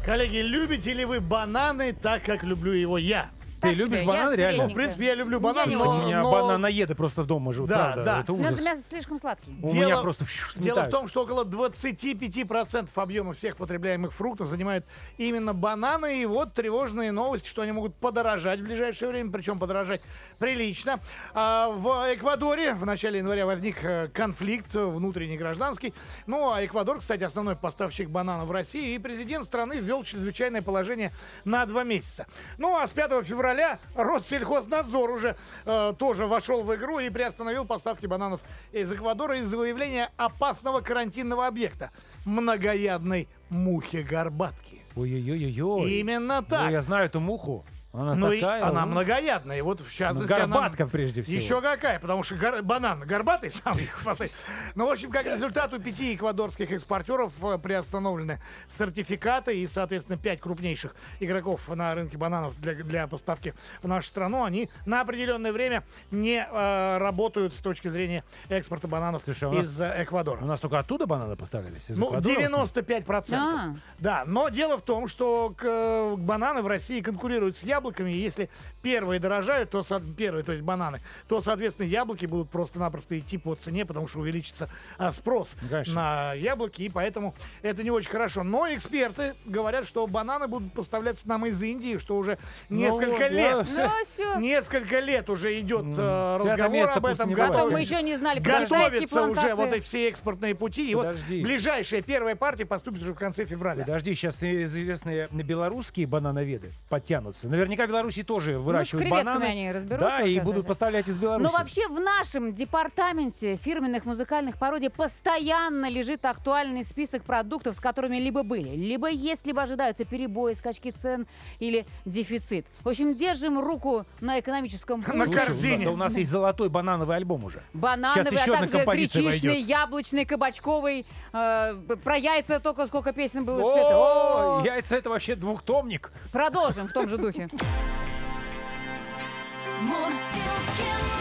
Коллеги, 0.04 0.38
любите 0.38 0.92
ли 0.92 1.04
вы 1.04 1.20
бананы 1.20 1.92
так, 1.92 2.22
как 2.24 2.42
люблю 2.42 2.72
его 2.72 2.96
я? 2.98 3.28
Ты 3.60 3.74
любишь 3.74 4.02
бананы, 4.04 4.34
реально? 4.34 4.64
Ну, 4.64 4.70
в 4.70 4.74
принципе, 4.74 5.06
я 5.06 5.14
люблю 5.14 5.40
бананы, 5.40 5.76
но. 5.76 5.90
У 5.90 5.98
меня 6.06 6.22
но- 6.22 6.30
бананоеды 6.30 6.94
просто 6.94 7.24
дома 7.24 7.52
живут, 7.52 7.70
Да, 7.70 7.76
правда. 7.92 8.04
да. 8.04 8.20
Это 8.20 8.32
Ну, 8.32 8.38
мясо 8.38 8.82
слишком 8.88 9.18
сладкий. 9.18 9.50
У 9.62 9.68
Дело- 9.68 9.84
меня 9.84 9.96
просто 9.98 10.24
фью, 10.24 10.44
Дело 10.44 10.50
в 10.50 10.64
сметают. 10.76 10.90
том, 10.92 11.08
что 11.08 11.22
около 11.22 11.44
25% 11.44 12.90
объема 12.96 13.32
всех 13.32 13.56
потребляемых 13.56 14.12
фруктов 14.12 14.48
занимают 14.48 14.84
именно 15.16 15.54
бананы. 15.54 16.22
И 16.22 16.26
вот 16.26 16.52
тревожные 16.54 17.12
новости, 17.12 17.48
что 17.48 17.62
они 17.62 17.72
могут 17.72 17.94
подорожать 17.96 18.60
в 18.60 18.62
ближайшее 18.64 19.10
время, 19.10 19.30
причем 19.30 19.58
подорожать 19.58 20.00
прилично. 20.38 21.00
А 21.34 21.68
в 21.70 21.88
Эквадоре 22.14 22.74
в 22.74 22.84
начале 22.86 23.18
января 23.18 23.46
возник 23.46 23.82
э, 23.84 24.08
конфликт 24.08 24.74
э, 24.76 24.84
внутренний 24.84 25.36
гражданский. 25.36 25.94
Ну, 26.26 26.52
а 26.52 26.64
Эквадор, 26.64 26.98
кстати, 26.98 27.24
основной 27.24 27.56
поставщик 27.56 28.08
бананов 28.08 28.46
в 28.48 28.52
России. 28.52 28.94
И 28.94 28.98
президент 28.98 29.44
страны 29.44 29.78
ввел 29.78 30.02
чрезвычайное 30.04 30.62
положение 30.62 31.12
на 31.44 31.66
два 31.66 31.84
месяца. 31.84 32.26
Ну, 32.58 32.76
а 32.76 32.86
с 32.86 32.92
5 32.92 33.22
февраля 33.24 33.47
Россельхознадзор 33.94 35.10
уже 35.10 35.36
э, 35.64 35.94
тоже 35.98 36.26
вошел 36.26 36.62
в 36.62 36.74
игру 36.74 36.98
и 36.98 37.10
приостановил 37.10 37.64
поставки 37.64 38.06
бананов 38.06 38.40
из 38.72 38.92
Эквадора 38.92 39.38
из-за 39.38 39.56
выявления 39.58 40.10
опасного 40.16 40.80
карантинного 40.80 41.46
объекта– 41.46 41.90
многоядной 42.24 43.28
мухи-горбатки. 43.50 44.82
Ой-ой-ой-ой. 44.96 45.90
Именно 45.90 46.40
Ну, 46.40 46.46
так. 46.46 46.70
я 46.70 46.80
знаю 46.82 47.06
эту 47.06 47.20
муху. 47.20 47.64
Она 47.90 48.14
Ну 48.14 48.32
и 48.32 48.40
такая. 48.40 48.64
она 48.66 48.84
ну, 48.84 48.92
многоядная. 48.92 49.58
И 49.58 49.60
вот 49.62 49.80
в 49.80 49.84
ну, 49.84 49.90
частности, 49.90 50.32
она- 50.32 50.46
горбатка 50.46 50.86
прежде 50.86 51.22
всего. 51.22 51.36
Еще 51.40 51.60
какая, 51.62 51.98
потому 51.98 52.22
что 52.22 52.34
гор- 52.36 52.62
банан 52.62 53.00
горбатый 53.00 53.50
сам. 53.50 53.74
Ну, 54.74 54.86
в 54.86 54.90
общем, 54.90 55.10
как 55.10 55.24
результат, 55.26 55.72
у 55.72 55.78
пяти 55.80 56.14
эквадорских 56.14 56.70
экспортеров 56.70 57.32
э, 57.42 57.58
приостановлены 57.58 58.40
сертификаты, 58.76 59.58
и, 59.58 59.66
соответственно, 59.66 60.18
пять 60.18 60.40
крупнейших 60.40 60.94
игроков 61.20 61.66
на 61.74 61.94
рынке 61.94 62.18
бананов 62.18 62.60
для, 62.60 62.74
для 62.74 63.06
поставки 63.06 63.54
в 63.82 63.88
нашу 63.88 64.08
страну, 64.08 64.44
они 64.44 64.68
на 64.84 65.00
определенное 65.00 65.52
время 65.52 65.82
не 66.10 66.46
э, 66.46 66.98
работают 66.98 67.54
с 67.54 67.58
точки 67.58 67.88
зрения 67.88 68.22
экспорта 68.50 68.86
бананов 68.86 69.22
Слушай, 69.24 69.48
а 69.48 69.52
нас- 69.52 69.64
из 69.64 69.80
э, 69.80 69.94
Эквадора. 70.04 70.42
У 70.42 70.46
нас 70.46 70.60
только 70.60 70.78
оттуда 70.78 71.06
бананы 71.06 71.36
поставлялись? 71.36 71.88
Из 71.90 71.98
Ну, 71.98 72.08
Эквадора, 72.08 72.20
в 72.20 72.48
смысле? 72.66 72.82
95%. 73.02 73.34
А. 73.34 73.76
Да, 73.98 74.24
но 74.26 74.50
дело 74.50 74.76
в 74.76 74.82
том, 74.82 75.08
что 75.08 75.54
к- 75.56 75.64
э, 75.64 76.14
бананы 76.18 76.60
в 76.60 76.66
России 76.66 77.00
конкурируют 77.00 77.56
с 77.56 77.62
яблоками. 77.62 77.77
И 77.80 78.12
Если 78.12 78.48
первые 78.82 79.20
дорожают, 79.20 79.70
то 79.70 79.84
первые, 80.16 80.44
то 80.44 80.52
есть 80.52 80.64
бананы, 80.64 81.00
то, 81.28 81.40
соответственно, 81.40 81.86
яблоки 81.86 82.26
будут 82.26 82.50
просто-напросто 82.50 83.18
идти 83.18 83.38
по 83.38 83.54
цене, 83.54 83.84
потому 83.84 84.08
что 84.08 84.20
увеличится 84.20 84.68
а, 84.98 85.12
спрос 85.12 85.54
Ну, 85.62 85.68
конечно. 85.68 85.94
на 85.94 86.32
яблоки, 86.34 86.82
и 86.82 86.88
поэтому 86.88 87.34
это 87.62 87.82
не 87.82 87.90
очень 87.90 88.10
хорошо. 88.10 88.42
Но 88.42 88.66
эксперты 88.72 89.34
говорят, 89.44 89.86
что 89.86 90.06
бананы 90.06 90.48
будут 90.48 90.72
поставляться 90.72 91.28
нам 91.28 91.46
из 91.46 91.62
Индии, 91.62 91.98
что 91.98 92.16
уже 92.16 92.38
несколько 92.68 93.24
вот, 93.24 93.30
лет. 93.30 93.56
Ну, 93.56 93.64
все. 94.04 94.38
Несколько 94.38 95.00
лет 95.00 95.28
уже 95.28 95.58
идет 95.60 95.84
э, 95.86 95.92
святое 95.94 96.38
разговор 96.38 96.70
место 96.70 96.94
об 96.94 97.06
этом. 97.06 97.34
Потом 97.34 97.72
мы 97.72 97.80
еще 97.80 98.02
не 98.02 98.16
знали 98.16 98.40
Готовятся 98.40 99.22
уже 99.22 99.54
вот 99.54 99.72
эти 99.72 99.84
все 99.84 100.08
экспортные 100.08 100.54
пути. 100.54 100.90
И 100.90 100.94
Подожди. 100.94 101.40
вот 101.40 101.48
ближайшая 101.48 102.02
первая 102.02 102.36
партия 102.36 102.66
поступит 102.66 103.02
уже 103.02 103.12
в 103.12 103.18
конце 103.18 103.44
февраля. 103.44 103.84
Подожди, 103.84 104.14
сейчас 104.14 104.42
известные 104.42 105.28
белорусские 105.30 106.06
банановеды 106.06 106.72
подтянутся. 106.88 107.48
Наверняка 107.48 107.67
в 107.86 107.88
Беларуси 107.88 108.22
тоже 108.22 108.58
выращивают 108.58 109.06
креветками 109.08 109.34
бананы. 109.34 109.44
они 109.50 109.72
разберутся 109.72 110.06
Да, 110.18 110.22
и 110.22 110.40
будут 110.40 110.66
поставлять 110.66 111.08
из 111.08 111.18
Беларуси. 111.18 111.50
Но 111.50 111.56
вообще 111.58 111.86
в 111.88 112.00
нашем 112.00 112.52
департаменте 112.54 113.56
фирменных 113.56 114.04
музыкальных 114.04 114.56
пародий 114.58 114.90
постоянно 114.90 115.88
лежит 115.90 116.24
актуальный 116.24 116.84
список 116.84 117.22
продуктов, 117.24 117.76
с 117.76 117.80
которыми 117.80 118.16
либо 118.16 118.42
были, 118.42 118.70
либо 118.70 119.08
есть, 119.08 119.46
либо 119.46 119.62
ожидаются 119.62 120.04
перебои, 120.04 120.52
скачки 120.54 120.90
цен 120.90 121.26
или 121.58 121.86
дефицит. 122.04 122.66
В 122.82 122.88
общем, 122.88 123.14
держим 123.14 123.58
руку 123.60 124.04
на 124.20 124.40
экономическом 124.40 125.00
На. 125.06 125.26
Слушай, 125.26 125.46
корзине. 125.46 125.84
да 125.86 125.90
у 125.92 125.96
нас 125.96 126.16
есть 126.16 126.30
золотой 126.30 126.68
банановый 126.68 127.16
альбом 127.16 127.44
уже. 127.44 127.62
Банановый, 127.72 128.24
Сейчас 128.24 128.40
еще 128.40 128.52
а 128.52 128.54
одна 128.54 128.66
также 128.66 128.76
композиция 128.78 129.22
гречишный, 129.22 129.50
войдет. 129.50 129.68
яблочный, 129.68 130.24
кабачковый. 130.24 131.06
э, 131.32 131.74
про 132.02 132.16
яйца 132.16 132.60
только 132.60 132.86
сколько 132.86 133.12
песен 133.12 133.44
было 133.44 133.58
спето. 133.60 134.58
О, 134.60 134.62
яйца 134.64 134.96
это 134.96 135.10
вообще 135.10 135.34
двухтомник. 135.36 136.10
Продолжим 136.32 136.88
в 136.88 136.92
том 136.92 137.08
же 137.08 137.18
духе. 137.18 137.48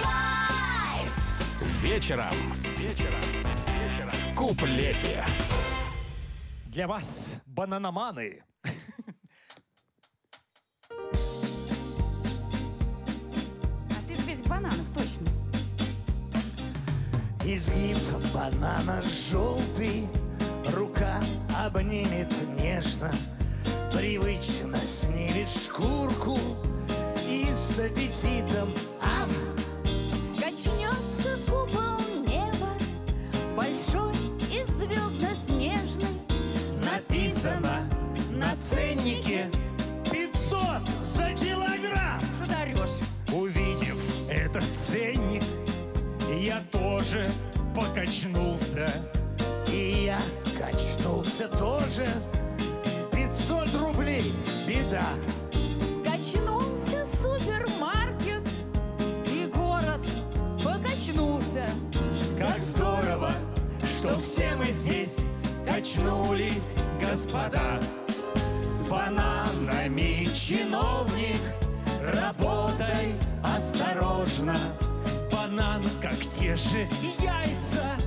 Live. 0.06 1.12
Вечером. 1.82 2.34
Вечером. 2.78 3.22
В 4.12 4.36
куплете. 4.36 5.26
Для 6.66 6.88
вас 6.88 7.36
бананоманы. 7.46 8.44
А 13.90 14.00
ты 14.08 14.16
же 14.16 14.22
весь 14.24 14.42
в 14.42 14.48
бананах, 14.48 14.86
точно. 14.94 15.28
Изгиб 17.44 17.98
банана 18.34 19.02
желтый, 19.02 20.08
рука 20.76 21.20
обнимет 21.66 22.32
нежно, 22.60 23.12
привычно 23.98 24.78
снимет 24.86 25.50
шкурку 25.50 26.38
и 27.28 27.46
с 27.46 27.80
аппетитом 27.80 28.72
ам, 29.02 29.28
Качнется 30.40 31.40
купол 31.48 32.00
неба, 32.28 32.78
большой 33.56 34.14
и 34.52 34.64
звездно-снежный. 34.66 36.06
написано 36.86 37.90
на 38.30 38.56
ценнике 38.58 39.50
500 40.12 40.62
за 41.02 41.34
килограмм. 41.34 42.22
Что 42.36 42.46
ты 42.46 42.56
орешь? 42.56 43.00
Увидев 43.34 44.00
этот 44.30 44.66
ценник, 44.78 45.44
я 46.40 46.62
тоже 46.72 47.28
покачнулся. 47.76 48.92
И 49.74 50.06
я 50.06 50.20
качнулся 50.60 51.48
тоже. 51.48 52.06
500 53.38 53.76
рублей, 53.76 54.34
беда. 54.68 55.06
Качнулся 56.04 57.06
супермаркет, 57.06 58.42
И 59.28 59.46
город 59.54 60.02
покачнулся. 60.64 61.70
Как 62.38 62.58
здорово, 62.58 63.32
что 63.84 64.20
все 64.20 64.56
мы 64.56 64.66
здесь 64.66 65.20
качнулись, 65.68 66.76
господа. 67.00 67.80
С 68.66 68.88
бананами 68.88 70.28
чиновник, 70.34 71.42
работай 72.02 73.14
осторожно. 73.44 74.58
Банан, 75.32 75.84
как 76.02 76.20
те 76.32 76.56
же 76.56 76.88
яйца. 77.20 77.98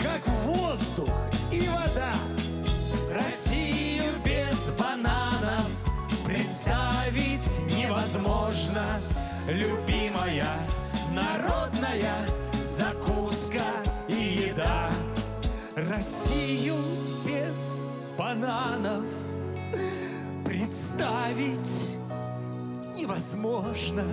Как 0.00 0.26
воздух 0.44 1.10
и 1.50 1.68
вода. 1.68 2.12
Россию 3.12 3.85
невозможно. 8.26 8.84
Любимая 9.48 10.48
народная 11.12 12.26
закуска 12.60 13.62
и 14.08 14.48
еда. 14.50 14.90
Россию 15.76 16.76
без 17.24 17.92
бананов 18.18 19.04
представить 20.44 21.98
невозможно. 22.96 24.04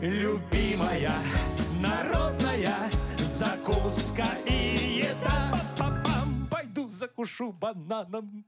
Любимая 0.00 1.12
народная 1.80 2.90
закуска 3.18 4.26
и 4.46 5.04
еда. 5.04 5.54
Пойду 6.50 6.88
закушу 6.88 7.52
бананом. 7.52 8.44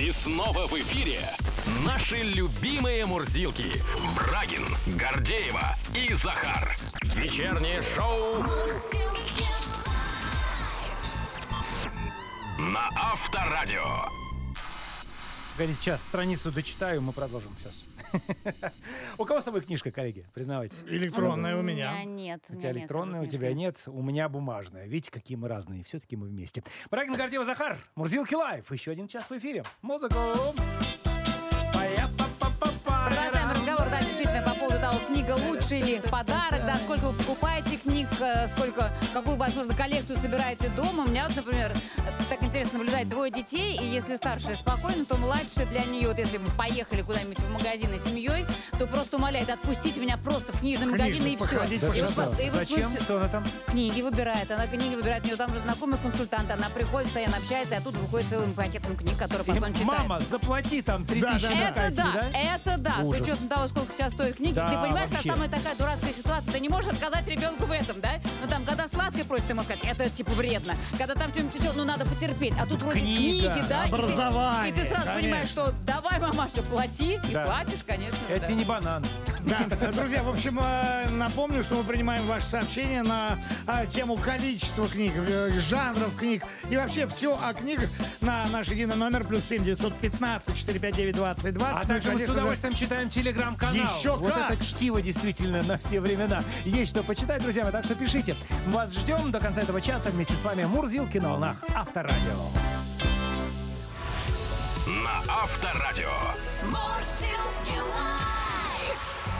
И 0.00 0.12
снова 0.12 0.68
в 0.68 0.72
эфире 0.74 1.20
наши 1.84 2.22
любимые 2.22 3.04
мурзилки. 3.04 3.82
Брагин, 4.14 4.64
Гордеева 4.96 5.76
и 5.92 6.14
Захар. 6.14 6.72
Вечернее 7.16 7.82
шоу 7.82 8.44
на 12.58 12.88
Авторадио. 12.94 14.04
Погодите, 15.56 15.80
сейчас 15.80 16.02
страницу 16.02 16.52
дочитаю, 16.52 17.02
мы 17.02 17.12
продолжим 17.12 17.50
сейчас. 17.58 17.82
У 19.18 19.24
кого 19.24 19.40
с 19.40 19.44
собой 19.44 19.60
книжка, 19.60 19.90
коллеги? 19.90 20.26
Признавайтесь. 20.34 20.82
Электронная 20.86 21.56
у 21.56 21.60
У 21.60 21.62
меня. 21.62 21.92
меня 21.92 22.04
нет. 22.04 22.44
У 22.48 22.54
тебя 22.54 22.72
электронная, 22.72 23.22
у 23.22 23.26
тебя 23.26 23.52
нет, 23.52 23.82
у 23.86 24.02
меня 24.02 24.28
бумажная. 24.28 24.86
Видите, 24.86 25.10
какие 25.10 25.36
мы 25.36 25.48
разные. 25.48 25.84
Все-таки 25.84 26.16
мы 26.16 26.28
вместе. 26.28 26.62
Брагин 26.90 27.14
Гордеева 27.14 27.44
Захар, 27.44 27.78
Мурзилки 27.94 28.34
Live. 28.34 28.70
Еще 28.72 28.90
один 28.90 29.08
час 29.08 29.30
в 29.30 29.32
эфире. 29.38 29.62
Музыку. 29.82 30.14
Пая-па-па-па-па. 30.14 31.07
Книга 35.68 35.84
лучше 35.84 35.90
или 35.90 36.00
подарок, 36.08 36.64
да, 36.66 36.76
сколько 36.76 37.06
вы 37.06 37.12
покупаете 37.12 37.76
книг, 37.76 38.08
э, 38.20 38.48
сколько, 38.48 38.90
какую, 39.12 39.36
возможно, 39.36 39.74
коллекцию 39.74 40.18
собираете 40.18 40.68
дома. 40.70 41.04
У 41.04 41.08
меня, 41.08 41.26
вот, 41.26 41.36
например, 41.36 41.72
так 42.28 42.42
интересно 42.42 42.78
наблюдать 42.78 43.08
двое 43.08 43.30
детей, 43.30 43.78
и 43.80 43.86
если 43.86 44.16
старшая 44.16 44.56
спокойна, 44.56 45.04
то 45.04 45.16
младшая 45.16 45.66
для 45.66 45.84
нее, 45.84 46.08
вот 46.08 46.18
если 46.18 46.38
мы 46.38 46.50
поехали 46.50 47.02
куда-нибудь 47.02 47.38
в 47.38 47.52
магазин 47.52 47.88
с 47.88 48.08
семьей, 48.08 48.44
то 48.78 48.86
просто 48.86 49.16
умоляет, 49.16 49.48
отпустите 49.48 50.00
меня 50.00 50.18
просто 50.18 50.52
в 50.52 50.60
книжный 50.60 50.86
магазин 50.86 51.24
и 51.24 51.36
все. 51.36 51.64
И 51.64 51.78
вот, 51.78 52.40
и 52.40 52.50
вот 52.50 52.58
Зачем? 52.58 52.92
Что 53.00 53.16
она 53.16 53.28
там? 53.28 53.44
книги 53.68 54.02
выбирает, 54.02 54.50
она 54.50 54.66
книги 54.66 54.94
выбирает, 54.94 55.22
у 55.24 55.26
нее 55.26 55.36
там 55.36 55.52
же 55.52 55.60
знакомый 55.60 55.98
консультант, 55.98 56.50
она 56.50 56.68
приходит, 56.68 57.06
постоянно 57.06 57.36
общается, 57.38 57.76
а 57.76 57.80
тут 57.80 57.96
выходит 57.96 58.28
целым 58.28 58.52
пакетом 58.52 58.96
книг, 58.96 59.16
которые 59.16 59.44
потом 59.44 59.72
читает. 59.72 59.86
Мама, 59.86 60.20
заплати 60.20 60.82
там 60.82 61.06
3000 61.06 61.42
Да, 61.42 61.48
да, 61.48 61.54
на 61.54 61.62
Это 61.62 61.74
кассе, 61.74 62.02
да, 62.02 62.12
да? 62.12 62.38
это 62.38 62.78
да. 62.78 62.94
Ужас. 63.02 63.18
С 63.18 63.22
учетом 63.22 63.48
того, 63.48 63.68
сколько 63.68 63.92
сейчас 63.92 64.12
стоят 64.12 64.36
книги. 64.36 64.54
Да, 64.54 64.68
ты 64.68 64.76
понимаешь, 64.76 65.10
вообще. 65.10 65.28
что 65.28 65.28
самая 65.30 65.48
такая 65.58 65.76
дурацкая 65.76 66.12
ситуация. 66.12 66.52
Ты 66.52 66.60
не 66.60 66.68
можешь 66.68 66.90
отказать 66.92 67.26
ребенку 67.28 67.64
в 67.66 67.72
этом, 67.72 68.00
да? 68.00 68.12
Ну 68.42 68.48
там, 68.48 68.64
когда 68.64 68.86
сладкое 68.88 69.24
просит, 69.24 69.46
ты 69.46 69.54
можешь 69.54 69.70
сказать, 69.72 69.84
это 69.98 70.10
типа 70.10 70.32
вредно. 70.32 70.74
Когда 70.96 71.14
там 71.14 71.30
что-нибудь 71.30 71.54
еще, 71.60 71.72
ну 71.72 71.84
надо 71.84 72.04
потерпеть. 72.06 72.54
А 72.60 72.66
тут 72.66 72.80
вроде 72.82 73.00
Книга, 73.00 73.52
книги, 73.52 73.64
да? 73.68 73.84
и 73.84 73.88
ты- 73.90 73.94
образование, 73.94 74.70
И 74.70 74.72
ты, 74.74 74.80
сразу 74.88 75.06
конечно. 75.06 75.14
понимаешь, 75.22 75.48
что 75.48 75.74
давай, 75.84 76.18
мамаша, 76.20 76.62
плати. 76.62 77.18
И 77.28 77.32
Да. 77.32 77.44
платишь, 77.46 77.80
конечно. 77.86 78.18
Это 78.28 78.46
да. 78.46 78.52
не 78.54 78.64
банан. 78.64 79.04
Да, 79.48 79.92
друзья, 79.92 80.22
в 80.22 80.28
общем, 80.28 80.58
э, 80.60 81.08
напомню, 81.10 81.62
что 81.62 81.76
мы 81.76 81.84
принимаем 81.84 82.24
ваши 82.26 82.46
сообщения 82.46 83.02
на 83.02 83.38
э, 83.66 83.86
тему 83.86 84.16
количества 84.16 84.86
книг, 84.88 85.12
э, 85.16 85.50
жанров 85.58 86.14
книг 86.16 86.44
и 86.70 86.76
вообще 86.76 87.06
все 87.06 87.38
о 87.40 87.54
книгах 87.54 87.88
на 88.20 88.46
наш 88.48 88.68
единый 88.68 88.96
номер 88.96 89.24
плюс 89.24 89.44
7 89.44 89.64
915 89.64 90.54
459 90.56 91.14
20 91.16 91.54
20. 91.54 91.74
А 91.74 91.80
Ну 91.82 91.88
также 91.88 92.12
мы 92.12 92.18
с 92.18 92.28
удовольствием 92.28 92.74
читаем 92.74 93.08
телеграм-канал. 93.08 93.74
Еще 93.74 94.16
вот 94.16 94.32
как! 94.32 94.50
это 94.50 94.64
чтиво 94.64 95.00
действительно 95.00 95.62
на 95.62 95.78
все 95.78 96.00
времена. 96.00 96.42
Есть 96.64 96.90
что 96.90 97.02
почитать, 97.02 97.42
друзья 97.42 97.62
мои, 97.62 97.72
так 97.72 97.84
что 97.84 97.94
пишите. 97.94 98.36
Вас 98.66 98.94
ждем 98.98 99.30
до 99.30 99.40
конца 99.40 99.62
этого 99.62 99.80
часа. 99.80 100.10
Вместе 100.10 100.36
с 100.36 100.44
вами 100.44 100.64
Мурзилки 100.64 101.18
на 101.18 101.30
волнах 101.30 101.56
Авторадио. 101.74 102.18
На 104.86 105.32
Авторадио. 105.42 106.10
Мурзилки. 106.64 107.17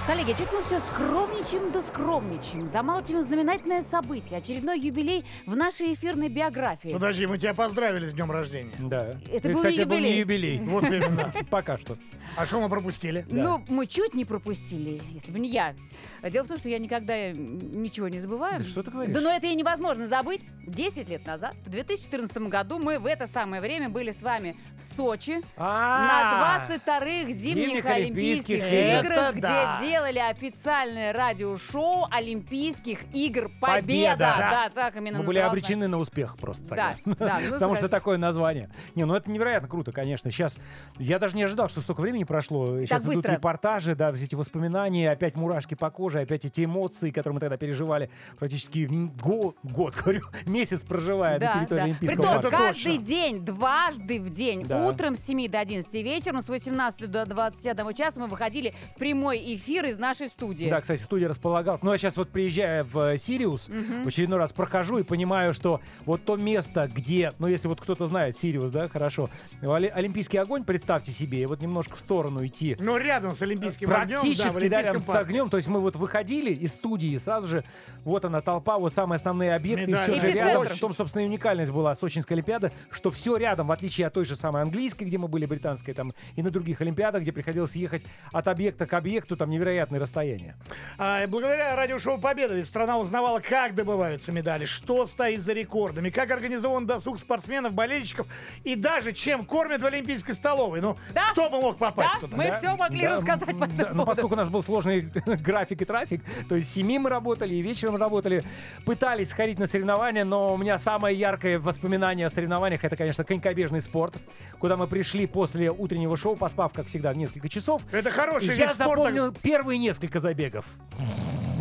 Коллеги, 0.09 0.31
чуть 0.31 0.51
мы 0.51 0.63
все 0.63 0.81
скромничаем 0.81 1.71
да 1.71 1.83
скромничаем. 1.83 2.67
Замалчиваем 2.67 3.23
знаменательное 3.23 3.83
событие. 3.83 4.39
Очередной 4.39 4.81
юбилей 4.81 5.23
в 5.45 5.55
нашей 5.55 5.93
эфирной 5.93 6.31
биографии. 6.31 6.95
Подожди, 6.95 7.27
мы 7.27 7.37
тебя 7.37 7.53
поздравили 7.53 8.07
с 8.07 8.15
днем 8.15 8.31
рождения. 8.31 8.73
Да. 8.79 9.19
Это 9.31 9.51
И, 9.51 9.53
был 9.53 9.57
кстати, 9.57 9.83
был 9.83 9.99
не 9.99 10.21
юбилей. 10.21 10.55
юбилей. 10.55 10.59
Вот 10.61 10.85
именно. 10.85 11.31
Пока 11.51 11.77
что. 11.77 11.99
А 12.37 12.47
что 12.47 12.59
мы 12.59 12.71
пропустили? 12.71 13.27
Ну, 13.29 13.63
мы 13.69 13.87
чуть 13.87 14.15
не 14.15 14.25
пропустили, 14.25 15.03
если 15.11 15.31
бы 15.31 15.39
не 15.39 15.51
я. 15.51 15.75
Дело 16.23 16.45
в 16.45 16.49
том, 16.49 16.57
что 16.57 16.71
я 16.71 16.79
никогда 16.79 17.15
э, 17.15 17.33
ничего 17.33 18.09
не 18.09 18.19
забываю. 18.19 18.61
Да 18.61 18.65
что 18.65 18.83
ты 18.83 18.91
говоришь? 18.91 19.15
Да 19.15 19.21
но 19.21 19.31
это 19.31 19.47
и 19.47 19.55
невозможно 19.55 20.07
забыть. 20.07 20.41
10 20.67 21.09
лет 21.09 21.27
назад, 21.27 21.55
в 21.65 21.71
2014 21.71 22.37
году, 22.49 22.79
мы 22.79 22.99
в 22.99 23.07
это 23.07 23.27
самое 23.27 23.63
время 23.63 23.89
были 23.89 24.11
с 24.11 24.23
вами 24.23 24.57
в 24.77 24.97
Сочи 24.97 25.41
А, 25.57 26.67
на 26.67 26.69
22-х 26.69 27.31
зимних 27.31 27.85
Олимпийских 27.87 27.87
Олимпийских 27.87 28.59
игр. 28.59 29.07
играх, 29.07 29.33
где 29.33 29.41
да. 29.43 29.79
Делали 29.99 30.19
официальное 30.21 31.13
радиошоу 31.13 32.07
Олимпийских 32.11 33.01
игр 33.13 33.51
«Победа». 33.61 33.83
Победа. 33.83 34.37
Да, 34.39 34.71
так 34.73 34.97
именно 34.97 35.19
Мы 35.19 35.25
были 35.25 35.39
называлось. 35.39 35.59
обречены 35.59 35.89
на 35.89 35.99
успех 35.99 36.37
просто 36.39 36.65
Да, 36.69 36.95
тогда. 37.05 37.27
да, 37.27 37.39
ну, 37.45 37.53
Потому 37.55 37.75
что 37.75 37.87
скажи. 37.87 37.89
такое 37.91 38.17
название. 38.19 38.71
Не, 38.95 39.05
ну 39.07 39.15
это 39.15 39.29
невероятно 39.31 39.67
круто, 39.69 39.91
конечно. 39.91 40.31
Сейчас 40.31 40.59
я 40.99 41.19
даже 41.19 41.37
не 41.37 41.43
ожидал, 41.43 41.69
что 41.69 41.81
столько 41.81 42.01
времени 42.01 42.23
прошло. 42.25 42.79
Сейчас 42.85 43.03
идут 43.03 43.17
быстро. 43.17 43.33
репортажи, 43.33 43.97
да, 43.97 44.13
все 44.13 44.25
эти 44.27 44.35
воспоминания, 44.37 45.11
опять 45.11 45.35
мурашки 45.35 45.75
по 45.75 45.91
коже, 45.91 46.21
опять 46.21 46.45
эти 46.45 46.65
эмоции, 46.65 47.11
которые 47.11 47.35
мы 47.35 47.41
тогда 47.41 47.57
переживали. 47.57 48.09
Практически 48.39 48.87
м, 48.87 49.09
го- 49.21 49.57
год, 49.65 49.95
говорю, 50.05 50.23
месяц 50.47 50.85
проживая 50.85 51.41
на 51.41 51.53
территории 51.53 51.81
Олимпийского 51.83 52.23
Притом 52.23 52.43
парка. 52.43 52.51
Каждый 52.51 52.99
день, 52.99 53.45
дважды 53.45 54.21
в 54.21 54.31
день, 54.31 54.65
Да. 54.65 54.85
утром 54.87 55.17
с 55.17 55.21
7 55.27 55.49
до 55.49 55.59
11 55.59 56.03
вечером, 56.05 56.41
с 56.43 56.49
18 56.49 57.11
до 57.11 57.27
21 57.27 57.93
часа 57.95 58.21
мы 58.21 58.29
выходили 58.29 58.75
в 58.95 58.99
прямой 58.99 59.39
эфир 59.55 59.88
из 59.89 59.99
нашей 59.99 60.29
студии. 60.29 60.69
Да, 60.71 60.81
кстати, 60.81 61.01
студия 61.03 61.29
располагалась. 61.29 61.83
Ну, 61.83 61.93
я 61.93 61.99
сейчас 61.99 62.17
вот 62.17 62.29
приезжая 62.31 62.85
в 62.85 62.99
э, 63.15 63.17
Сириус, 63.17 63.69
в 63.69 64.07
очередной 64.07 64.39
раз 64.39 64.53
прохожу 64.53 64.99
и 64.99 65.03
понимаю, 65.03 65.55
что 65.55 65.81
вот 66.05 66.25
то 66.25 66.37
место, 66.37 66.89
где, 66.93 67.33
ну, 67.39 67.47
если 67.47 67.69
вот 67.69 67.81
кто-то 67.81 68.05
знает 68.05 68.37
Сириус, 68.37 68.71
да, 68.71 68.89
хорошо, 68.89 69.31
Оли- 69.63 69.89
Олимпийский 69.95 70.39
огонь, 70.39 70.65
представьте 70.65 71.13
себе, 71.13 71.43
и 71.43 71.47
вот 71.47 71.61
немножко 71.61 71.97
в 71.97 72.01
сторону 72.01 72.45
идти. 72.47 72.77
Ну, 72.79 72.97
рядом 72.97 73.35
с 73.35 73.43
Олимпийским 73.43 73.91
огнем, 73.91 74.09
да, 74.09 74.17
в 74.17 74.21
Практически, 74.21 74.69
да, 74.69 74.83
рядом 74.83 75.01
с 75.01 75.05
парке. 75.05 75.21
огнем. 75.21 75.51
То 75.51 75.57
есть 75.57 75.69
мы 75.69 75.81
вот 75.81 75.97
выходили 75.97 76.53
из 76.53 76.73
студии, 76.73 77.11
и 77.11 77.19
сразу 77.19 77.49
же 77.49 77.65
вот 78.05 78.25
она 78.25 78.41
толпа, 78.41 78.79
вот 78.79 78.95
самые 78.95 79.17
основные 79.17 79.55
объекты, 79.55 79.85
и 79.85 79.87
Медали. 79.89 80.03
все 80.05 80.15
же 80.15 80.29
Эпицентр. 80.31 80.47
рядом. 80.63 80.77
В 80.77 80.81
том, 80.81 80.93
собственно, 80.93 81.23
и 81.23 81.27
уникальность 81.27 81.73
была 81.73 81.95
Сочинской 81.95 82.35
Олимпиады, 82.37 82.73
что 82.91 83.11
все 83.11 83.37
рядом, 83.37 83.67
в 83.69 83.73
отличие 83.73 84.07
от 84.07 84.15
той 84.15 84.25
же 84.25 84.37
самой 84.37 84.63
английской, 84.63 85.05
где 85.05 85.19
мы 85.19 85.29
были, 85.29 85.47
британской, 85.47 85.95
там, 85.95 86.13
и 86.37 86.43
на 86.43 86.51
других 86.51 86.81
Олимпиадах, 86.81 87.23
где 87.23 87.33
приходилось 87.33 87.75
ехать 87.77 88.03
от 88.33 88.49
объекта 88.49 88.87
к 88.87 88.93
объекту, 88.93 89.37
там 89.37 89.51
невероятные 89.79 90.01
расстояния. 90.01 90.57
А, 90.99 91.23
и 91.23 91.27
благодаря 91.27 91.77
радиошоу 91.77 92.19
«Победа» 92.19 92.55
ведь 92.55 92.67
страна 92.67 92.99
узнавала, 92.99 93.41
как 93.41 93.75
добываются 93.75 94.33
медали, 94.33 94.65
что 94.65 95.07
стоит 95.07 95.41
за 95.43 95.53
рекордами, 95.53 96.11
как 96.11 96.31
организован 96.31 96.87
досуг 96.87 97.19
спортсменов, 97.21 97.73
болельщиков 97.73 98.27
и 98.65 98.75
даже 98.75 99.13
чем 99.13 99.45
кормят 99.45 99.81
в 99.83 99.87
Олимпийской 99.87 100.33
столовой. 100.33 100.81
Ну, 100.81 100.97
Да. 101.15 101.31
кто 101.33 101.49
бы 101.51 101.61
мог 101.61 101.79
попасть 101.79 102.15
Да, 102.15 102.21
туда? 102.21 102.37
мы 102.37 102.49
да? 102.49 102.53
все 102.57 102.77
могли 102.77 103.03
Да, 103.03 103.11
рассказать 103.17 103.59
по 103.59 103.67
да, 103.67 103.67
Ну, 103.67 103.85
поводу. 103.85 104.05
поскольку 104.07 104.35
у 104.35 104.37
нас 104.37 104.49
был 104.49 104.63
сложный 104.63 105.01
график 105.27 105.83
и 105.83 105.85
трафик, 105.85 106.23
то 106.49 106.57
есть 106.57 106.69
с 106.71 106.75
7 106.75 106.99
мы 106.99 107.11
работали, 107.11 107.55
и 107.55 107.61
вечером 107.63 107.97
работали, 107.97 108.43
пытались 108.85 109.31
сходить 109.31 109.59
на 109.59 109.67
соревнования, 109.67 110.25
но 110.25 110.55
у 110.55 110.57
меня 110.57 110.79
самое 110.79 111.17
яркое 111.17 111.59
воспоминание 111.59 112.27
о 112.27 112.31
соревнованиях 112.31 112.85
это, 112.85 112.97
конечно, 112.97 113.25
конькобежный 113.25 113.81
спорт, 113.81 114.15
куда 114.59 114.77
мы 114.77 114.87
пришли 114.87 115.27
после 115.27 115.71
утреннего 115.71 116.17
шоу, 116.17 116.35
поспав, 116.37 116.73
как 116.73 116.87
всегда, 116.87 117.15
несколько 117.15 117.49
часов. 117.49 117.83
Это 117.93 118.11
хороший 118.11 118.57
Я 118.57 118.67
вид 118.67 118.75
спорта. 118.75 119.03
запомнил 119.03 119.33
первые 119.59 119.79
несколько 119.81 120.21
забегов. 120.21 120.65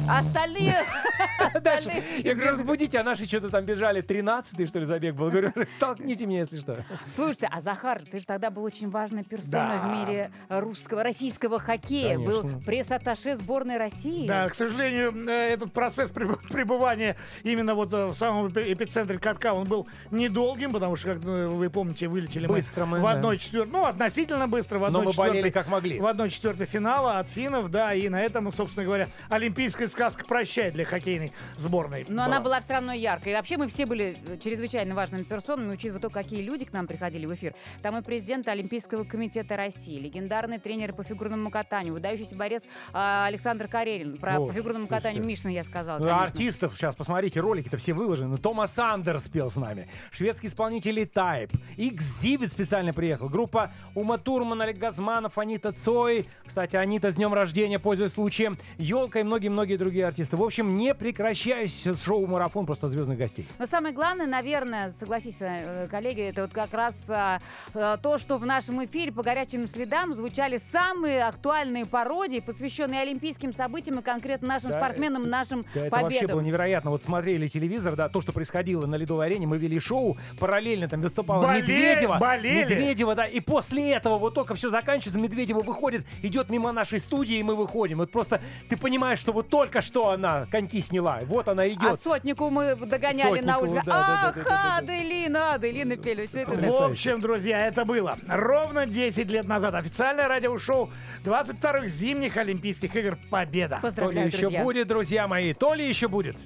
Остальные... 0.07 0.75
Дальше, 1.61 1.91
я 2.19 2.33
говорю, 2.33 2.51
разбудите, 2.51 2.99
а 2.99 3.03
наши 3.03 3.25
что-то 3.25 3.49
там 3.49 3.65
бежали, 3.65 4.01
13-й, 4.01 4.67
что 4.67 4.79
ли, 4.79 4.85
забег 4.85 5.15
был. 5.15 5.29
Говорю, 5.29 5.51
толкните 5.79 6.25
меня, 6.25 6.39
если 6.39 6.59
что. 6.59 6.77
Слушайте, 7.15 7.49
а 7.51 7.61
Захар, 7.61 8.01
ты 8.09 8.19
же 8.19 8.25
тогда 8.25 8.49
был 8.49 8.63
очень 8.63 8.89
важной 8.89 9.23
персоной 9.23 9.79
в 9.79 9.85
мире 9.85 10.31
русского, 10.49 11.03
российского 11.03 11.59
хоккея. 11.59 12.17
Был 12.17 12.43
пресс-атташе 12.65 13.35
сборной 13.35 13.77
России. 13.77 14.27
Да, 14.27 14.47
к 14.49 14.55
сожалению, 14.55 15.13
э, 15.27 15.53
этот 15.53 15.73
процесс 15.73 16.11
преб- 16.11 16.39
пребывания 16.49 17.17
именно 17.43 17.75
вот 17.75 17.93
э, 17.93 18.07
в 18.07 18.15
самом 18.15 18.47
эпи- 18.47 18.73
эпицентре 18.73 19.19
катка, 19.19 19.53
он 19.53 19.67
был 19.67 19.87
недолгим, 20.11 20.71
потому 20.71 20.95
что, 20.95 21.13
как 21.15 21.23
э, 21.25 21.47
вы 21.47 21.69
помните, 21.69 22.07
вылетели 22.07 22.47
Быстро 22.47 22.85
мы, 22.85 22.99
в 22.99 23.03
да. 23.03 23.11
одной 23.11 23.37
четвертой, 23.37 23.71
ну, 23.71 23.85
относительно 23.85 24.47
быстро, 24.47 24.77
в 24.77 24.81
Но 24.81 24.87
одной 24.87 25.05
мы 25.05 25.13
болели 25.13 25.35
четвертой 25.37 25.51
как 25.51 25.67
могли. 25.67 25.99
в 25.99 26.05
одной 26.05 26.29
четвертой 26.29 26.65
финала 26.65 27.19
от 27.19 27.29
финнов, 27.29 27.69
да, 27.71 27.93
и 27.93 28.09
на 28.09 28.21
этом, 28.21 28.51
собственно 28.53 28.85
говоря, 28.85 29.07
олимпийская 29.29 29.87
сказка 29.97 30.25
прощает 30.25 30.75
для 30.75 30.85
хоккейной 30.85 31.33
сборной. 31.57 32.05
Но 32.07 32.23
она 32.23 32.39
была 32.39 32.61
все 32.61 32.73
равно 32.73 32.93
яркой. 32.93 33.31
И 33.31 33.35
вообще 33.35 33.57
мы 33.57 33.67
все 33.67 33.87
были 33.87 34.15
э, 34.27 34.37
чрезвычайно 34.37 34.93
важными 34.93 35.23
персонами, 35.23 35.73
учитывая 35.73 35.99
то, 35.99 36.11
какие 36.11 36.43
люди 36.43 36.65
к 36.65 36.71
нам 36.71 36.85
приходили 36.85 37.25
в 37.25 37.33
эфир. 37.33 37.55
Там 37.81 37.97
и 37.97 38.03
президент 38.03 38.47
Олимпийского 38.47 39.05
комитета 39.05 39.57
России, 39.57 39.97
легендарный 39.97 40.59
тренер 40.59 40.93
по 40.93 41.01
фигурному 41.01 41.49
катанию, 41.49 41.95
выдающийся 41.95 42.35
борец 42.35 42.61
а, 42.93 43.25
Александр 43.25 43.67
Карелин. 43.67 44.17
Про 44.17 44.37
О, 44.37 44.45
по 44.45 44.53
фигурному 44.53 44.85
слушайте. 44.85 45.07
катанию 45.07 45.25
Мишина 45.25 45.51
я 45.51 45.63
сказала. 45.63 45.97
Ну, 45.97 46.09
артистов, 46.09 46.73
сейчас 46.75 46.95
посмотрите, 46.95 47.39
ролики-то 47.39 47.77
все 47.77 47.93
выложены. 47.93 48.37
Томас 48.37 48.77
Андерс 48.77 49.23
спел 49.23 49.49
с 49.49 49.55
нами. 49.55 49.89
Шведский 50.11 50.45
исполнитель 50.45 50.99
Type. 50.99 51.51
Экзибит 51.75 52.51
специально 52.51 52.93
приехал. 52.93 53.29
Группа 53.29 53.71
Ума 53.95 54.19
Турман, 54.19 54.61
Олег 54.61 54.77
Газманов, 54.77 55.39
Анита 55.39 55.71
Цой. 55.71 56.27
Кстати, 56.45 56.75
Анита 56.75 57.09
с 57.09 57.15
днем 57.15 57.33
рождения, 57.33 57.79
пользуясь 57.79 58.11
случаем. 58.11 58.59
Елка 58.77 59.21
и 59.21 59.23
многие-многие 59.23 59.77
другие 59.77 59.86
другие 59.87 60.05
артисты. 60.05 60.35
В 60.35 60.43
общем, 60.43 60.75
не 60.75 60.93
прекращаюсь 60.93 61.87
шоу-марафон 62.03 62.65
просто 62.65 62.87
звездных 62.89 63.17
гостей. 63.17 63.47
Но 63.57 63.65
самое 63.65 63.93
главное, 63.93 64.27
наверное, 64.27 64.89
согласись, 64.89 65.37
э, 65.39 65.87
коллеги, 65.89 66.21
это 66.23 66.41
вот 66.41 66.51
как 66.53 66.73
раз 66.73 67.09
а, 67.09 67.39
то, 67.73 68.17
что 68.17 68.37
в 68.37 68.45
нашем 68.45 68.83
эфире 68.83 69.13
по 69.13 69.23
горячим 69.23 69.65
следам 69.67 70.13
звучали 70.13 70.57
самые 70.57 71.23
актуальные 71.23 71.85
пародии, 71.85 72.41
посвященные 72.41 73.01
олимпийским 73.01 73.53
событиям 73.53 73.99
и 73.99 74.01
конкретно 74.01 74.49
нашим 74.49 74.71
Да, 74.71 74.77
спортсменам, 74.77 75.29
нашим 75.29 75.65
Да, 75.73 75.85
это 75.85 75.95
вообще 75.95 76.19
было 76.21 76.27
победам. 76.27 76.43
невероятно. 76.43 76.91
Вот 76.91 77.03
смотрели 77.05 77.47
телевизор, 77.47 77.95
да, 77.95 78.09
то, 78.09 78.19
что 78.19 78.33
происходило 78.33 78.85
на 78.85 78.95
Ледовой 78.95 79.27
арене, 79.27 79.47
мы 79.47 79.57
вели 79.57 79.79
шоу, 79.79 80.17
параллельно 80.37 80.89
там 80.89 80.99
выступала 80.99 81.43
Боле- 81.45 81.61
Медведева. 81.61 82.17
болели. 82.19 82.59
Медведева, 82.65 83.15
да, 83.15 83.25
и 83.25 83.39
после 83.39 83.93
этого 83.93 84.17
вот 84.17 84.33
только 84.33 84.53
все 84.55 84.69
заканчивается, 84.69 85.19
Медведева 85.19 85.61
выходит, 85.61 86.05
идет 86.23 86.49
мимо 86.49 86.73
нашей 86.73 86.99
студии, 86.99 87.37
и 87.37 87.43
мы 87.43 87.55
выходим. 87.55 87.99
Вот 87.99 88.11
просто 88.11 88.41
ты 88.67 88.75
понимаешь, 88.75 89.19
что 89.19 89.31
вот 89.31 89.47
только 89.47 89.76
что 89.81 90.09
она 90.11 90.45
коньки 90.51 90.81
сняла, 90.81 91.19
вот 91.25 91.47
она 91.47 91.63
А 91.63 91.67
идет. 91.69 91.99
сотнику 92.01 92.49
мы 92.49 92.75
догоняли 92.75 93.41
на 93.41 93.55
Сотникову, 93.55 93.71
улице. 93.71 93.85
да, 93.85 93.91
да, 93.91 94.07
да, 94.07 94.27
Ах, 94.29 94.35
да, 94.35 94.43
да, 94.43 94.49
да. 94.49 94.77
Аделина, 94.77 95.53
Аделина 95.53 95.97
пели. 95.97 96.25
Все 96.25 96.39
это. 96.41 96.51
В 96.51 96.81
общем, 96.81 97.21
друзья, 97.21 97.67
это 97.67 97.85
было 97.85 98.17
ровно 98.27 98.85
10 98.85 99.29
лет 99.31 99.45
назад. 99.47 99.73
Официальное 99.75 100.27
радиошоу 100.27 100.89
22-х 101.23 101.87
зимних 101.87 102.37
Олимпийских 102.37 102.95
игр 102.95 103.17
«Победа». 103.29 103.75
То 103.75 103.75
ли 103.75 103.81
Поздравляю, 103.81 104.27
еще 104.27 104.37
друзья. 104.41 104.63
будет, 104.63 104.87
друзья 104.87 105.27
мои, 105.27 105.53
то 105.53 105.73
ли 105.73 105.87
еще 105.87 106.07
будет. 106.07 106.37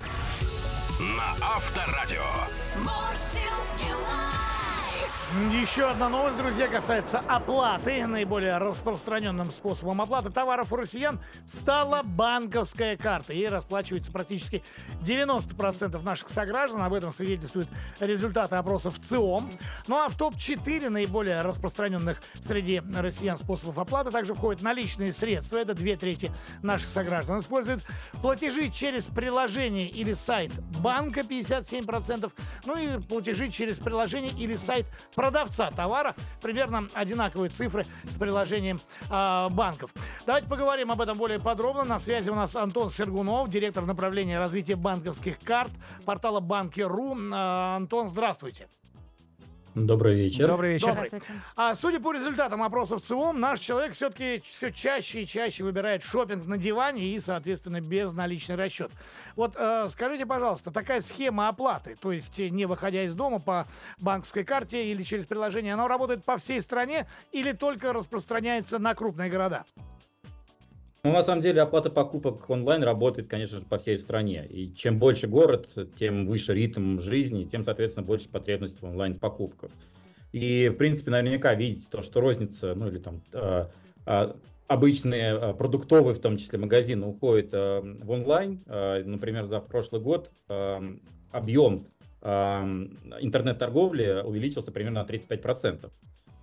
На 0.99 1.45
Авторадио. 1.55 2.21
Еще 5.31 5.89
одна 5.89 6.09
новость, 6.09 6.35
друзья, 6.35 6.67
касается 6.67 7.19
оплаты. 7.19 8.05
Наиболее 8.05 8.57
распространенным 8.57 9.45
способом 9.53 10.01
оплаты 10.01 10.29
товаров 10.29 10.73
у 10.73 10.75
россиян 10.75 11.21
стала 11.47 12.01
банковская 12.03 12.97
карта. 12.97 13.31
Ей 13.31 13.47
расплачивается 13.47 14.11
практически 14.11 14.61
90% 15.01 16.03
наших 16.03 16.27
сограждан. 16.27 16.81
Об 16.81 16.93
этом 16.93 17.13
свидетельствуют 17.13 17.69
результаты 18.01 18.55
опросов 18.55 18.99
ЦИОМ. 18.99 19.49
Ну 19.87 19.95
а 19.95 20.09
в 20.09 20.17
топ-4 20.17 20.89
наиболее 20.89 21.39
распространенных 21.39 22.21
среди 22.45 22.81
россиян 22.93 23.37
способов 23.37 23.77
оплаты 23.77 24.11
также 24.11 24.33
входят 24.33 24.61
наличные 24.61 25.13
средства. 25.13 25.55
Это 25.55 25.73
две 25.73 25.95
трети 25.95 26.29
наших 26.61 26.89
сограждан. 26.89 27.39
Используют 27.39 27.87
платежи 28.21 28.69
через 28.69 29.05
приложение 29.05 29.87
или 29.87 30.11
сайт 30.11 30.51
банка 30.81 31.21
57%. 31.21 32.29
Ну 32.65 32.75
и 32.75 33.01
платежи 33.01 33.49
через 33.49 33.77
приложение 33.79 34.33
или 34.33 34.57
сайт 34.57 34.87
продавца 35.21 35.69
товара. 35.69 36.15
Примерно 36.41 36.87
одинаковые 36.95 37.49
цифры 37.49 37.83
с 37.83 38.15
приложением 38.17 38.77
а, 39.11 39.49
банков. 39.49 39.91
Давайте 40.25 40.47
поговорим 40.47 40.89
об 40.89 40.99
этом 40.99 41.15
более 41.15 41.39
подробно. 41.39 41.83
На 41.83 41.99
связи 41.99 42.31
у 42.31 42.35
нас 42.35 42.55
Антон 42.55 42.89
Сергунов, 42.89 43.47
директор 43.49 43.85
направления 43.85 44.39
развития 44.39 44.75
банковских 44.75 45.37
карт 45.37 45.71
портала 46.05 46.39
Банки.ру. 46.39 47.15
А, 47.33 47.75
Антон, 47.75 48.09
здравствуйте. 48.09 48.67
Добрый 49.75 50.15
вечер. 50.15 50.47
Добрый 50.47 50.73
вечер. 50.73 50.87
Добрый. 50.87 51.11
А 51.55 51.75
судя 51.75 51.99
по 52.01 52.11
результатам 52.11 52.61
опросов 52.61 53.01
ЦИОМ, 53.01 53.39
наш 53.39 53.59
человек 53.59 53.93
все-таки 53.93 54.41
все 54.43 54.71
чаще 54.71 55.21
и 55.21 55.27
чаще 55.27 55.63
выбирает 55.63 56.03
шопинг 56.03 56.45
на 56.45 56.57
диване 56.57 57.03
и, 57.03 57.19
соответственно, 57.19 57.79
безналичный 57.79 58.55
расчет. 58.55 58.91
Вот 59.37 59.53
э, 59.55 59.87
скажите, 59.89 60.25
пожалуйста, 60.25 60.71
такая 60.71 60.99
схема 60.99 61.47
оплаты, 61.47 61.95
то 61.99 62.11
есть 62.11 62.37
э, 62.39 62.49
не 62.49 62.65
выходя 62.65 63.03
из 63.03 63.15
дома 63.15 63.39
по 63.39 63.65
банковской 64.01 64.43
карте 64.43 64.91
или 64.91 65.03
через 65.03 65.25
приложение, 65.25 65.73
она 65.73 65.87
работает 65.87 66.25
по 66.25 66.37
всей 66.37 66.59
стране 66.61 67.07
или 67.31 67.53
только 67.53 67.93
распространяется 67.93 68.77
на 68.77 68.93
крупные 68.93 69.29
города? 69.29 69.63
Ну, 71.03 71.11
на 71.11 71.23
самом 71.23 71.41
деле, 71.41 71.61
оплата 71.61 71.89
покупок 71.89 72.47
онлайн 72.47 72.83
работает, 72.83 73.27
конечно 73.27 73.59
же, 73.59 73.65
по 73.65 73.79
всей 73.79 73.97
стране. 73.97 74.45
И 74.47 74.71
чем 74.71 74.99
больше 74.99 75.27
город, 75.27 75.67
тем 75.97 76.25
выше 76.25 76.53
ритм 76.53 76.99
жизни, 76.99 77.45
тем, 77.45 77.65
соответственно, 77.65 78.05
больше 78.05 78.29
потребность 78.29 78.79
в 78.81 78.85
онлайн-покупках. 78.85 79.71
И, 80.31 80.69
в 80.69 80.77
принципе, 80.77 81.09
наверняка 81.09 81.55
видите 81.55 81.87
то, 81.89 82.03
что 82.03 82.21
розница, 82.21 82.75
ну 82.75 82.87
или 82.87 82.99
там 82.99 83.23
э, 83.33 83.65
э, 84.05 84.33
обычные 84.67 85.33
э, 85.33 85.53
продуктовые, 85.55 86.13
в 86.13 86.19
том 86.19 86.37
числе 86.37 86.59
магазины, 86.59 87.07
уходят 87.07 87.51
в 87.51 88.11
онлайн. 88.11 88.59
Например, 88.67 89.45
за 89.45 89.59
прошлый 89.59 90.01
год 90.01 90.31
объем 91.31 91.87
интернет-торговли 92.23 94.21
увеличился 94.23 94.71
примерно 94.71 95.01
на 95.01 95.07
35% 95.07 95.91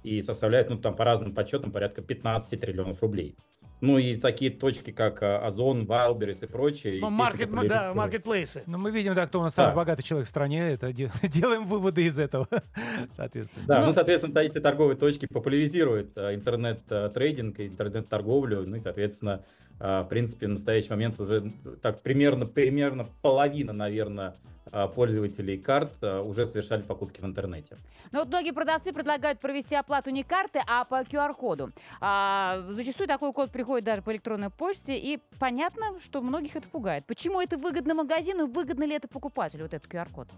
и 0.09 0.23
составляет, 0.23 0.71
ну, 0.71 0.79
там, 0.79 0.97
по 0.97 1.05
разным 1.05 1.35
подсчетам, 1.35 1.71
порядка 1.73 2.03
15 2.03 2.61
триллионов 2.61 3.03
рублей. 3.03 3.37
Ну, 3.81 3.97
и 3.97 4.17
такие 4.17 4.51
точки, 4.51 4.91
как 4.91 5.23
э, 5.23 5.37
Озон, 5.37 5.85
Wildberries 5.87 6.45
и 6.45 6.47
прочие. 6.49 7.01
Ну, 7.01 7.11
маркет, 7.11 7.49
да, 7.69 7.93
маркетплейсы. 7.95 8.65
Ну, 8.67 8.77
мы 8.77 8.91
видим, 8.91 9.15
да, 9.15 9.25
кто 9.29 9.39
у 9.39 9.43
нас 9.45 9.55
Да. 9.55 9.65
самый 9.67 9.77
богатый 9.77 10.03
человек 10.03 10.27
в 10.27 10.31
стране. 10.31 10.71
Это 10.73 10.93
де- 10.93 11.11
делаем 11.23 11.65
выводы 11.65 12.03
из 12.05 12.19
этого, 12.19 12.49
соответственно. 13.13 13.65
Да, 13.69 13.81
Ну- 13.81 13.87
ну, 13.87 13.93
соответственно, 13.93 14.39
эти 14.41 14.59
торговые 14.59 14.97
точки 14.97 15.27
популяризируют 15.27 16.11
э, 16.17 16.35
интернет-трейдинг, 16.35 17.61
и 17.61 17.67
интернет-торговлю, 17.69 18.65
ну 18.67 18.77
и, 18.77 18.81
соответственно, 18.81 19.45
э, 19.45 19.68
в 19.79 20.05
принципе, 20.05 20.47
в 20.47 20.51
настоящий 20.51 20.91
момент 20.91 21.20
уже 21.20 21.51
так 21.83 22.03
примерно, 22.03 22.47
примерно 22.47 23.07
половина, 23.22 23.72
наверное, 23.72 24.35
э, 24.72 24.89
пользователей 24.89 25.59
карт 25.59 25.93
э, 26.03 26.20
уже 26.20 26.47
совершали 26.47 26.83
покупки 26.83 27.20
в 27.20 27.24
интернете. 27.24 27.76
Ну 28.12 28.20
вот 28.20 28.29
многие 28.29 28.53
продавцы 28.53 28.93
предлагают 28.93 29.41
провести 29.41 29.74
оплату 29.74 30.11
не 30.11 30.24
карты, 30.24 30.61
а 30.66 30.85
по 30.85 31.03
QR-коду. 31.03 31.72
А, 32.01 32.66
зачастую 32.70 33.07
такой 33.07 33.33
код 33.33 33.51
приходит 33.51 33.85
даже 33.85 34.03
по 34.03 34.12
электронной 34.12 34.51
почте, 34.51 34.99
и 34.99 35.18
понятно, 35.39 35.99
что 36.03 36.20
многих 36.22 36.57
это 36.57 36.68
пугает. 36.68 37.05
Почему 37.07 37.41
это 37.41 37.57
выгодно 37.57 37.95
магазину, 37.95 38.47
выгодно 38.47 38.85
ли 38.85 38.95
это 38.95 39.09
покупателю, 39.09 39.64
вот 39.64 39.74
этот 39.74 39.91
QR-код? 39.91 40.29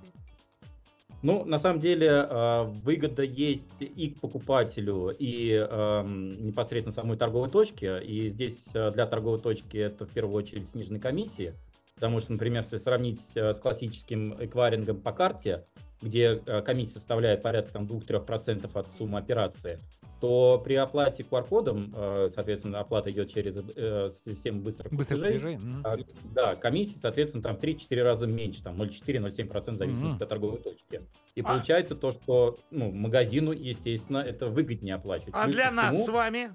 Ну, 1.23 1.45
на 1.45 1.59
самом 1.59 1.81
деле, 1.81 2.27
э, 2.29 2.63
выгода 2.83 3.23
есть 3.23 3.77
и 3.81 4.11
к 4.11 4.21
покупателю, 4.21 5.11
и 5.19 5.53
эм, 5.53 6.47
непосредственно 6.47 6.95
самой 6.95 7.19
торговой 7.19 7.51
точке. 7.51 8.03
И 8.03 8.31
здесь 8.31 8.69
э, 8.73 8.91
для 8.93 9.07
торговой 9.07 9.39
точки 9.39 9.77
это 9.77 10.07
в 10.07 10.11
первую 10.11 10.35
очередь 10.37 10.69
сниженные 10.71 11.01
комиссии. 11.01 11.53
Потому 12.01 12.19
что, 12.21 12.33
например, 12.33 12.63
если 12.63 12.79
сравнить 12.79 13.21
э, 13.35 13.53
с 13.53 13.59
классическим 13.59 14.35
эквайрингом 14.43 15.03
по 15.03 15.13
карте, 15.13 15.67
где 16.01 16.43
э, 16.47 16.63
комиссия 16.63 16.95
составляет 16.95 17.43
порядка 17.43 17.75
там, 17.75 17.85
2-3% 17.85 18.71
от 18.73 18.87
суммы 18.97 19.19
операции, 19.19 19.79
то 20.19 20.59
при 20.65 20.77
оплате 20.77 21.27
QR-кодом, 21.31 21.93
э, 21.95 22.31
соответственно, 22.35 22.79
оплата 22.79 23.11
идет 23.11 23.29
через 23.31 23.55
систему 24.25 24.63
быстрых 24.63 24.91
Быстрый 24.95 25.19
платежей, 25.19 25.59
платежей. 25.59 25.81
а, 25.85 25.97
Да, 26.35 26.55
комиссии, 26.55 26.97
соответственно, 27.03 27.43
там 27.43 27.57
3-4 27.57 28.03
раза 28.03 28.27
меньше, 28.27 28.63
там 28.63 28.77
0,4-0,7% 28.77 29.75
в 29.75 29.77
зависимости 29.77 30.05
Мгм. 30.15 30.23
от 30.23 30.29
торговой 30.29 30.59
точки. 30.61 31.03
И 31.35 31.43
А- 31.43 31.45
получается 31.45 31.97
то, 31.97 32.13
что 32.13 32.57
ну, 32.71 32.91
магазину, 32.93 33.53
естественно, 33.53 34.19
это 34.19 34.47
выгоднее 34.47 34.95
оплачивать. 34.95 35.35
А 35.35 35.45
Плюс 35.45 35.55
для 35.57 35.69
ко 35.69 35.75
нас 35.75 35.91
всему- 35.95 36.07
с 36.07 36.09
вами? 36.09 36.55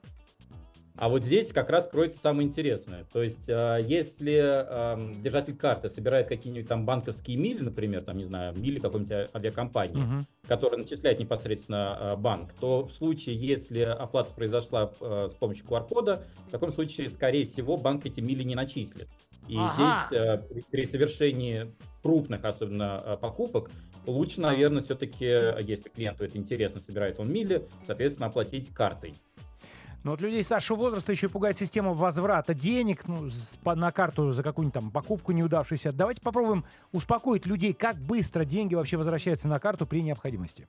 А 0.97 1.09
вот 1.09 1.23
здесь 1.23 1.51
как 1.51 1.69
раз 1.69 1.87
кроется 1.87 2.17
самое 2.19 2.47
интересное. 2.47 3.05
То 3.11 3.21
есть, 3.21 3.47
э, 3.49 3.81
если 3.85 5.15
держатель 5.21 5.55
карты 5.55 5.89
собирает 5.89 6.27
какие-нибудь 6.27 6.67
там 6.67 6.85
банковские 6.85 7.37
мили, 7.37 7.61
например, 7.61 8.01
там, 8.01 8.17
не 8.17 8.25
знаю, 8.25 8.53
мили 8.57 8.79
какой-нибудь 8.79 9.11
а- 9.11 9.27
авиакомпании, 9.37 10.01
Мгм. 10.01 10.19
который 10.47 10.77
начисляет 10.77 11.19
непосредственно 11.19 11.97
э, 11.99 12.15
банк, 12.15 12.53
то 12.53 12.85
в 12.85 12.91
случае, 12.91 13.35
если 13.35 13.79
оплата 13.79 14.33
произошла 14.33 14.91
с 14.99 15.33
помощью 15.35 15.65
QR-кода, 15.65 16.23
в 16.47 16.51
таком 16.51 16.71
случае, 16.71 17.09
скорее 17.09 17.45
всего, 17.45 17.77
банк 17.77 18.05
эти 18.05 18.19
мили 18.21 18.43
не 18.43 18.55
начислит. 18.55 19.07
И 19.47 19.57
Ага. 19.57 20.07
здесь 20.09 20.61
при- 20.71 20.85
совершении 20.87 21.67
крупных, 22.01 22.45
особенно 22.45 23.17
покупок, 23.19 23.69
лучше, 24.07 24.39
наверное, 24.41 24.81
все-таки, 24.83 25.25
если 25.25 25.89
клиенту 25.89 26.23
это 26.23 26.37
интересно, 26.37 26.79
собирает 26.79 27.19
он 27.19 27.31
мили, 27.31 27.67
соответственно, 27.85 28.27
оплатить 28.27 28.69
картой. 28.73 29.13
Но 30.05 30.11
вот 30.11 30.21
людей 30.21 30.43
старшего 30.43 30.77
возраста 30.77 31.11
еще 31.11 31.29
пугает 31.29 31.57
система 31.57 31.95
возврата 31.95 32.53
денег 32.53 33.07
ну, 33.07 33.27
на 33.65 33.91
карту 33.91 34.33
за 34.33 34.43
какую-нибудь 34.43 34.79
там 34.79 34.91
покупку 34.91 35.31
неудавшуюся. 35.31 35.91
Давайте 35.91 36.21
попробуем 36.21 36.63
успокоить 36.91 37.47
людей, 37.47 37.73
как 37.73 37.97
быстро 37.97 38.45
деньги 38.45 38.75
вообще 38.75 38.97
возвращаются 38.97 39.47
на 39.47 39.57
карту 39.57 39.87
при 39.87 40.03
необходимости. 40.03 40.67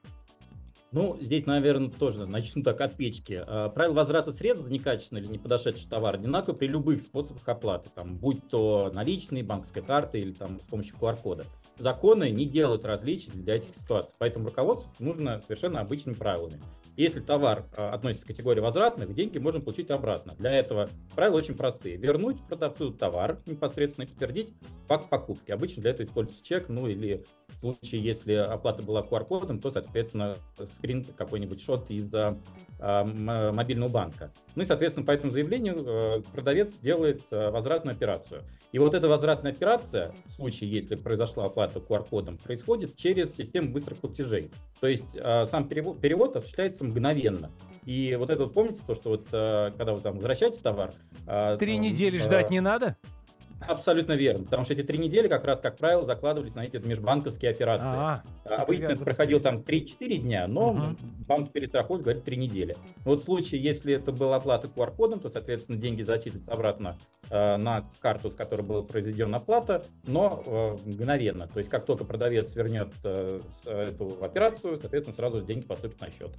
Ну, 0.93 1.17
здесь, 1.19 1.45
наверное, 1.45 1.89
тоже 1.89 2.25
начну 2.25 2.63
так 2.63 2.79
от 2.79 2.95
печки. 2.95 3.43
Э, 3.45 3.69
Правило 3.69 3.93
возврата 3.93 4.31
средств 4.31 4.63
за 4.63 4.71
некачественный 4.71 5.21
или 5.21 5.27
не 5.27 5.37
подошедший 5.37 5.89
товар 5.89 6.15
одинаково 6.15 6.55
при 6.55 6.67
любых 6.67 7.01
способах 7.01 7.47
оплаты, 7.47 7.89
там, 7.93 8.15
будь 8.15 8.47
то 8.47 8.89
наличные, 8.95 9.43
банковская 9.43 9.81
карта 9.81 10.17
или 10.17 10.31
там, 10.31 10.59
с 10.59 10.63
помощью 10.63 10.95
QR-кода. 10.95 11.45
Законы 11.75 12.29
не 12.29 12.45
делают 12.45 12.85
различий 12.85 13.31
для 13.33 13.55
этих 13.55 13.75
ситуаций, 13.75 14.11
поэтому 14.17 14.47
руководствоваться 14.47 15.03
нужно 15.03 15.41
совершенно 15.41 15.81
обычными 15.81 16.15
правилами. 16.15 16.61
Если 16.95 17.19
товар 17.19 17.65
э, 17.75 17.89
относится 17.89 18.25
к 18.25 18.29
категории 18.29 18.61
возвратных, 18.61 19.13
деньги 19.13 19.39
можно 19.39 19.59
получить 19.59 19.91
обратно. 19.91 20.33
Для 20.37 20.53
этого 20.53 20.89
правила 21.15 21.37
очень 21.37 21.55
простые. 21.55 21.97
Вернуть 21.97 22.41
продавцу 22.47 22.93
товар 22.93 23.41
непосредственно 23.45 24.05
и 24.05 24.07
подтвердить 24.07 24.53
факт 24.87 25.09
покупки. 25.09 25.51
Обычно 25.51 25.81
для 25.81 25.91
этого 25.91 26.07
используется 26.07 26.43
чек, 26.45 26.69
ну 26.69 26.87
или 26.87 27.25
в 27.61 27.73
случае, 27.73 28.03
если 28.03 28.33
оплата 28.33 28.83
была 28.83 29.01
QR-кодом, 29.01 29.59
то, 29.59 29.69
соответственно, 29.71 30.37
скрин, 30.77 31.03
какой-нибудь 31.03 31.61
шот 31.61 31.89
из 31.89 32.13
а, 32.13 32.37
а, 32.79 33.03
м- 33.03 33.55
мобильного 33.55 33.89
банка. 33.89 34.31
Ну 34.55 34.63
и, 34.63 34.65
соответственно, 34.65 35.05
по 35.05 35.11
этому 35.11 35.31
заявлению 35.31 35.75
э, 35.77 36.21
продавец 36.33 36.73
делает 36.81 37.23
э, 37.31 37.49
возвратную 37.49 37.95
операцию. 37.95 38.43
И 38.71 38.79
вот 38.79 38.93
эта 38.93 39.07
возвратная 39.07 39.51
операция, 39.51 40.11
в 40.25 40.33
случае, 40.33 40.71
если 40.71 40.95
произошла 40.95 41.45
оплата 41.45 41.79
QR-кодом, 41.79 42.37
происходит 42.37 42.95
через 42.95 43.35
систему 43.35 43.71
быстрых 43.71 43.99
платежей. 43.99 44.51
То 44.79 44.87
есть 44.87 45.15
э, 45.15 45.47
сам 45.47 45.67
перевод, 45.67 45.99
перевод 45.99 46.35
осуществляется 46.35 46.85
мгновенно. 46.85 47.51
И 47.85 48.15
вот 48.19 48.29
это 48.29 48.43
вот 48.43 48.53
помните, 48.53 48.79
то, 48.85 48.95
что 48.95 49.09
вот 49.09 49.27
э, 49.31 49.71
когда 49.77 49.93
вы 49.93 49.99
там 49.99 50.15
возвращаете 50.15 50.59
товар... 50.61 50.91
э, 51.25 51.57
Три 51.57 51.73
э, 51.73 51.77
недели 51.77 52.17
э, 52.17 52.21
ждать 52.21 52.49
не 52.49 52.61
надо? 52.61 52.95
Абсолютно 53.65 54.13
верно, 54.13 54.43
потому 54.45 54.63
что 54.63 54.73
эти 54.73 54.83
три 54.83 54.97
недели 54.97 55.27
как 55.27 55.43
раз, 55.45 55.59
как 55.59 55.77
правило, 55.77 56.01
закладывались 56.03 56.55
на 56.55 56.61
эти 56.65 56.77
межбанковские 56.77 57.51
операции. 57.51 57.87
А, 57.87 58.23
Обычно 58.49 58.95
проходил 58.97 59.39
там 59.39 59.57
3-4 59.57 60.17
дня, 60.17 60.47
но 60.47 60.73
Мгм. 60.73 60.97
банк 61.27 61.51
перестрахует, 61.51 62.01
говорит, 62.03 62.23
3 62.23 62.37
недели. 62.37 62.75
Вот 63.03 63.21
в 63.21 63.23
случае, 63.25 63.61
если 63.61 63.93
это 63.95 64.11
была 64.11 64.35
оплата 64.37 64.67
QR-кодом, 64.67 65.19
то, 65.19 65.29
соответственно, 65.29 65.77
деньги 65.77 66.03
зачитываются 66.03 66.51
обратно 66.51 66.97
э, 67.29 67.57
на 67.57 67.89
карту, 67.99 68.31
с 68.31 68.35
которой 68.35 68.61
была 68.61 68.83
произведена 68.83 69.37
оплата, 69.37 69.83
но 70.03 70.41
э, 70.45 70.77
мгновенно. 70.85 71.47
То 71.47 71.59
есть, 71.59 71.69
как 71.69 71.85
только 71.85 72.05
продавец 72.05 72.55
вернет 72.55 72.93
э, 73.03 73.41
с- 73.63 73.67
эту 73.67 74.17
операцию, 74.23 74.79
соответственно, 74.79 75.17
сразу 75.17 75.41
деньги 75.41 75.65
поступят 75.65 75.99
на 75.99 76.07
счет. 76.11 76.31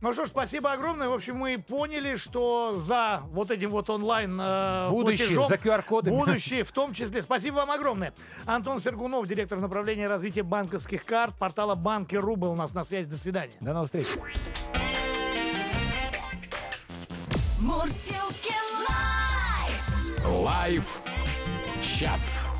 Ну 0.00 0.12
что 0.12 0.24
ж, 0.26 0.28
спасибо 0.28 0.72
огромное. 0.72 1.08
В 1.08 1.12
общем, 1.14 1.36
мы 1.36 1.58
поняли, 1.58 2.14
что 2.14 2.76
за 2.76 3.22
вот 3.30 3.50
этим 3.50 3.70
вот 3.70 3.90
онлайн 3.90 4.38
э, 4.40 4.88
Будущее 4.90 5.26
платежом 5.28 5.48
за 5.48 5.54
QR-кодами. 5.56 6.14
Будущее 6.14 6.62
в 6.66 6.72
том 6.72 6.92
числе. 6.92 7.22
Спасибо 7.22 7.56
вам 7.56 7.70
огромное. 7.70 8.12
Антон 8.44 8.80
Сергунов, 8.80 9.26
директор 9.26 9.60
направления 9.60 10.08
развития 10.08 10.42
банковских 10.42 11.04
карт 11.04 11.34
портала 11.38 11.74
Банки.ру 11.74 12.36
был 12.36 12.52
у 12.52 12.56
нас 12.56 12.74
на 12.74 12.84
связи. 12.84 13.08
До 13.08 13.16
свидания. 13.16 13.52
До 13.60 13.72
новых 13.72 13.86
встреч. 13.86 14.06
Мурзилки 17.60 18.54
Live. 18.88 20.40
Live 20.40 21.02
чат. 21.80 22.55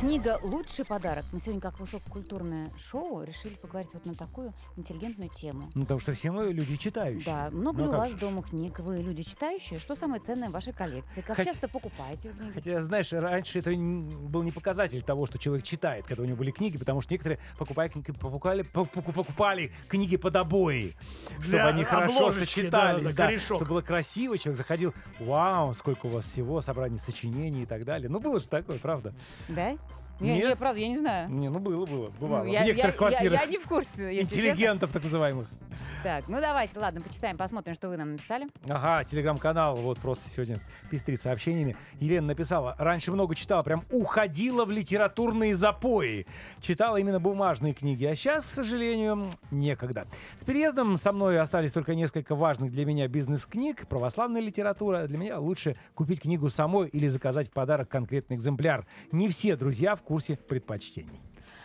Книга 0.00 0.38
«Лучший 0.42 0.86
подарок». 0.86 1.26
Мы 1.30 1.40
сегодня, 1.40 1.60
как 1.60 1.78
высококультурное 1.78 2.70
шоу, 2.78 3.22
решили 3.22 3.54
поговорить 3.56 3.90
вот 3.92 4.06
на 4.06 4.14
такую 4.14 4.54
интеллигентную 4.76 5.28
тему. 5.28 5.64
Ну, 5.74 5.82
потому 5.82 6.00
что 6.00 6.14
все 6.14 6.30
мы 6.30 6.46
люди 6.54 6.76
читающие. 6.76 7.26
Да, 7.26 7.50
много 7.50 7.82
Ну, 7.82 7.90
ли 7.90 7.94
у 7.94 7.98
вас 7.98 8.10
же. 8.10 8.16
дома 8.16 8.42
книг? 8.42 8.78
Вы 8.78 8.96
люди 8.96 9.22
читающие? 9.22 9.78
Что 9.78 9.94
самое 9.94 10.22
ценное 10.22 10.48
в 10.48 10.52
вашей 10.52 10.72
коллекции? 10.72 11.20
Как 11.20 11.36
Хот- 11.38 11.44
часто 11.44 11.68
покупаете 11.68 12.30
книги? 12.30 12.50
Хотя, 12.54 12.80
знаешь, 12.80 13.12
раньше 13.12 13.58
это 13.58 13.72
был 13.72 14.42
не 14.42 14.50
показатель 14.52 15.02
того, 15.02 15.26
что 15.26 15.38
человек 15.38 15.64
читает, 15.64 16.06
когда 16.06 16.22
у 16.22 16.26
него 16.26 16.38
были 16.38 16.50
книги, 16.50 16.78
потому 16.78 17.02
что 17.02 17.12
некоторые 17.12 17.38
покупали, 17.58 17.90
книги- 17.90 18.12
покупали, 18.12 18.62
поку- 18.62 19.02
покупали 19.02 19.70
книги 19.88 20.16
под 20.16 20.34
обои, 20.34 20.94
чтобы 21.40 21.46
Для 21.48 21.66
они 21.66 21.84
хорошо 21.84 22.32
сочетались, 22.32 23.12
да, 23.12 23.26
корешок. 23.26 23.58
чтобы 23.58 23.68
было 23.68 23.82
красиво, 23.82 24.38
человек 24.38 24.56
заходил, 24.56 24.94
вау, 25.18 25.74
сколько 25.74 26.06
у 26.06 26.08
вас 26.10 26.24
всего, 26.24 26.62
собрание 26.62 26.98
сочинений 26.98 27.64
и 27.64 27.66
так 27.66 27.84
далее. 27.84 28.08
Ну, 28.08 28.18
было 28.18 28.40
же 28.40 28.48
такое, 28.48 28.78
правда. 28.78 29.12
Да? 29.50 29.76
Не, 30.20 30.36
Нет. 30.36 30.48
не, 30.50 30.56
правда, 30.56 30.80
я 30.80 30.88
не 30.88 30.98
знаю. 30.98 31.30
Не, 31.30 31.48
ну 31.48 31.58
было, 31.58 31.86
было, 31.86 32.10
бывало. 32.20 32.44
Ну, 32.44 32.52
я, 32.52 32.62
в 32.62 32.66
некоторых 32.66 32.94
я- 32.94 32.98
квартирах 32.98 33.32
я- 33.40 33.40
я 33.42 33.46
не 33.46 33.58
в 33.58 33.66
курсе, 33.66 33.90
если 33.98 34.22
честно. 34.24 34.36
интеллигентов, 34.50 34.90
так 34.92 35.02
называемых. 35.04 35.48
Так, 36.02 36.28
ну 36.28 36.40
давайте, 36.40 36.78
ладно, 36.78 37.00
почитаем, 37.00 37.36
посмотрим, 37.38 37.74
что 37.74 37.88
вы 37.88 37.96
нам 37.96 38.12
написали. 38.12 38.46
Ага, 38.68 39.04
телеграм-канал, 39.04 39.76
вот 39.76 39.98
просто 39.98 40.28
сегодня 40.28 40.58
пестрит 40.90 41.20
сообщениями. 41.20 41.76
Елена 42.00 42.28
написала, 42.28 42.74
раньше 42.78 43.12
много 43.12 43.34
читала, 43.34 43.62
прям 43.62 43.84
уходила 43.90 44.64
в 44.64 44.70
литературные 44.70 45.54
запои. 45.54 46.26
Читала 46.60 46.96
именно 46.98 47.20
бумажные 47.20 47.72
книги, 47.72 48.04
а 48.04 48.14
сейчас, 48.14 48.44
к 48.44 48.48
сожалению, 48.48 49.24
некогда. 49.50 50.06
С 50.36 50.44
переездом 50.44 50.98
со 50.98 51.12
мной 51.12 51.40
остались 51.40 51.72
только 51.72 51.94
несколько 51.94 52.34
важных 52.34 52.72
для 52.72 52.84
меня 52.84 53.08
бизнес-книг, 53.08 53.86
православная 53.88 54.40
литература. 54.42 55.06
Для 55.06 55.16
меня 55.18 55.38
лучше 55.38 55.76
купить 55.94 56.20
книгу 56.20 56.48
самой 56.50 56.88
или 56.88 57.08
заказать 57.08 57.48
в 57.48 57.52
подарок 57.52 57.88
конкретный 57.88 58.36
экземпляр. 58.36 58.86
Не 59.12 59.28
все 59.28 59.56
друзья 59.56 59.96
в 59.96 60.02
курсе 60.10 60.34
предпочтений. 60.34 61.20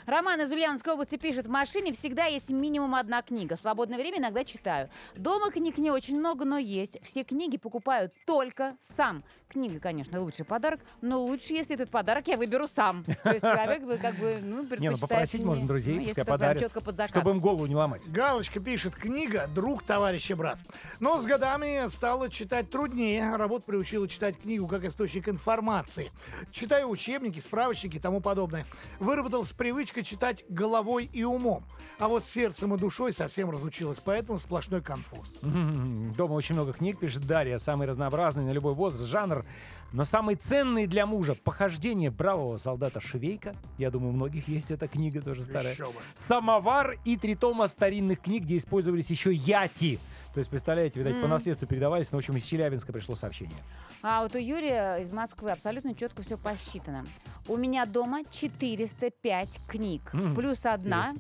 Роман 0.06 0.40
из 0.40 0.52
Ульяновской 0.52 0.94
области 0.94 1.18
пишет, 1.18 1.48
в 1.48 1.50
машине 1.50 1.92
всегда 1.94 2.26
есть 2.26 2.52
минимум 2.52 2.94
одна 2.94 3.24
книга. 3.24 3.56
В 3.56 3.60
свободное 3.60 3.98
время 3.98 4.20
иногда 4.20 4.44
читаю. 4.44 4.92
Дома 5.16 5.50
книг 5.50 5.80
не 5.80 5.90
очень 5.90 6.20
много, 6.20 6.46
но 6.46 6.60
есть. 6.60 7.00
Все 7.02 7.24
книги 7.24 7.58
покупаю 7.58 8.12
только 8.28 8.78
сам. 8.82 9.24
Книга, 9.56 9.80
конечно, 9.80 10.20
лучший 10.22 10.44
подарок, 10.44 10.82
но 11.00 11.18
лучше, 11.24 11.54
если 11.54 11.76
этот 11.76 11.90
подарок 11.90 12.28
я 12.28 12.36
выберу 12.36 12.68
сам. 12.68 13.06
То 13.24 13.32
есть 13.32 13.40
человек 13.40 13.84
как 14.02 14.18
бы, 14.20 14.42
ну, 14.44 14.68
Не, 14.80 14.92
ну 14.92 14.98
попросить 14.98 15.40
мне. 15.40 15.48
можно 15.50 15.66
друзей, 15.66 15.98
Ну, 15.98 16.04
пускай 16.08 16.26
подарят, 16.26 16.62
четко 16.62 16.82
под 16.82 16.98
заказ. 16.98 17.12
чтобы 17.12 17.32
им 17.32 17.40
голову 17.40 17.66
не 17.66 17.74
ломать. 17.74 18.06
Галочка 18.12 18.60
пишет, 18.60 18.96
книга 18.98 19.48
«Друг, 19.56 19.84
товарищ 19.84 20.30
и 20.30 20.34
брат». 20.34 20.60
Но 21.00 21.22
с 21.22 21.26
годами 21.26 21.88
стало 21.88 22.30
читать 22.30 22.70
труднее. 22.70 23.34
Работа 23.38 23.64
приучила 23.66 24.10
читать 24.10 24.38
книгу 24.38 24.68
как 24.68 24.84
источник 24.84 25.30
информации. 25.30 26.12
Читаю 26.52 26.90
учебники, 26.90 27.40
справочники 27.40 27.96
и 27.96 28.00
тому 28.00 28.20
подобное. 28.20 28.66
Выработалась 29.00 29.54
привычка 29.54 30.04
читать 30.04 30.44
головой 30.50 31.10
и 31.14 31.24
умом. 31.24 31.64
А 31.98 32.10
вот 32.10 32.26
сердцем 32.26 32.74
и 32.74 32.78
душой 32.78 33.14
совсем 33.14 33.50
разучилась, 33.50 34.00
поэтому 34.04 34.38
сплошной 34.38 34.82
конфуз. 34.82 35.34
Дома 35.42 36.34
очень 36.34 36.56
много 36.56 36.74
книг, 36.74 37.00
пишет 37.00 37.26
Дарья, 37.26 37.58
самый 37.58 37.88
разнообразный 37.88 38.44
на 38.44 38.52
любой 38.52 38.74
возраст, 38.74 39.06
жанр. 39.06 39.45
Но 39.94 40.04
самый 40.04 40.36
ценный 40.36 40.88
для 40.88 41.06
мужа 41.06 41.36
«Похождение 41.36 42.12
бравого 42.12 42.58
солдата 42.58 43.00
Швейка». 43.00 43.56
Я 43.78 43.92
думаю, 43.92 44.10
у 44.12 44.16
многих 44.16 44.48
есть 44.50 44.72
эта 44.72 44.88
книга, 44.88 45.22
тоже 45.22 45.44
старая. 45.44 45.76
«Самовар» 46.18 46.98
и 47.06 47.16
три 47.16 47.36
тома 47.36 47.68
старинных 47.68 48.20
книг, 48.20 48.44
где 48.44 48.58
использовались 48.58 49.10
еще 49.10 49.34
яти. 49.34 50.00
То 50.34 50.40
есть, 50.40 50.50
представляете, 50.50 51.00
видать, 51.00 51.22
по 51.22 51.28
наследству 51.28 51.66
передавались. 51.66 52.12
Ну, 52.12 52.18
в 52.18 52.20
общем, 52.20 52.36
из 52.36 52.44
Челябинска 52.44 52.92
пришло 52.92 53.16
сообщение. 53.16 53.58
А 54.02 54.22
вот 54.24 54.36
у 54.36 54.38
Юрия 54.38 54.98
из 54.98 55.14
Москвы 55.14 55.52
абсолютно 55.52 55.96
четко 55.96 56.24
все 56.24 56.38
посчитано. 56.38 57.06
У 57.48 57.56
меня 57.56 57.86
дома 57.86 58.24
405 58.30 59.60
книг, 59.68 60.02
М, 60.14 60.36
плюс 60.36 60.66
одна, 60.66 61.14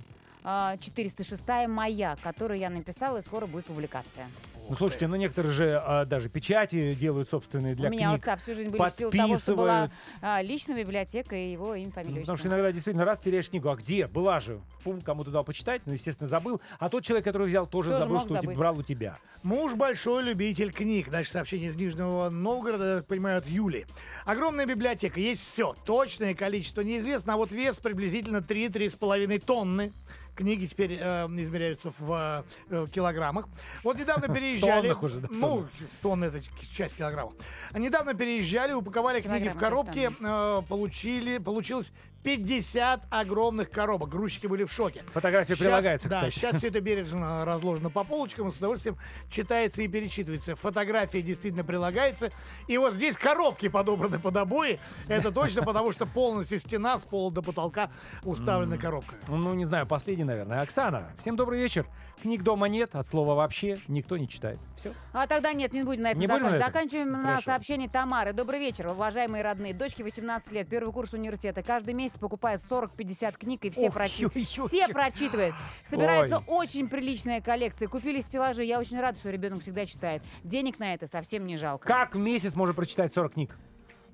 а, 0.43 0.75
406 0.77 1.67
моя, 1.67 2.17
которую 2.21 2.59
я 2.59 2.69
написала, 2.69 3.19
и 3.19 3.21
скоро 3.21 3.45
будет 3.45 3.65
публикация. 3.67 4.27
Ну, 4.67 4.75
слушайте, 4.75 5.07
ну 5.07 5.15
некоторые 5.15 5.51
же 5.53 5.81
а, 5.83 6.05
даже 6.05 6.29
печати 6.29 6.93
делают 6.93 7.29
собственные 7.29 7.75
для 7.75 7.89
у 7.89 7.91
меня 7.91 8.09
книг. 8.09 8.21
отца 8.21 8.35
всю 8.37 8.55
жизнь 8.55 8.69
были 8.69 8.81
в 8.81 8.89
силу 8.91 9.11
того, 9.11 9.37
что 9.37 9.55
была 9.55 9.91
а, 10.21 10.41
личная 10.41 10.77
библиотека 10.77 11.35
и 11.35 11.51
его 11.51 11.75
имя, 11.75 11.85
Ну, 11.87 11.91
фамилия, 11.91 12.19
Потому 12.21 12.37
что 12.37 12.47
иногда 12.47 12.71
действительно 12.71 13.05
раз 13.05 13.19
теряешь 13.19 13.49
книгу, 13.49 13.69
а 13.69 13.75
где? 13.75 14.07
Была 14.07 14.39
же. 14.39 14.59
Пум, 14.83 15.01
кому-то 15.01 15.29
дал 15.31 15.43
почитать, 15.43 15.81
ну, 15.85 15.93
естественно, 15.93 16.27
забыл. 16.27 16.61
А 16.79 16.89
тот 16.89 17.03
человек, 17.03 17.25
который 17.25 17.47
взял, 17.47 17.67
тоже, 17.67 17.89
Тоже 17.91 18.03
забыл, 18.03 18.19
что 18.19 18.27
у 18.29 18.37
тебя- 18.37 18.41
забыть. 18.41 18.57
брал 18.57 18.79
у 18.79 18.83
тебя. 18.83 19.17
Муж 19.43 19.75
большой 19.75 20.23
любитель 20.23 20.71
книг. 20.71 21.09
Дальше 21.09 21.31
сообщение 21.31 21.69
из 21.69 21.75
Нижнего 21.75 22.29
Новгорода, 22.29 22.83
я 22.89 22.95
так 22.97 23.07
понимаю, 23.07 23.37
от 23.37 23.47
Юли. 23.47 23.85
Огромная 24.25 24.65
библиотека, 24.65 25.19
есть 25.19 25.41
все. 25.41 25.75
Точное 25.85 26.33
количество 26.33 26.81
неизвестно, 26.81 27.33
а 27.33 27.37
вот 27.37 27.51
вес 27.51 27.77
приблизительно 27.79 28.37
3-3,5 28.41 29.39
тонны. 29.45 29.91
Книги 30.35 30.65
теперь 30.65 30.97
э, 30.99 31.25
измеряются 31.27 31.93
в 31.97 32.45
э, 32.69 32.87
килограммах. 32.91 33.47
Вот 33.83 33.97
недавно 33.97 34.27
переезжали... 34.33 34.81
тоннах 34.81 35.03
уже, 35.03 35.19
да, 35.19 35.29
Ну, 35.31 35.65
тонны 36.01 36.25
это 36.25 36.41
часть 36.75 36.97
килограмма. 36.97 37.31
А 37.71 37.79
недавно 37.79 38.13
переезжали, 38.13 38.73
упаковали 38.73 39.21
книги 39.21 39.47
в 39.47 39.57
коробки, 39.57 40.09
э, 40.19 40.61
получили, 40.67 41.37
получилось 41.37 41.93
50 42.25 43.03
огромных 43.11 43.69
коробок. 43.69 44.09
Грузчики 44.09 44.47
были 44.47 44.63
в 44.63 44.71
шоке. 44.71 45.03
Фотография 45.13 45.53
Щас- 45.55 45.59
прилагается, 45.59 46.09
да, 46.09 46.15
кстати. 46.17 46.33
сейчас 46.33 46.57
все 46.57 46.67
это 46.69 46.81
бережно 46.81 47.45
разложено 47.45 47.89
по 47.91 48.03
полочкам 48.03 48.49
и 48.49 48.51
с 48.51 48.57
удовольствием 48.57 48.97
читается 49.29 49.83
и 49.83 49.87
перечитывается. 49.87 50.55
Фотография 50.55 51.21
действительно 51.21 51.63
прилагается. 51.63 52.31
И 52.67 52.77
вот 52.79 52.95
здесь 52.95 53.15
коробки 53.15 53.67
подобраны 53.69 54.17
под 54.19 54.35
обои. 54.37 54.79
Это 55.07 55.31
точно, 55.31 55.61
потому 55.65 55.91
что 55.91 56.05
полностью 56.07 56.59
стена 56.59 56.97
с 56.97 57.05
пола 57.05 57.31
до 57.31 57.43
потолка 57.43 57.91
уставлена 58.23 58.77
коробками. 58.77 59.21
Ну, 59.27 59.53
не 59.53 59.65
знаю, 59.65 59.85
последний, 59.85 60.23
наверное. 60.23 60.61
Оксана, 60.61 61.11
всем 61.19 61.35
добрый 61.35 61.59
вечер. 61.61 61.85
Книг 62.23 62.41
дома 62.41 62.67
нет, 62.67 62.95
от 62.95 63.05
слова 63.05 63.35
вообще 63.35 63.77
никто 63.87 64.17
не 64.17 64.27
читает. 64.27 64.57
Все. 64.79 64.93
А 65.13 65.27
тогда 65.27 65.53
нет, 65.53 65.73
не 65.73 65.83
будем 65.83 66.01
на 66.01 66.07
этом 66.09 66.19
Не 66.21 66.27
будем 66.27 66.43
на 66.43 66.57
заканчивать. 66.57 66.61
этом? 66.61 66.73
Заканчиваем 66.73 67.23
на 67.23 67.41
сообщении 67.41 67.87
Тамары. 67.87 68.33
Добрый 68.33 68.59
вечер, 68.59 68.87
уважаемые 68.87 69.43
родные. 69.43 69.73
Дочке 69.73 70.03
18 70.03 70.51
лет, 70.51 70.67
первый 70.67 70.91
курс 70.91 71.13
университета. 71.13 71.61
Каждый 71.61 71.93
месяц 71.93 72.14
покупает 72.19 72.61
40-50 72.61 73.37
книг 73.37 73.65
и 73.65 73.69
все, 73.69 73.87
Ох, 73.87 73.95
прочи- 73.95 74.27
все 74.67 74.87
прочитывает. 74.87 75.53
Собирается 75.83 76.37
Ой. 76.37 76.43
очень 76.47 76.87
приличная 76.89 77.41
коллекция. 77.41 77.87
Купили 77.87 78.21
стеллажи. 78.21 78.63
Я 78.63 78.79
очень 78.79 78.99
рада, 78.99 79.17
что 79.19 79.29
ребенок 79.29 79.61
всегда 79.61 79.85
читает. 79.85 80.23
Денег 80.43 80.79
на 80.79 80.93
это 80.93 81.07
совсем 81.07 81.45
не 81.45 81.57
жалко. 81.57 81.87
Как 81.87 82.15
в 82.15 82.19
месяц 82.19 82.55
можно 82.55 82.73
прочитать 82.73 83.13
40 83.13 83.33
книг? 83.33 83.57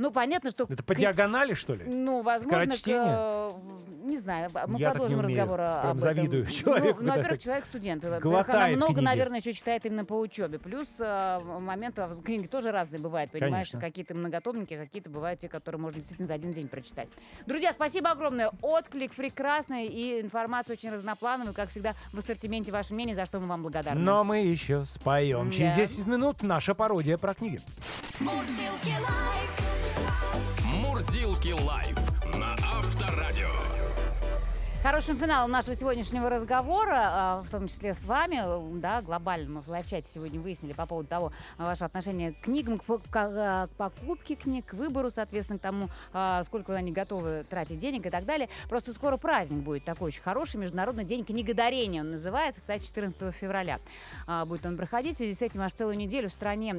Ну, 0.02 0.12
понятно, 0.12 0.50
что... 0.50 0.66
Это 0.68 0.82
по 0.84 0.96
диагонали, 0.96 1.54
что 1.54 1.76
ли? 1.76 1.86
Ну, 1.86 2.24
возможно, 2.24 2.74
к, 2.76 3.56
не 4.04 4.18
знаю, 4.18 4.50
мы 4.68 4.80
Я 4.80 4.94
так 4.94 4.96
не 4.96 5.08
продолжим 5.08 5.20
умею. 5.20 5.40
разговор 5.40 5.58
Прям 5.58 5.76
об 5.78 5.86
этом. 5.86 6.00
завидую 6.00 6.44
Ну, 6.46 6.50
человеку, 6.50 7.00
Ну, 7.02 7.08
да, 7.08 7.16
во-первых, 7.18 7.40
человек 7.40 7.66
студент. 7.66 8.04
Во-первых, 8.04 8.50
она 8.50 8.68
много, 8.70 8.94
книги. 8.96 9.06
наверное, 9.06 9.40
еще 9.40 9.54
читает 9.54 9.86
именно 9.86 10.04
по 10.04 10.16
учебе. 10.20 10.58
Плюс 10.58 10.88
э, 11.00 11.40
момент, 11.60 12.00
а, 12.00 12.16
книги 12.16 12.48
тоже 12.48 12.72
разные 12.72 13.00
бывают, 13.00 13.32
понимаешь? 13.32 13.70
Какие-то 13.80 14.16
многотомники, 14.16 14.76
какие-то 14.76 15.12
бывают 15.12 15.40
те, 15.40 15.48
которые 15.50 15.80
можно 15.80 15.96
действительно 16.00 16.26
за 16.28 16.34
один 16.34 16.52
день 16.52 16.68
прочитать. 16.68 17.08
Друзья, 17.46 17.72
спасибо 17.72 18.10
огромное. 18.10 18.50
Отклик 18.64 19.14
прекрасный 19.14 19.86
и 19.86 20.20
информация 20.20 20.74
очень 20.74 20.90
разноплановая, 20.90 21.54
как 21.54 21.70
всегда, 21.70 21.94
в 22.12 22.18
ассортименте 22.18 22.72
ваше 22.72 22.96
мнение, 22.96 23.16
за 23.16 23.28
что 23.28 23.40
мы 23.40 23.46
вам 23.46 23.62
благодарны. 23.62 24.02
Но 24.02 24.24
мы 24.24 24.40
еще 24.40 24.84
споем. 24.84 25.52
Через 25.52 25.74
Да. 25.76 25.78
10 25.78 26.08
минут 26.08 26.42
наша 26.42 26.74
пародия 26.74 27.18
про 27.20 27.36
книги. 27.36 27.60
Мурзилки 28.20 28.90
лайф. 29.00 29.91
Мурзилки 30.64 31.54
лайф 31.54 31.98
на 32.36 32.54
Авторадио. 32.54 33.71
Хорошим 34.84 35.16
финалом 35.16 35.52
нашего 35.52 35.76
сегодняшнего 35.76 36.28
разговора, 36.28 37.02
а, 37.04 37.44
в 37.44 37.52
том 37.52 37.68
числе 37.68 37.94
с 37.94 38.04
вами, 38.04 38.42
да, 38.80 39.04
глобально 39.04 39.48
мы 39.52 39.62
в 39.62 39.68
лайв-чате 39.68 40.08
сегодня 40.12 40.40
выяснили 40.40 40.74
по 40.74 40.88
поводу 40.88 41.08
того, 41.08 41.32
а, 41.60 41.68
вашего 41.68 41.86
отношения 41.86 42.32
к 42.32 42.40
книгам, 42.46 42.82
а, 43.14 43.68
к 43.68 43.70
покупке 43.78 44.34
книг, 44.34 44.66
к 44.66 44.74
выбору, 44.74 45.12
соответственно, 45.12 45.60
к 45.60 45.62
тому, 45.62 45.88
сколько 46.46 46.74
они 46.74 46.92
готовы 46.92 47.46
тратить 47.48 47.78
денег 47.78 48.08
и 48.08 48.10
так 48.10 48.26
далее. 48.26 48.50
Просто 48.70 48.92
скоро 48.94 49.18
праздник 49.18 49.60
будет 49.60 49.86
такой 49.86 50.08
очень 50.08 50.24
хороший, 50.24 50.60
Международный 50.60 51.04
день 51.04 51.26
книгодарения 51.26 52.02
он 52.02 52.10
называется, 52.12 52.62
кстати, 52.62 52.84
14 52.84 53.36
февраля 53.36 53.80
будет 54.48 54.66
он 54.66 54.78
проходить. 54.78 55.14
В 55.14 55.18
связи 55.18 55.34
с 55.36 55.44
этим 55.44 55.62
аж 55.62 55.74
целую 55.74 55.96
неделю 55.96 56.30
в 56.30 56.34
стране 56.34 56.74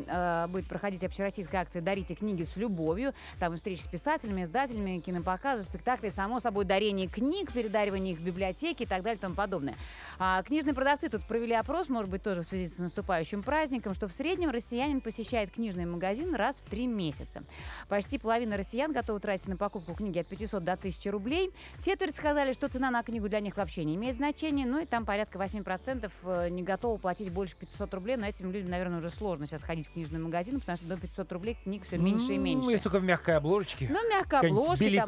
будет 0.48 0.66
проходить 0.66 1.04
общероссийская 1.04 1.62
акция 1.62 1.82
«Дарите 1.82 2.16
книги 2.16 2.42
с 2.42 2.56
любовью». 2.56 3.14
Там 3.38 3.54
встречи 3.54 3.82
с 3.82 3.86
писателями, 3.86 4.42
издателями, 4.42 4.98
кинопоказы, 4.98 5.62
спектакли, 5.62 6.08
само 6.08 6.40
собой, 6.40 6.64
дарение 6.64 7.06
книг, 7.06 7.52
передаривание 7.52 7.91
их 7.96 8.18
в 8.18 8.22
библиотеки 8.22 8.82
и 8.82 8.86
так 8.86 9.02
далее 9.02 9.18
и 9.18 9.20
тому 9.20 9.34
подобное. 9.34 9.76
А, 10.18 10.42
книжные 10.42 10.74
продавцы 10.74 11.08
тут 11.08 11.22
провели 11.24 11.54
опрос, 11.54 11.88
может 11.88 12.10
быть, 12.10 12.22
тоже 12.22 12.42
в 12.42 12.46
связи 12.46 12.66
с 12.66 12.78
наступающим 12.78 13.42
праздником, 13.42 13.94
что 13.94 14.08
в 14.08 14.12
среднем 14.12 14.50
россиянин 14.50 15.00
посещает 15.00 15.50
книжный 15.50 15.84
магазин 15.84 16.34
раз 16.34 16.62
в 16.64 16.70
три 16.70 16.86
месяца. 16.86 17.42
Почти 17.88 18.18
половина 18.18 18.56
россиян 18.56 18.92
готовы 18.92 19.20
тратить 19.20 19.48
на 19.48 19.56
покупку 19.56 19.94
книги 19.94 20.18
от 20.18 20.26
500 20.26 20.62
до 20.62 20.72
1000 20.72 21.10
рублей. 21.10 21.50
Четверть 21.84 22.16
сказали, 22.16 22.52
что 22.52 22.68
цена 22.68 22.90
на 22.90 23.02
книгу 23.02 23.28
для 23.28 23.40
них 23.40 23.56
вообще 23.56 23.84
не 23.84 23.96
имеет 23.96 24.16
значения. 24.16 24.66
Ну 24.66 24.80
и 24.80 24.86
там 24.86 25.04
порядка 25.04 25.38
8% 25.38 26.10
э, 26.24 26.48
не 26.50 26.62
готовы 26.62 26.98
платить 26.98 27.32
больше 27.32 27.56
500 27.56 27.94
рублей. 27.94 28.16
Но 28.16 28.26
этим 28.26 28.50
людям, 28.50 28.70
наверное, 28.70 28.98
уже 28.98 29.10
сложно 29.10 29.46
сейчас 29.46 29.62
ходить 29.62 29.88
в 29.88 29.92
книжный 29.92 30.20
магазин, 30.20 30.60
потому 30.60 30.78
что 30.78 30.86
до 30.86 30.96
500 30.96 31.32
рублей 31.32 31.56
книг 31.62 31.84
все 31.86 31.98
меньше 31.98 32.34
и 32.34 32.38
меньше. 32.38 32.70
Есть 32.70 32.82
только 32.84 32.98
в 32.98 33.04
мягкой 33.04 33.36
обложечке. 33.36 33.88
Ну, 33.90 34.10
мягкая 34.10 34.40
обложка. 34.40 34.76
там, 34.98 35.06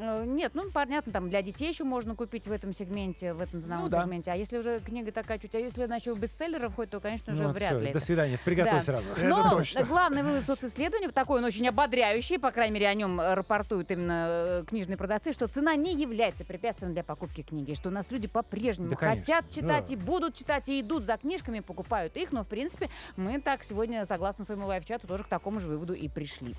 да. 0.00 0.22
Э, 0.22 0.24
Нет, 0.26 0.52
ну, 0.54 0.70
понятно, 0.72 1.12
там 1.12 1.30
для 1.30 1.42
детей 1.42 1.68
еще 1.68 1.84
можно 1.94 2.16
купить 2.16 2.48
в 2.48 2.52
этом 2.52 2.72
сегменте, 2.74 3.32
в 3.34 3.40
этом 3.40 3.62
ценовом 3.62 3.84
Ну 3.84 3.88
да. 3.88 4.02
сегменте. 4.02 4.32
А 4.32 4.34
если 4.34 4.58
уже 4.58 4.80
книга 4.80 5.12
такая 5.12 5.38
чуть, 5.38 5.54
а 5.54 5.60
если 5.60 5.84
она 5.84 5.94
еще 5.96 6.12
в 6.12 6.18
бестселлеров 6.18 6.72
входит, 6.72 6.90
то, 6.90 6.98
конечно, 6.98 7.32
уже 7.32 7.44
Ну, 7.44 7.50
вряд 7.50 7.76
всё, 7.76 7.84
ли. 7.86 7.92
До 7.92 8.00
свидания. 8.00 8.36
Приготовь 8.44 8.72
Да. 8.74 8.82
сразу. 8.82 9.06
Но 9.22 9.50
точно. 9.50 9.84
главный 9.84 10.24
вывод 10.24 10.42
социсследования, 10.44 11.08
такой 11.10 11.38
он 11.38 11.44
очень 11.44 11.68
ободряющий, 11.68 12.40
по 12.40 12.50
крайней 12.50 12.74
мере, 12.74 12.88
о 12.88 12.94
нем 12.94 13.20
э, 13.20 13.34
рапортуют 13.34 13.92
именно 13.92 14.26
э, 14.28 14.64
книжные 14.68 14.96
продавцы, 14.96 15.32
что 15.32 15.46
цена 15.46 15.76
не 15.76 15.94
является 15.94 16.44
препятствием 16.44 16.94
для 16.94 17.04
покупки 17.04 17.42
книги, 17.42 17.74
что 17.74 17.90
у 17.90 17.92
нас 17.92 18.10
люди 18.10 18.26
по-прежнему 18.26 18.90
Да, 18.90 18.96
конечно. 18.96 19.20
хотят 19.22 19.50
читать 19.52 19.86
Да. 19.86 19.92
и 19.92 19.96
будут 19.96 20.34
читать, 20.34 20.68
и 20.68 20.80
идут 20.80 21.04
за 21.04 21.16
книжками, 21.16 21.60
покупают 21.60 22.16
их, 22.16 22.32
но, 22.32 22.42
в 22.42 22.48
принципе, 22.48 22.88
мы 23.16 23.40
так 23.40 23.62
сегодня, 23.62 24.04
согласно 24.04 24.44
своему 24.44 24.66
лайв-чату, 24.66 25.06
тоже 25.06 25.22
к 25.22 25.28
такому 25.28 25.60
же 25.60 25.68
выводу 25.68 25.94
и 25.94 26.08
пришли. 26.08 26.54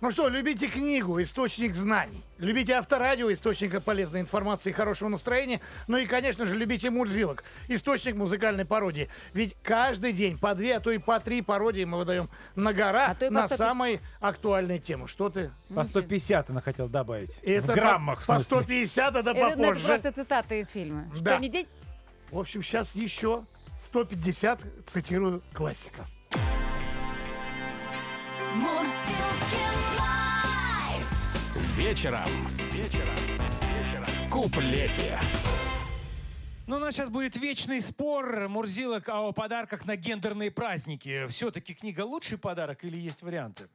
Ну 0.00 0.12
что, 0.12 0.28
любите 0.28 0.68
книгу, 0.68 1.20
источник 1.20 1.74
знаний. 1.74 2.22
Любите 2.38 2.74
авторадио, 2.74 3.32
источник 3.32 3.82
полезной 3.82 4.20
информации 4.20 4.67
и 4.68 4.72
хорошего 4.72 5.08
настроения. 5.08 5.60
Ну 5.86 5.96
и, 5.96 6.06
конечно 6.06 6.46
же, 6.46 6.54
любите 6.56 6.90
Мурзилок, 6.90 7.44
источник 7.68 8.16
музыкальной 8.16 8.64
пародии. 8.64 9.08
Ведь 9.32 9.56
каждый 9.62 10.12
день 10.12 10.38
по 10.38 10.54
две, 10.54 10.76
а 10.76 10.80
то 10.80 10.90
и 10.90 10.98
по 10.98 11.18
три 11.20 11.42
пародии 11.42 11.84
мы 11.84 11.98
выдаем 11.98 12.30
на 12.54 12.72
гора 12.72 13.06
А 13.08 13.14
то 13.14 13.26
по 13.26 13.32
на 13.32 13.46
150. 13.48 13.58
самые 13.68 14.00
актуальные 14.20 14.78
темы. 14.78 15.08
Что 15.08 15.30
ты? 15.30 15.50
По 15.74 15.84
150 15.84 16.50
она 16.50 16.60
хотела 16.60 16.88
добавить. 16.88 17.38
Это 17.42 17.62
в 17.64 17.66
по- 17.68 17.72
граммах, 17.74 18.18
в 18.22 18.26
по, 18.26 18.34
смысле. 18.40 18.44
150, 18.62 19.16
это 19.16 19.30
Это, 19.30 19.32
ну, 19.40 19.46
это 19.46 19.58
попозже. 19.58 19.86
просто 19.86 20.12
цитата 20.12 20.54
из 20.54 20.68
фильма. 20.68 21.10
Да. 21.20 21.32
Что, 21.34 21.38
не 21.40 21.48
день? 21.48 21.66
В 22.30 22.38
общем, 22.38 22.62
сейчас 22.62 22.94
еще 22.94 23.44
150, 23.86 24.60
цитирую 24.86 25.42
классика. 25.54 26.04
Вечером. 31.76 32.28
Вечером. 32.72 33.27
Куплете. 34.30 35.18
Ну, 36.66 36.76
у 36.76 36.78
нас 36.78 36.94
сейчас 36.94 37.08
будет 37.08 37.36
вечный 37.36 37.80
спор 37.80 38.48
Мурзилок 38.48 39.08
о 39.08 39.32
подарках 39.32 39.86
на 39.86 39.96
гендерные 39.96 40.50
праздники. 40.50 41.26
Все-таки 41.28 41.72
книга 41.74 42.02
лучший 42.02 42.36
подарок 42.36 42.84
или 42.84 42.98
есть 42.98 43.22
варианты? 43.22 43.68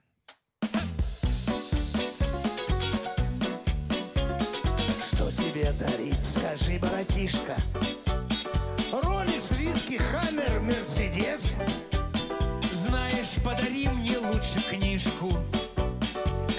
Что 5.02 5.32
тебе 5.32 5.72
дарить, 5.74 6.26
скажи, 6.26 6.78
братишка? 6.80 7.56
Роликс, 8.92 9.52
виски, 9.54 9.98
хаммер, 9.98 10.60
мерседес? 10.60 11.56
Знаешь, 12.72 13.36
подари 13.44 13.88
мне 13.88 14.20
лучше 14.20 14.62
книжку. 14.70 15.32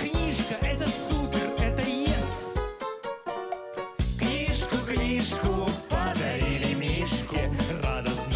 Книжка— 0.01 0.55
это 0.63 0.89
супер, 0.89 1.34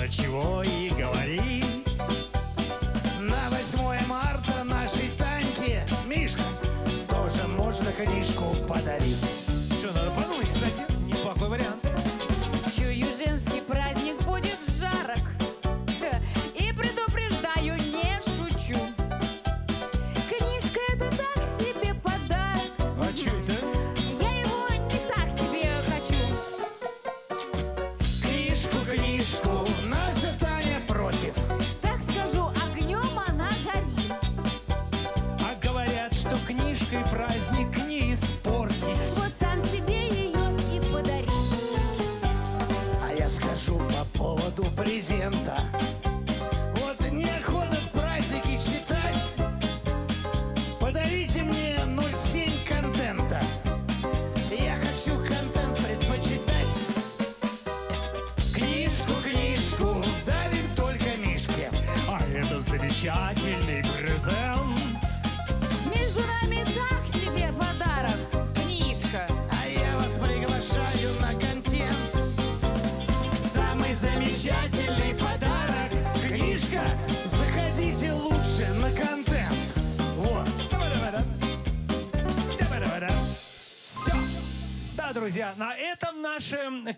Радостно 0.08 0.24
чего 0.24 0.62
и 0.62 0.88
говорить. 0.90 1.64
На 3.20 3.50
8 3.50 4.06
марта 4.06 4.64
нашей 4.64 5.10
Таньке 5.18 5.86
Мишка 6.06 6.42
тоже 7.08 7.46
можно 7.48 7.92
книжку 7.92 8.54
подарить 8.66 9.34
Что, 9.80 9.92
надо 9.92 10.10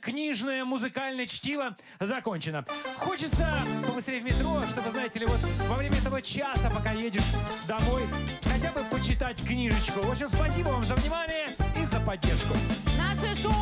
книжное 0.01 0.65
музыкальное 0.65 1.27
чтиво 1.27 1.77
закончено. 2.01 2.65
Хочется 2.99 3.47
побыстрее 3.87 4.21
в 4.21 4.25
метро, 4.25 4.65
чтобы, 4.65 4.91
знаете 4.91 5.21
ли, 5.21 5.27
вот 5.27 5.39
во 5.69 5.77
время 5.77 5.97
этого 5.99 6.21
часа, 6.23 6.71
пока 6.71 6.93
едешь 6.93 7.23
домой, 7.69 8.03
хотя 8.45 8.73
бы 8.73 8.85
почитать 8.91 9.45
книжечку. 9.47 10.01
В 10.01 10.11
общем, 10.11 10.29
спасибо 10.29 10.69
вам 10.69 10.85
за 10.85 10.95
внимание 10.95 11.49
и 11.77 11.85
за 11.87 12.01
поддержку. 12.01 12.55
Наше 12.99 13.41
шоу 13.41 13.53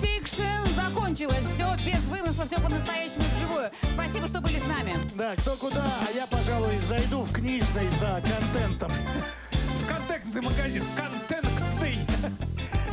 Fiction 0.00 0.66
закончилось. 0.74 1.44
Все 1.54 1.76
без 1.84 2.00
вымысла, 2.04 2.46
все 2.46 2.56
по-настоящему 2.60 3.24
вживую. 3.36 3.70
Спасибо, 3.82 4.28
что 4.28 4.40
были 4.40 4.58
с 4.58 4.66
нами. 4.66 4.94
Да, 5.14 5.36
кто 5.36 5.56
куда, 5.56 5.84
а 6.08 6.12
я, 6.12 6.26
пожалуй, 6.26 6.78
зайду 6.82 7.22
в 7.22 7.32
книжный 7.32 7.88
за 7.98 8.22
контентом. 8.22 8.90
В 8.90 9.86
контентный 9.86 10.40
магазин. 10.40 10.84
Контентный. 10.96 11.49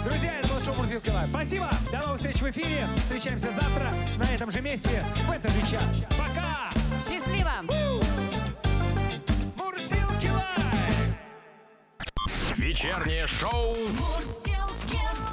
Друзья, 0.08 0.39
это 0.39 0.47
был 0.53 0.62
шоу 0.62 0.74
Мурзилки 0.76 1.10
Live. 1.10 1.30
Спасибо. 1.32 1.70
До 1.91 1.97
новых 1.97 2.16
встреч 2.16 2.38
в 2.38 2.49
эфире. 2.49 2.88
Встречаемся 2.95 3.51
завтра 3.51 3.91
на 4.18 4.24
этом 4.34 4.49
же 4.49 4.62
месте 4.62 5.03
в 5.28 5.32
этот 5.32 5.51
же 5.51 5.60
час. 5.70 6.05
Пока. 6.12 6.72
Счастливо! 7.10 7.51
Мурзилки 9.58 10.30
Live. 10.30 11.18
Вечернее 12.55 13.28
шоу 13.28 13.76
Мурзилки. 13.99 15.26